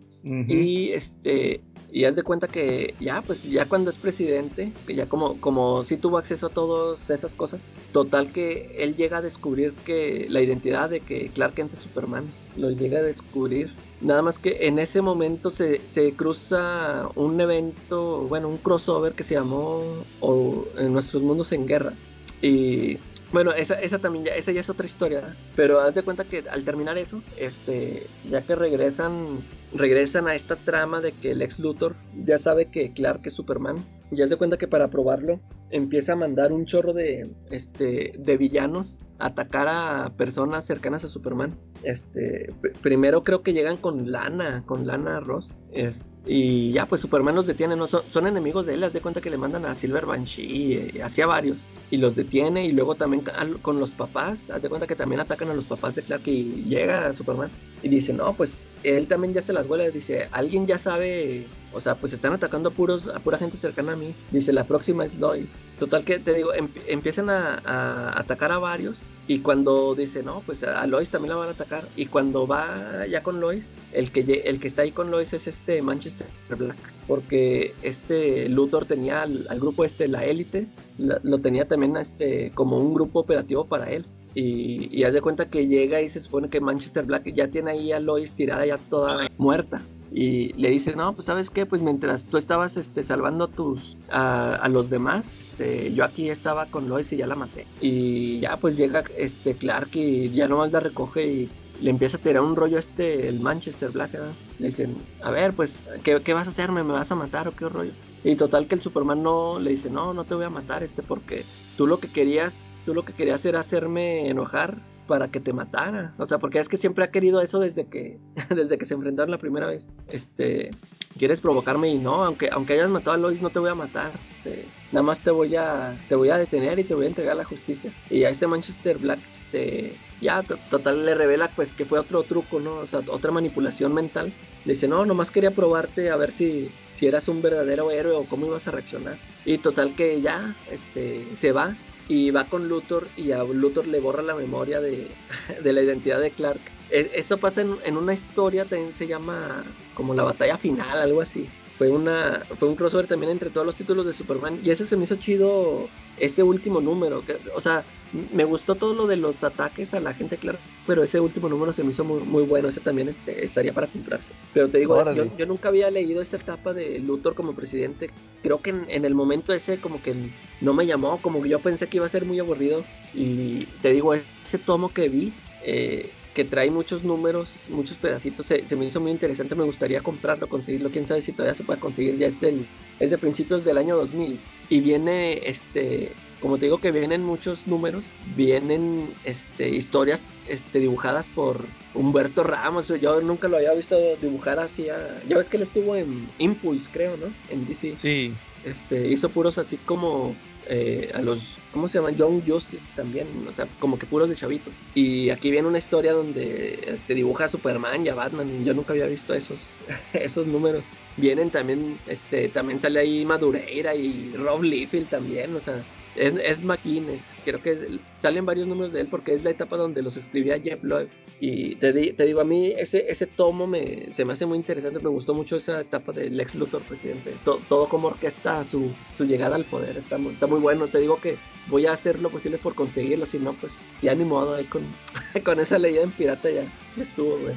[0.49, 1.61] Y este
[1.91, 5.83] y haz de cuenta que ya pues ya cuando es presidente, que ya como como
[5.85, 10.41] sí tuvo acceso a todas esas cosas, total que él llega a descubrir que la
[10.41, 12.25] identidad de que Clark Kent es Superman,
[12.55, 13.73] lo llega a descubrir.
[14.01, 19.23] Nada más que en ese momento se, se cruza un evento, bueno, un crossover que
[19.23, 19.83] se llamó
[20.21, 21.93] o, en Nuestros Mundos en Guerra.
[22.41, 22.97] Y
[23.31, 26.45] bueno, esa, esa también ya, esa ya es otra historia, pero haz de cuenta que
[26.49, 29.41] al terminar eso, este, ya que regresan,
[29.73, 33.77] regresan a esta trama de que el ex Luthor ya sabe que Clark es Superman,
[34.11, 35.39] y haz de cuenta que para probarlo
[35.69, 41.07] empieza a mandar un chorro de, este, de villanos a atacar a personas cercanas a
[41.09, 41.55] Superman.
[41.83, 47.01] Este, pr- primero creo que llegan con Lana, con Lana Ross, Es, y ya, pues
[47.01, 49.75] Superman los detiene, no son, enemigos de él, haz de cuenta que le mandan a
[49.75, 53.23] Silver Banshee, eh, hacia varios, y los detiene, y luego también
[53.61, 56.65] con los papás, haz de cuenta que también atacan a los papás de Clark y
[56.65, 57.49] llega Superman,
[57.81, 61.81] y dice, no, pues él también ya se las huele, dice, alguien ya sabe, o
[61.81, 65.05] sea, pues están atacando a, puros, a pura gente cercana a mí, dice, la próxima
[65.05, 65.49] es Lois.
[65.79, 70.41] Total que te digo, em- empiezan a, a atacar a varios, y cuando dice, no,
[70.43, 71.87] pues a Lois también la van a atacar.
[71.95, 75.45] Y cuando va ya con Lois, el que, el que está ahí con Lois es
[75.45, 76.25] este Manchester
[76.57, 76.75] Black.
[77.07, 80.65] Porque este Luthor tenía al, grupo este, la élite,
[80.97, 84.07] lo tenía también este, como un grupo operativo para él.
[84.33, 87.69] Y, y haz de cuenta que llega y se supone que Manchester Black ya tiene
[87.69, 89.79] ahí a Lois tirada ya toda muerta.
[90.11, 94.67] Y le dice, no, pues sabes qué, pues mientras tú estabas este, salvando tus, a,
[94.69, 97.67] los demás, este, yo aquí estaba con Lois y ya la maté.
[97.79, 101.49] Y ya pues llega este Clark y ya nomás la recoge y
[101.81, 104.13] le empieza a tirar un rollo a este, el Manchester Black.
[104.57, 106.83] Le dicen, a ver, pues, ¿qué, qué vas a hacerme?
[106.83, 107.91] ¿Me vas a matar o qué rollo?
[108.23, 111.03] Y total que el Superman no le dice, no, no te voy a matar, este,
[111.03, 111.45] porque
[111.77, 116.13] tú lo que querías, tú lo que querías era hacerme enojar para que te matara.
[116.19, 118.19] O sea, porque es que siempre ha querido eso desde que,
[118.55, 119.87] desde que se enfrentaron la primera vez.
[120.07, 120.69] Este,
[121.17, 124.13] quieres provocarme y no, aunque, aunque hayas matado a Lois, no te voy a matar.
[124.37, 127.35] Este, nada más te voy a, te voy a detener y te voy a entregar
[127.35, 127.91] la justicia.
[128.11, 132.21] Y a este Manchester Black, este, ya to- total le revela pues que fue otro
[132.23, 132.75] truco, ¿no?
[132.75, 134.31] O sea, otra manipulación mental.
[134.65, 138.25] Le dice, no, nomás quería probarte a ver si, si eras un verdadero héroe o
[138.25, 139.17] cómo ibas a reaccionar.
[139.43, 141.75] Y total que ya, este, se va
[142.09, 145.19] y va con Luthor y a Luthor le borra la memoria de,
[145.63, 146.73] de la identidad de Clark.
[146.89, 151.21] E- Eso pasa en, en una historia, también se llama como la batalla final, algo
[151.21, 151.53] así.
[151.79, 154.97] Fue, una, fue un crossover también entre todos los títulos de Superman y ese se
[154.97, 155.87] me hizo chido,
[156.17, 157.23] ese último número.
[157.25, 157.85] Que, o sea,
[158.33, 161.71] me gustó todo lo de los ataques a la gente, claro, pero ese último número
[161.71, 164.33] se me hizo muy, muy bueno, ese también este, estaría para comprarse.
[164.53, 168.09] Pero te digo, yo, yo nunca había leído esa etapa de Luthor como presidente.
[168.43, 170.13] Creo que en, en el momento ese como que
[170.59, 172.83] no me llamó, como que yo pensé que iba a ser muy aburrido.
[173.13, 175.31] Y te digo, ese tomo que vi,
[175.63, 180.01] eh, que trae muchos números, muchos pedacitos, se, se me hizo muy interesante, me gustaría
[180.01, 182.67] comprarlo, conseguirlo, quién sabe si todavía se puede conseguir, ya es, del,
[182.99, 184.39] es de principios del año 2000.
[184.69, 191.29] Y viene, este, como te digo que vienen muchos números, vienen este, historias este, dibujadas
[191.29, 195.63] por Humberto Ramos, yo nunca lo había visto dibujar así, a- ya ves que él
[195.63, 197.33] estuvo en Impulse, creo, ¿no?
[197.47, 197.95] En DC.
[197.97, 198.35] Sí.
[198.63, 200.35] Este, hizo puros así como
[200.67, 202.15] eh, a los, ¿cómo se llaman?
[202.15, 204.73] Young Justice también, o sea, como que puros de chavitos.
[204.95, 208.93] Y aquí viene una historia donde este, dibuja a Superman y a Batman, yo nunca
[208.93, 209.83] había visto esos,
[210.13, 210.85] esos números.
[211.17, 215.83] Vienen también, este, también sale ahí Madureira y Rob Liefeld también, o sea,
[216.19, 220.01] es, es McGuinness, creo que salen varios números de él porque es la etapa donde
[220.01, 221.07] los escribía Jeff Loeb.
[221.41, 224.99] Y te, te digo, a mí ese, ese tomo me, se me hace muy interesante,
[224.99, 229.23] me gustó mucho esa etapa del ex Luthor presidente, To- todo como orquesta su, su
[229.25, 231.37] llegada al poder, está muy, está muy bueno, te digo que
[231.67, 233.71] voy a hacer lo posible por conseguirlo, si no, pues
[234.01, 234.83] ya ni modo, ahí con,
[235.45, 236.65] con esa leyenda en pirata ya,
[237.01, 237.55] estuvo, güey.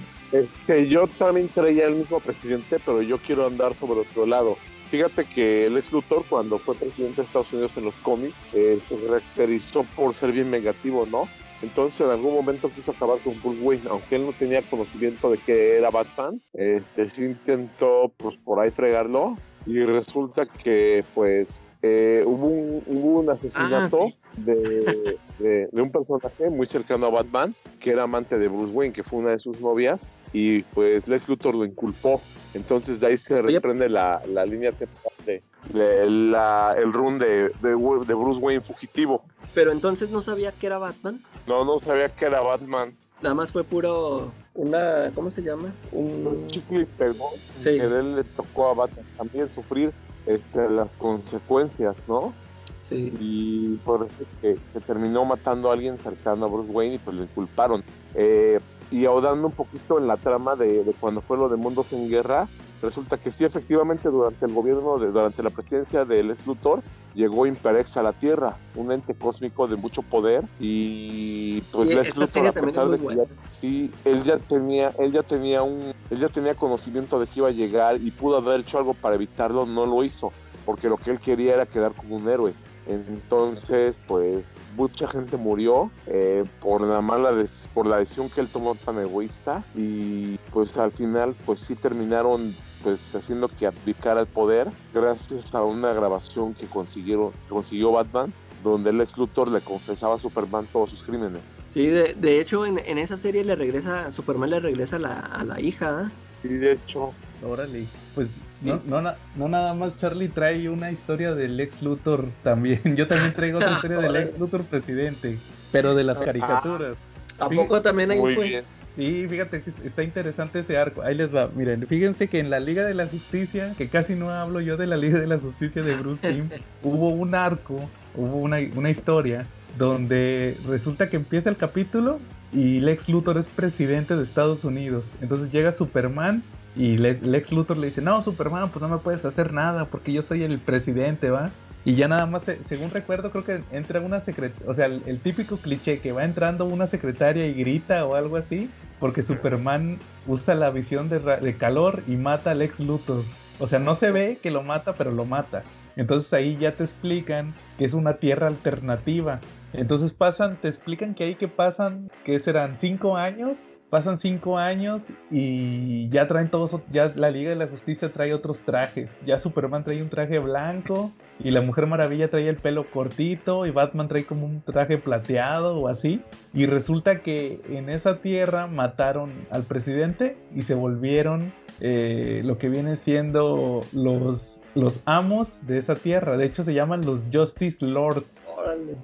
[0.66, 4.56] Que yo también traía el mismo presidente, pero yo quiero andar sobre otro lado.
[4.93, 8.78] Fíjate que el ex Luthor, cuando fue presidente de Estados Unidos en los cómics, eh,
[8.82, 11.31] se caracterizó por ser bien negativo, ¿no?
[11.62, 15.39] Entonces en algún momento quiso acabar con Bruce Wayne, aunque él no tenía conocimiento de
[15.39, 22.22] que era Batman, este sí intentó pues por ahí fregarlo y resulta que pues eh,
[22.26, 27.90] hubo, un, hubo un asesinato de, de- de un personaje muy cercano a Batman que
[27.90, 31.54] era amante de Bruce Wayne, que fue una de sus novias y pues Lex Luthor
[31.56, 32.20] lo inculpó.
[32.54, 35.42] Entonces de ahí se desprende la, la línea temporal de,
[35.72, 39.24] de la- el run de, de, Bruce Wayne fugitivo.
[39.54, 42.94] Pero entonces no sabía que era Batman, No, no sabía que era Batman.
[43.22, 45.72] nada más fue puro, una, ¿cómo se llama?
[45.90, 46.46] Un...
[46.46, 47.30] Chicle y pegó.
[47.59, 47.70] Sí.
[47.76, 49.92] Que él le tocó a Batman también sufrir
[50.26, 52.32] este, las consecuencias, ¿no?
[52.80, 53.12] Sí.
[53.20, 57.16] Y por eso que, que terminó matando a alguien cercano a Bruce Wayne y pues
[57.16, 57.84] lo inculparon.
[58.14, 61.92] Eh, y ahondando un poquito en la trama de, de cuando fue lo de Mundos
[61.92, 62.48] en Guerra,
[62.82, 66.82] resulta que sí, efectivamente, durante el gobierno, de, durante la presidencia del Lex Luthor,
[67.14, 72.16] llegó Imperex a la Tierra, un ente cósmico de mucho poder y pues Sí, Lex
[72.16, 75.92] Luthor, a pesar es de que ya- sí, él ya tenía, él ya tenía un,
[76.10, 79.14] él ya tenía conocimiento de que iba a llegar y pudo haber hecho algo para
[79.14, 80.32] evitarlo, no lo hizo,
[80.64, 82.54] porque lo que él quería era quedar como un héroe.
[82.86, 84.44] Entonces, pues
[84.76, 87.30] mucha gente murió eh, por la mala
[87.74, 92.52] por la decisión que él tomó tan egoísta y pues al final pues sí terminaron
[92.82, 98.32] pues haciendo que abdicara el poder gracias a una grabación que consiguieron que consiguió Batman
[98.64, 101.40] donde el ex Luthor le confesaba a Superman todos sus crímenes.
[101.74, 105.18] Sí, de, de hecho en, en esa serie le regresa, Superman le regresa a la,
[105.18, 106.10] a la hija, ¿ah?
[106.42, 107.12] Sí, de hecho.
[107.44, 108.28] Órale, pues
[108.60, 112.80] no, no, no nada más Charlie trae una historia del ex Luthor también.
[112.96, 115.38] Yo también traigo otra historia del ex Luthor presidente,
[115.72, 116.24] pero de las Ah.
[116.24, 116.96] caricaturas.
[117.40, 118.64] ¿A poco también hay Muy pues, bien.
[118.97, 121.01] Sí, fíjate, que está interesante ese arco.
[121.02, 121.48] Ahí les va.
[121.55, 124.86] Miren, fíjense que en la Liga de la Justicia, que casi no hablo yo de
[124.86, 126.48] la Liga de la Justicia de Bruce Timm,
[126.82, 129.47] hubo un arco, hubo una, una historia
[129.78, 132.20] donde resulta que empieza el capítulo
[132.52, 135.06] y Lex Luthor es presidente de Estados Unidos.
[135.23, 136.43] Entonces llega Superman
[136.77, 140.12] y Le- Lex Luthor le dice, no, Superman, pues no me puedes hacer nada porque
[140.12, 141.51] yo soy el presidente, ¿va?
[141.84, 145.02] Y ya nada más, eh, según recuerdo, creo que entra una secretaria, o sea, el,
[145.06, 149.98] el típico cliché que va entrando una secretaria y grita o algo así, porque Superman
[150.28, 153.24] usa la visión de, ra- de calor y mata al ex Luthor.
[153.59, 155.62] O sea, no se ve que lo mata, pero lo mata.
[155.96, 159.40] Entonces ahí ya te explican que es una tierra alternativa.
[159.72, 163.56] Entonces pasan, te explican que ahí que pasan, que serán cinco años,
[163.93, 168.59] pasan cinco años y ya traen todos, ya la Liga de la Justicia trae otros
[168.60, 169.10] trajes.
[169.27, 173.70] Ya Superman trae un traje blanco y la Mujer Maravilla trae el pelo cortito y
[173.70, 176.23] Batman trae como un traje plateado o así.
[176.55, 182.70] Y resulta que en esa tierra mataron al presidente y se volvieron eh, lo que
[182.70, 186.39] vienen siendo los, los amos de esa tierra.
[186.39, 188.24] De hecho se llaman los Justice Lords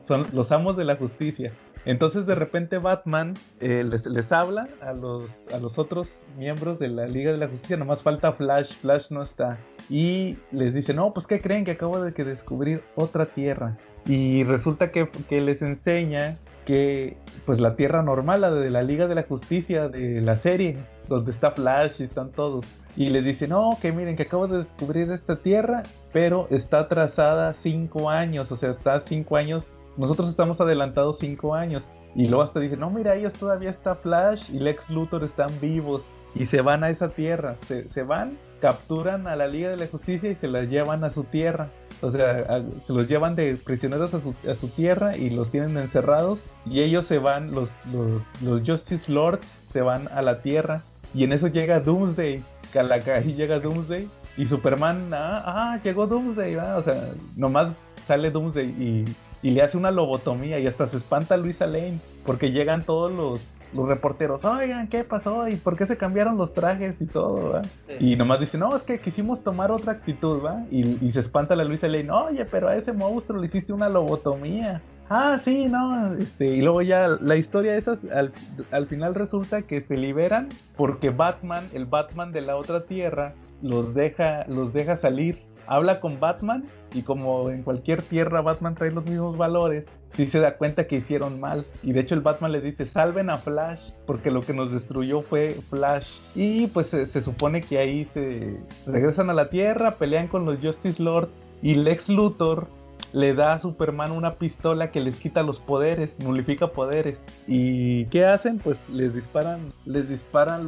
[0.06, 1.52] son los amos de la justicia.
[1.84, 6.88] Entonces de repente Batman eh, les, les habla a los, a los otros miembros de
[6.88, 9.59] la Liga de la Justicia, nomás falta Flash, Flash no está.
[9.88, 11.64] Y les dice, no, pues ¿qué creen?
[11.64, 13.78] Que acabo de que descubrir otra tierra.
[14.06, 16.36] Y resulta que, que les enseña
[16.68, 20.76] que pues la tierra normal, la de la Liga de la Justicia de la serie,
[21.09, 22.66] donde está Flash y están todos.
[22.94, 27.55] Y les dice, no, que miren, que acabo de descubrir esta tierra, pero está atrasada
[27.55, 29.64] cinco años, o sea, está cinco años,
[29.98, 31.82] nosotros estamos adelantados cinco años.
[32.14, 36.02] Y luego hasta dice, no, mira, ellos todavía está Flash y Lex Luthor están vivos.
[36.34, 39.86] Y se van a esa tierra, se, se van, capturan a la Liga de la
[39.86, 41.68] Justicia y se la llevan a su tierra.
[42.00, 45.76] O sea, se los llevan de prisioneros a su, a su tierra y los tienen
[45.76, 46.38] encerrados.
[46.64, 50.82] Y ellos se van, los, los, los Justice Lords se van a la tierra.
[51.14, 52.42] Y en eso llega Doomsday.
[52.74, 54.08] ahí llega Doomsday.
[54.36, 56.54] Y Superman, ah, ah, llegó Doomsday.
[56.56, 57.72] O sea, nomás
[58.06, 59.04] sale Doomsday y,
[59.43, 60.59] y le hace una lobotomía.
[60.59, 61.98] Y hasta se espanta Luisa Lane.
[62.24, 63.40] Porque llegan todos los,
[63.73, 64.44] los reporteros.
[64.44, 65.48] Oigan, ¿qué pasó?
[65.48, 67.52] ¿Y por qué se cambiaron los trajes y todo?
[67.52, 67.62] ¿va?
[67.98, 70.65] Y nomás dice, no, es que quisimos tomar otra actitud, ¿va?
[70.70, 73.89] Y, y se espanta la Luisa Lane, oye, pero a ese monstruo le hiciste una
[73.89, 74.82] lobotomía.
[75.10, 78.31] Ah, sí, no, este, y luego ya la historia de esas, al,
[78.70, 83.32] al final resulta que se liberan porque Batman, el Batman de la otra tierra,
[83.62, 85.43] los deja, los deja salir.
[85.66, 90.40] Habla con Batman y como en cualquier tierra Batman trae los mismos valores, sí se
[90.40, 91.66] da cuenta que hicieron mal.
[91.82, 95.23] Y de hecho el Batman le dice, salven a Flash, porque lo que nos destruyó
[95.23, 96.09] fue Flash.
[96.35, 101.02] Y pues se, supone que ahí se regresan a la Tierra, pelean con los Justice
[101.02, 101.28] Lord
[101.62, 102.69] y Lex Luthor
[103.12, 107.19] le da a Superman una pistola que les quita los poderes, nulifica poderes.
[107.47, 108.59] ¿Y qué hacen?
[108.59, 110.66] Pues les disparan, les disparan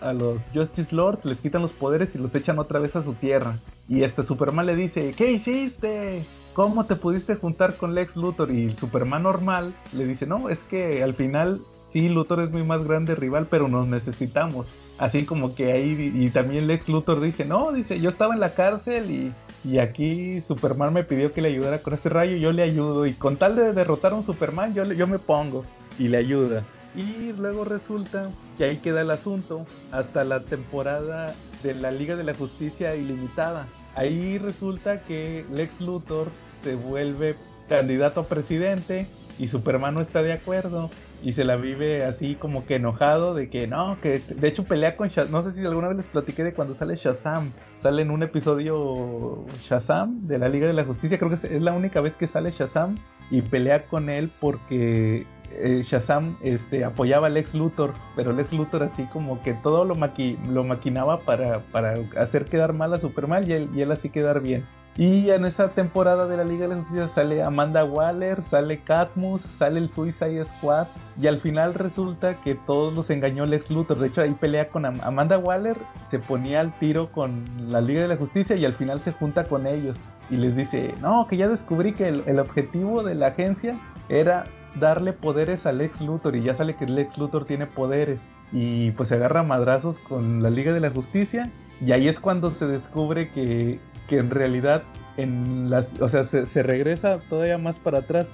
[0.00, 3.14] a los Justice Lords, les quitan los poderes y los echan otra vez a su
[3.14, 3.58] tierra.
[3.88, 6.24] Y este Superman le dice, ¿qué hiciste?
[6.54, 8.50] ¿Cómo te pudiste juntar con Lex Luthor?
[8.50, 12.62] Y el Superman normal le dice, no, es que al final sí, Luthor es mi
[12.62, 14.66] más grande rival, pero nos necesitamos.
[14.98, 18.54] Así como que ahí, y también Lex Luthor dice, no, dice, yo estaba en la
[18.54, 19.32] cárcel y,
[19.68, 23.06] y aquí Superman me pidió que le ayudara con este rayo, yo le ayudo.
[23.06, 25.64] Y con tal de derrotar a un Superman, yo, le- yo me pongo
[25.98, 26.62] y le ayuda.
[26.94, 32.24] Y luego resulta que ahí queda el asunto hasta la temporada de la Liga de
[32.24, 33.66] la Justicia Ilimitada.
[33.94, 36.28] Ahí resulta que Lex Luthor
[36.64, 37.34] se vuelve
[37.68, 39.06] candidato a presidente
[39.38, 40.90] y Superman no está de acuerdo
[41.22, 44.96] y se la vive así como que enojado de que no, que de hecho pelea
[44.96, 47.52] con Shazam, no sé si alguna vez les platiqué de cuando sale Shazam,
[47.82, 51.72] sale en un episodio Shazam de la Liga de la Justicia, creo que es- la
[51.72, 52.96] única vez que sale Shazam
[53.30, 55.24] y pelea con él porque
[55.58, 59.94] eh, Shazam este, apoyaba a Lex Luthor, pero Lex Luthor así como que todo lo,
[59.94, 64.64] maqui- lo maquinaba para, para hacer quedar mal a Superman y él, así quedar bien.
[64.98, 69.40] Y en esa temporada de la Liga de la Justicia sale Amanda Waller, sale Catmus,
[69.56, 70.86] sale el Suicide Squad
[71.18, 73.98] y al final resulta que todos los engañó Lex Luthor.
[73.98, 75.78] De hecho ahí pelea con Am- Amanda Waller,
[76.10, 79.44] se ponía al tiro con la Liga de la Justicia y al final se junta
[79.44, 79.96] con ellos
[80.28, 83.78] y les dice, no, que ya descubrí que el objetivo de la agencia
[84.10, 88.20] era darle poderes a Lex Luthor y ya sale que Lex Luthor tiene poderes
[88.52, 91.50] y pues se agarra madrazos con la Liga de la Justicia
[91.80, 94.82] Y ahí es cuando se descubre que, que en realidad
[95.16, 98.30] en las, o sea, se, regresa todavía más para atrás,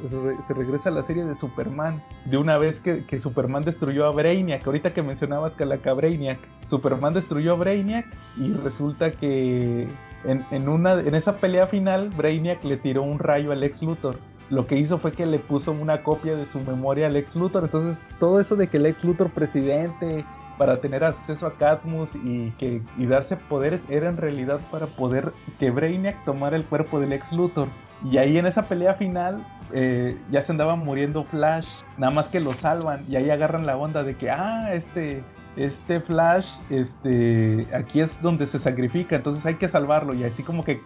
[0.47, 4.12] se regresa a la serie de Superman, de una vez que, que Superman destruyó a
[4.12, 6.39] Brainiac, ahorita que mencionabas Calaca Brainiac,
[6.70, 8.06] Superman destruyó a Brainiac
[8.36, 9.89] y resulta que
[10.24, 14.19] en, en una, en esa pelea final Brainiac le tiró un rayo al ex Luthor.
[14.50, 17.64] Lo que hizo fue que le puso una copia de su memoria al ex Luthor.
[17.64, 20.24] Entonces, todo eso de que el ex Luthor presidente,
[20.56, 25.32] para tener acceso a Cadmus y, que, y darse poderes, era en realidad para poder
[25.58, 27.68] que Brainiac tomara el cuerpo del ex Luthor.
[28.04, 32.40] Y ahí en esa pelea final eh, ya se andaba muriendo Flash, nada más que
[32.40, 35.22] lo salvan y ahí agarran la onda de que, ah, este,
[35.59, 40.64] este Flash, este, aquí es donde se sacrifica, entonces hay que salvarlo y así como
[40.64, 40.80] que,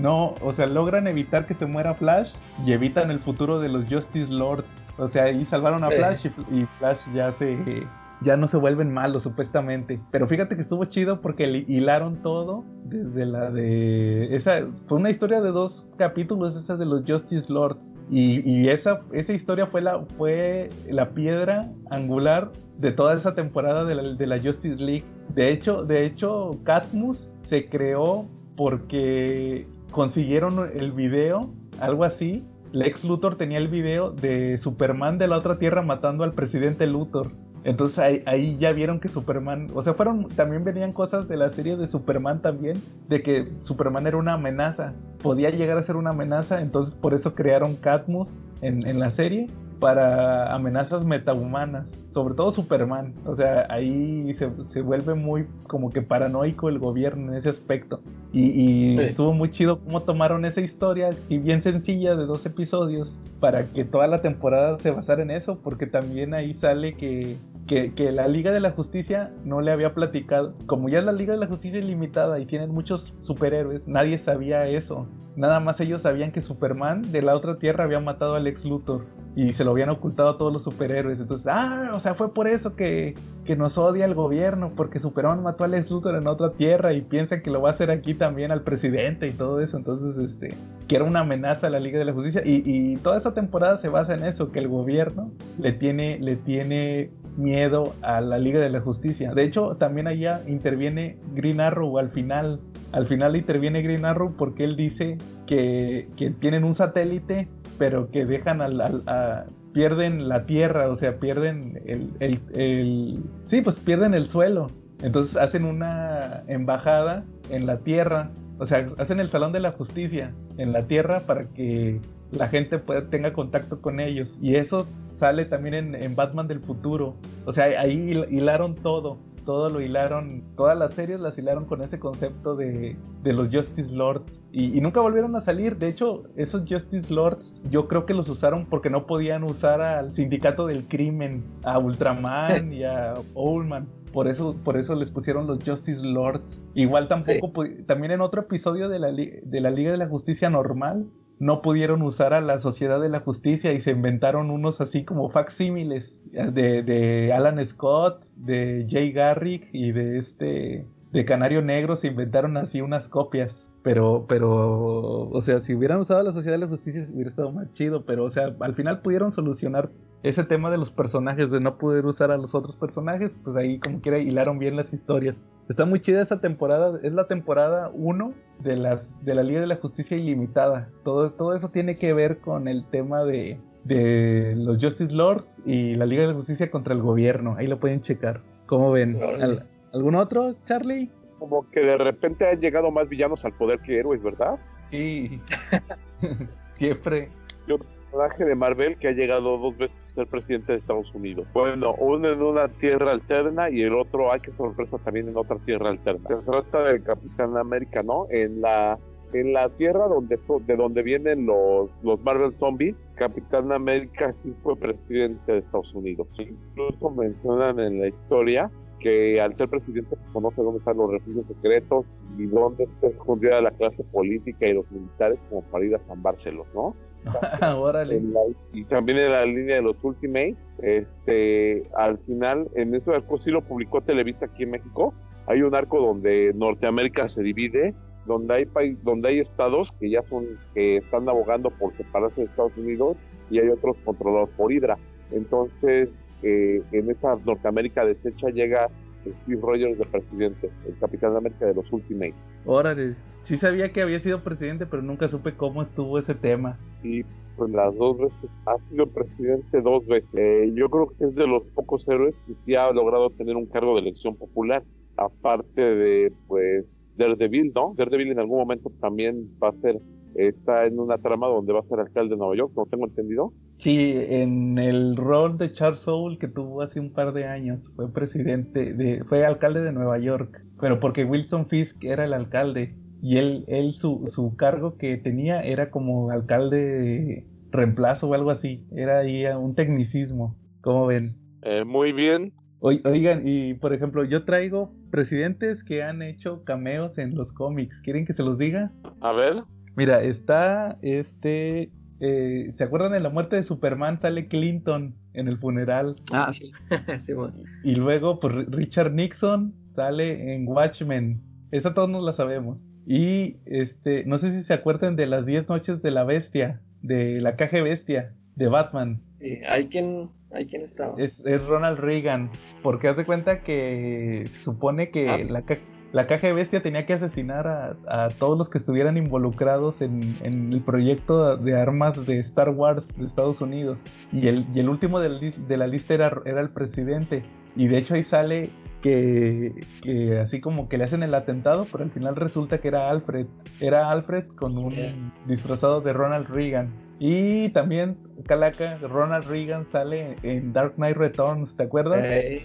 [0.00, 2.30] no, o sea, logran evitar que se muera Flash
[2.64, 4.64] y evitan el futuro de los Justice Lord,
[4.96, 5.90] o sea, ahí salvaron a.
[5.90, 7.86] Flash y, y Flash ya se,
[8.22, 13.26] ya no se vuelven malos supuestamente, pero fíjate que estuvo chido porque hilaron todo desde
[13.26, 17.76] la de, esa, fue una historia de dos capítulos, esa de los Justice Lord.
[18.10, 23.94] Y, esa, esa historia fue la, fue la piedra angular de toda esa temporada de
[23.94, 25.04] la, de la Justice League.
[25.34, 28.26] De hecho, de hecho, Catmus se creó
[28.56, 31.50] porque consiguieron el video,
[31.80, 32.44] algo así.
[32.72, 37.32] Lex Luthor tenía el video de Superman de la otra tierra matando al presidente Luthor.
[37.64, 41.48] Entonces ahí, ahí ya vieron que Superman, o sea, fueron, también venían cosas de la
[41.50, 44.92] serie de Superman también, de que Superman era una amenaza,
[45.22, 48.28] podía llegar a ser una amenaza, entonces por eso crearon Catmus
[48.60, 49.46] en, en la serie
[49.84, 56.00] para amenazas metahumanas, sobre todo Superman, o sea, ahí se, se vuelve muy como que
[56.00, 58.00] paranoico el gobierno en ese aspecto.
[58.32, 58.98] Y, y Sí.
[59.00, 63.84] estuvo muy chido cómo tomaron esa historia, y bien sencilla, de dos episodios, para que
[63.84, 67.36] toda la temporada se basara en eso, porque también ahí sale que,
[67.66, 70.54] que, que la Liga de la Justicia no le había platicado.
[70.64, 74.66] Como ya es la Liga de la Justicia ilimitada y tienen muchos superhéroes, nadie sabía
[74.66, 75.06] eso.
[75.36, 79.04] Nada más ellos sabían que Superman de la otra tierra había matado al ex Luthor
[79.36, 81.18] y se lo habían ocultado a todos los superhéroes.
[81.18, 85.42] Entonces, ah, o sea, fue por eso que, que nos odia el gobierno, porque Superman
[85.42, 88.14] mató al ex Luthor en otra tierra y piensan que lo va a hacer aquí
[88.14, 89.76] también al presidente y todo eso.
[89.76, 90.54] Entonces, este,
[90.86, 92.42] que era una amenaza a la Liga de la Justicia.
[92.44, 96.36] Y, y toda esa temporada se basa en eso, que el gobierno le tiene, le
[96.36, 99.34] tiene miedo a la Liga de la Justicia.
[99.34, 102.60] De hecho, también allá interviene Green Arrow al final.
[102.92, 107.48] Al final interviene Green Arrow porque él dice que, que tienen un satélite,
[107.78, 112.10] pero que dejan al, al- a- pierden la tierra, o sea, pierden el,
[112.54, 114.68] el- sí, pues pierden el suelo.
[115.02, 120.32] Entonces hacen una embajada en la tierra, o sea, hacen el salón de la justicia
[120.56, 124.38] en la tierra para que la gente pueda, tenga contacto con ellos.
[124.40, 124.86] Y eso
[125.18, 127.16] sale también en, Batman del futuro.
[127.44, 129.18] O sea, ahí hil- hilaron todo.
[129.44, 133.94] Todo lo hilaron, todas las series las hilaron con ese concepto de, de los Justice
[133.94, 134.32] Lords.
[134.52, 135.76] Y, y nunca volvieron a salir.
[135.76, 140.12] De hecho, esos Justice Lords yo creo que los usaron porque no podían usar al
[140.12, 143.86] Sindicato del Crimen, a Ultraman y a Owlman.
[144.12, 146.44] Por eso, por eso les pusieron los Justice Lords.
[146.74, 151.06] Igual tampoco, también en otro episodio de la, de la Liga de la Justicia normal,
[151.38, 155.28] no pudieron usar a la Sociedad de la Justicia y se inventaron unos así como
[155.30, 162.08] facsímiles de, de Alan Scott, de Jay Garrick y de este de Canario Negro se
[162.08, 163.60] inventaron así unas copias.
[163.82, 167.52] Pero, pero, o sea, si hubieran usado a la Sociedad de la Justicia hubiera estado
[167.52, 169.90] más chido, pero, o sea, al final pudieron solucionar
[170.24, 173.78] ese tema de los personajes, de no poder usar a los otros personajes, pues ahí
[173.78, 175.36] como quiera hilaron bien las historias.
[175.68, 179.66] Está muy chida esa temporada, es la temporada 1 de las de la Liga de
[179.66, 180.88] la Justicia Ilimitada.
[181.04, 185.94] Todo, todo eso tiene que ver con el tema de, de los Justice Lords y
[185.94, 187.54] la Liga de la Justicia contra el gobierno.
[187.56, 188.40] Ahí lo pueden checar.
[188.66, 189.16] ¿Cómo ven?
[189.22, 191.10] ¿Al- ¿Algún otro, Charlie?
[191.38, 194.58] Como que de repente han llegado más villanos al poder que héroes, ¿verdad?
[194.86, 195.40] Sí.
[196.74, 197.28] Siempre.
[197.66, 197.76] Yo
[198.14, 201.46] personaje de Marvel que ha llegado dos veces a ser presidente de Estados Unidos.
[201.52, 205.56] Bueno, uno en una tierra alterna y el otro, hay que sorpresa, también en otra
[205.64, 206.28] tierra alterna.
[206.28, 208.26] Se trata del Capitán América, ¿no?
[208.30, 208.98] En la
[209.32, 214.76] en la tierra donde de donde vienen los, los Marvel Zombies, Capitán América sí fue
[214.76, 216.28] presidente de Estados Unidos.
[216.38, 218.70] Incluso mencionan en la historia
[219.00, 222.06] que al ser presidente conoce dónde están los refugios secretos
[222.38, 226.68] y dónde está escondida la clase política y los militares como para ir a zambárselos,
[226.72, 226.94] ¿no?
[227.76, 228.16] Órale.
[228.16, 228.40] En la-
[228.72, 233.50] y también en la línea de los Ultimate, este, al final, en ese arco sí
[233.50, 235.14] lo publicó Televisa aquí en México,
[235.46, 237.94] hay un arco donde Norteamérica se divide,
[238.26, 240.44] donde hay paí- donde hay estados que ya son,
[240.74, 243.16] que están abogando por separarse de Estados Unidos
[243.50, 244.96] y hay otros controlados por Hydra.
[245.30, 246.08] Entonces,
[246.42, 248.88] eh, en esa Norteamérica deshecha llega
[249.32, 252.34] Steve Rogers de presidente, el Capitán América de los Ultimates.
[252.66, 253.14] Órale,
[253.44, 256.78] sí sabía que había sido presidente, pero nunca supe cómo estuvo ese tema.
[257.02, 257.24] Y
[257.56, 260.28] pues las dos veces, ha sido presidente dos veces.
[260.34, 263.66] Eh, yo creo que es de los pocos héroes que sí ha logrado tener un
[263.66, 264.82] cargo de elección popular.
[265.16, 267.94] Aparte de, pues, Daredevil, ¿no?
[267.96, 270.00] Daredevil en algún momento también va a ser
[270.34, 273.52] está en una trama donde va a ser alcalde de Nueva York, ¿no tengo entendido?
[273.78, 278.12] Sí, en el rol de Charles Soule que tuvo hace un par de años, fue
[278.12, 283.38] presidente, de, fue alcalde de Nueva York, pero porque Wilson Fisk era el alcalde y
[283.38, 288.86] él, él su, su cargo que tenía era como alcalde de reemplazo o algo así,
[288.94, 291.36] era ahí un tecnicismo, ¿cómo ven?
[291.62, 292.52] Eh, muy bien.
[292.86, 298.02] Oigan, y por ejemplo, yo traigo presidentes que han hecho cameos en los cómics.
[298.02, 298.92] ¿Quieren que se los diga?
[299.22, 299.64] A ver.
[299.96, 301.90] Mira, está este.
[302.20, 304.20] Eh, ¿Se acuerdan de la muerte de Superman?
[304.20, 306.16] Sale Clinton en el funeral.
[306.32, 306.72] Ah, sí.
[307.18, 307.54] sí bueno.
[307.82, 311.40] Y luego, pues Richard Nixon sale en Watchmen.
[311.70, 312.78] Esa todos nos la sabemos.
[313.06, 317.40] Y este, no sé si se acuerdan de las 10 noches de la bestia, de
[317.40, 319.20] la caja bestia, de Batman.
[319.40, 321.14] Sí, hay quien, hay quien estaba.
[321.22, 322.48] Es, es Ronald Reagan.
[322.82, 325.38] Porque haz de cuenta que supone que Ah.
[325.38, 325.82] la caja
[326.14, 330.20] la caja de bestia tenía que asesinar a, a todos los que estuvieran involucrados en,
[330.44, 333.98] en, el proyecto de armas de Star Wars de Estados Unidos.
[334.30, 337.42] Y el, y el último de la, de la lista era, era, el presidente.
[337.74, 338.70] Y de hecho ahí sale
[339.02, 343.10] que, que, así como que le hacen el atentado, pero al final resulta que era
[343.10, 343.48] Alfred.
[343.80, 346.92] Era Alfred con un disfrazado de Ronald Reagan.
[347.18, 352.20] Y también, Calaca, Ronald Reagan sale en Dark Knight Returns, ¿te acuerdas?
[352.22, 352.64] Eh,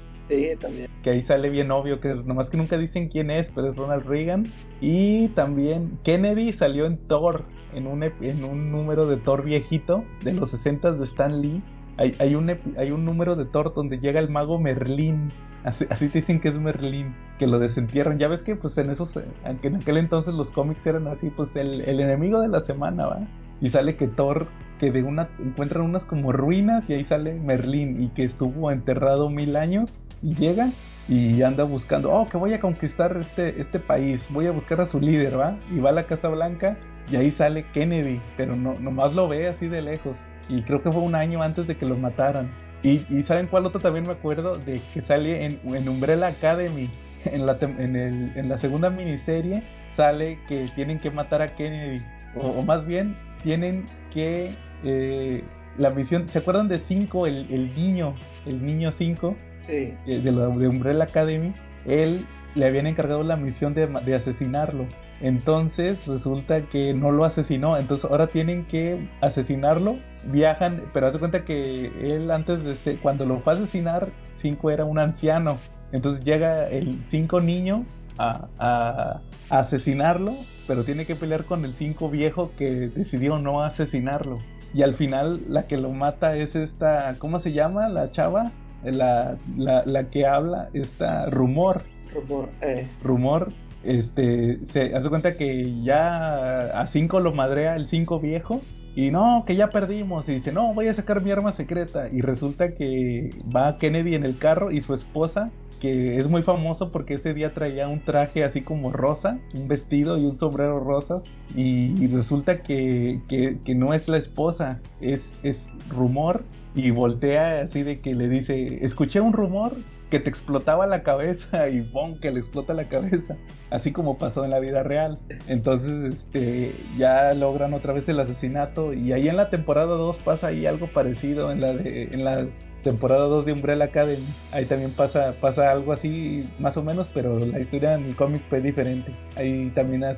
[0.59, 0.89] también.
[1.03, 4.05] Que ahí sale bien obvio, que nomás que nunca dicen quién es, pero es Ronald
[4.05, 4.43] Reagan.
[4.81, 7.43] Y también Kennedy salió en Thor,
[7.73, 11.61] en un, en un número de Thor viejito, de los 60 de Stan Lee.
[11.97, 15.31] Hay, hay, un, hay un número de Thor donde llega el mago Merlín.
[15.63, 18.17] Así, así, te dicen que es Merlín, que lo desentierran.
[18.17, 21.81] Ya ves que pues en esos, en aquel entonces los cómics eran así, pues el,
[21.81, 23.27] el enemigo de la semana, ¿va?
[23.61, 24.47] Y sale que Thor,
[24.79, 29.29] que de una, encuentran unas como ruinas y ahí sale Merlín y que estuvo enterrado
[29.29, 30.69] mil años llega
[31.07, 34.85] y anda buscando, oh, que voy a conquistar este, este país, voy a buscar a
[34.85, 35.55] su líder, ¿va?
[35.71, 36.77] Y va a la Casa Blanca
[37.11, 40.15] y ahí sale Kennedy, pero no, nomás lo ve así de lejos.
[40.47, 42.49] Y creo que fue un año antes de que los mataran.
[42.83, 44.55] Y, y ¿saben cuál otro también me acuerdo?
[44.55, 46.89] De que sale en, en Umbrella Academy,
[47.25, 49.63] en la, en, el, en la segunda miniserie,
[49.95, 52.03] sale que tienen que matar a Kennedy.
[52.35, 54.51] O, o más bien, tienen que...
[54.83, 55.43] Eh,
[55.77, 58.13] la misión, ¿se acuerdan de 5, el, el, niño,
[58.45, 59.35] el niño 5?
[59.69, 61.53] De, la, Umbrella Academy,
[61.85, 62.25] él
[62.55, 64.85] le habían encargado la misión de, asesinarlo.
[65.21, 67.77] Entonces resulta que no lo asesinó.
[67.77, 69.97] Entonces ahora tienen que asesinarlo.
[70.25, 74.09] Viajan, pero haz de cuenta que él antes de ser, cuando lo fue a asesinar,
[74.37, 75.57] 5 era un anciano.
[75.91, 77.85] Entonces llega el 5 niño
[78.17, 80.35] a, a, a, asesinarlo,
[80.67, 84.39] pero tiene que pelear con el 5 viejo que decidió no asesinarlo.
[84.73, 87.89] Y al final la que lo mata es esta, ¿cómo se llama?
[87.89, 88.51] La chava,
[88.83, 91.83] la, la, la que habla, esta rumor.
[92.13, 92.87] Rumor, eh.
[93.03, 93.51] Rumor,
[93.83, 98.61] este, se hace cuenta que ya a 5 lo madrea el 5 viejo.
[98.95, 100.27] Y no, que ya perdimos.
[100.27, 102.09] Y dice, no, voy a sacar mi arma secreta.
[102.11, 106.91] Y resulta que va Kennedy en el carro y su esposa, que es muy famoso
[106.91, 111.21] porque ese día traía un traje así como rosa, un vestido y un sombrero rosa.
[111.55, 115.57] Y, resulta que, que, no es la esposa, es, es
[115.89, 116.43] rumor.
[116.75, 119.73] Y voltea así de que le dice, escuché un rumor
[120.09, 122.19] que te explotaba la cabeza y ¡pum!
[122.19, 123.37] que le explota la cabeza,
[123.69, 125.19] así como pasó en la vida real.
[125.47, 130.47] Entonces, este, ya logran otra vez el asesinato y ahí en la temporada 2 pasa
[130.47, 132.45] ahí algo parecido en la de en la
[132.83, 134.25] temporada 2 de Umbrella Academy.
[134.51, 138.41] Ahí también pasa pasa algo así más o menos, pero la historia en el cómic
[138.49, 139.11] fue diferente.
[139.35, 140.15] Ahí también uh,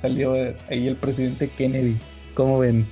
[0.00, 1.96] salió uh, ahí el presidente Kennedy.
[2.34, 2.86] ¿Cómo ven?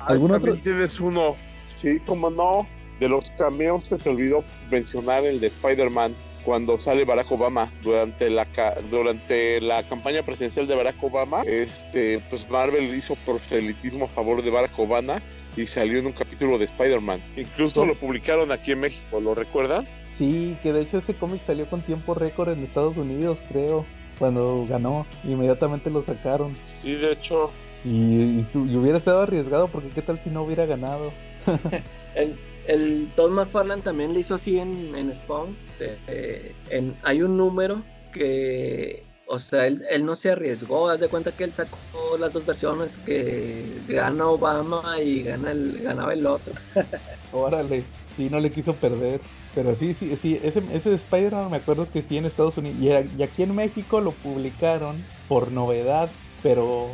[0.00, 0.56] ¿Algún otro?
[0.56, 2.66] Tienes uno, sí, como no,
[3.00, 6.14] de los cameos se te olvidó mencionar el de Spider-Man
[6.44, 8.46] cuando sale Barack Obama durante la
[8.88, 14.50] durante la campaña presidencial de Barack Obama este pues Marvel hizo proselitismo a favor de
[14.50, 15.20] Barack Obama
[15.56, 17.86] y salió en un capítulo de Spider-Man incluso oh.
[17.86, 19.86] lo publicaron aquí en México ¿lo recuerdan?
[20.18, 23.84] Sí, que de hecho ese cómic salió con tiempo récord en Estados Unidos creo
[24.18, 27.50] cuando ganó inmediatamente lo sacaron sí de hecho
[27.84, 31.12] y, y, y hubiera estado arriesgado porque qué tal si no hubiera ganado
[32.14, 32.34] el,
[32.66, 35.56] el Todd McFarlane también le hizo así en, en Spawn.
[35.80, 40.88] Eh, en, hay un número que, o sea, él, él, no se arriesgó.
[40.88, 45.82] Haz de cuenta que él sacó las dos versiones: que gana Obama y gana el,
[45.82, 46.52] ganaba el otro.
[47.32, 47.84] Órale.
[48.16, 49.20] Sí, no le quiso perder.
[49.54, 53.06] Pero sí, sí, sí, ese, ese de Spider-Man me acuerdo que sí en Estados Unidos.
[53.16, 56.10] Y aquí en México lo publicaron por novedad,
[56.42, 56.88] pero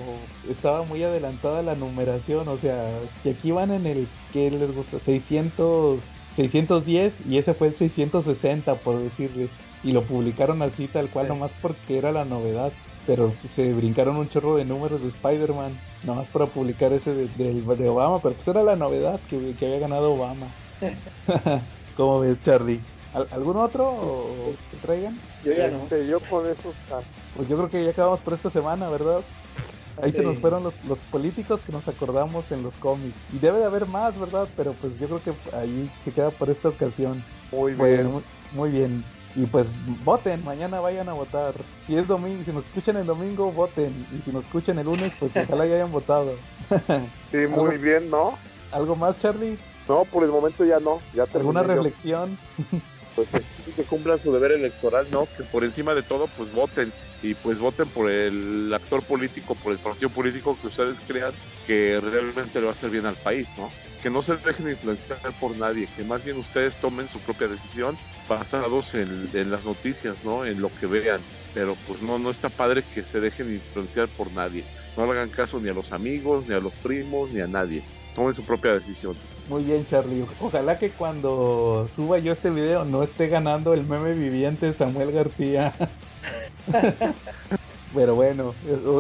[0.49, 2.49] estaba muy adelantada la numeración.
[2.49, 2.87] O sea,
[3.23, 4.99] que aquí van en el, que les gusta?
[5.01, 6.01] 600,
[6.37, 9.51] 610 y ese fue el 660, por decirles.
[9.83, 12.73] Y lo publicaron así tal cual, nomás porque era la novedad.
[13.05, 17.67] Pero se brincaron un chorro de números de Spider-Man, nomás para publicar ese de, del-
[17.77, 20.55] de Obama, pero pues era la novedad que, que había ganado Obama.
[21.97, 22.81] ¿Cómo ves, Charlie?
[23.13, 25.21] ¿Al- ¿Algún otro que traigan?
[25.43, 25.83] Yo ya no.
[25.85, 27.01] Este, yo con eso está.
[27.35, 29.25] Pues yo creo que ya acabamos por esta semana, ¿verdad?
[30.01, 33.17] Ahí se nos fueron los, los políticos que nos acordamos en los cómics.
[33.33, 34.49] Y debe de haber más, ¿verdad?
[34.57, 37.23] Pero pues yo creo que ahí se queda por esta ocasión.
[37.51, 38.13] Muy Pues, bien.
[38.13, 38.23] muy,
[38.53, 39.05] muy bien.
[39.35, 39.67] Y pues
[40.05, 41.55] voten, mañana vayan a votar.
[41.87, 44.07] Si es domingo, si nos escuchan el domingo, voten.
[44.13, 46.35] Y si nos escuchan el lunes, pues ojalá ya hayan votado.
[47.31, 48.39] Sí, muy bien, ¿no?
[48.71, 49.59] ¿Algo más, Charlie?
[49.89, 51.01] No, por el momento ya no.
[51.15, 52.39] Ya ¿Alguna reflexión?
[53.15, 55.29] Pues que sí, que cumplan su deber electoral, ¿no?
[55.37, 56.93] Que por encima de todo, pues voten.
[57.23, 61.33] Y pues voten por el actor político, por el partido político que ustedes crean
[61.67, 63.71] que realmente le va a hacer bien al país, ¿no?
[64.03, 67.97] Que no se dejen influenciar por nadie, que más bien ustedes tomen su propia decisión
[68.29, 70.45] basados en, en las noticias, ¿no?
[70.45, 71.21] En lo que vean.
[71.55, 74.65] Pero pues no, no está padre que se dejen influenciar por nadie.
[74.97, 77.83] No hagan caso ni a los amigos, ni a los primos, ni a nadie.
[78.15, 79.17] Tomen su propia decisión.
[79.49, 80.25] Muy bien, Charlie.
[80.41, 85.73] Ojalá que cuando suba yo este video no esté ganando el meme viviente Samuel García.
[87.95, 88.55] Pero bueno,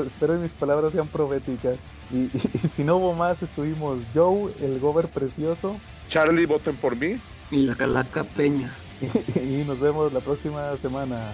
[0.06, 1.76] espero que mis palabras sean proféticas.
[2.12, 2.30] Y, y-
[2.64, 5.76] y si no hubo más, estuvimos Joe, el gober precioso,
[6.08, 7.16] Charlie, voten por mí.
[7.50, 8.74] Y la Calaca Peña.
[9.34, 11.32] y nos vemos la próxima semana.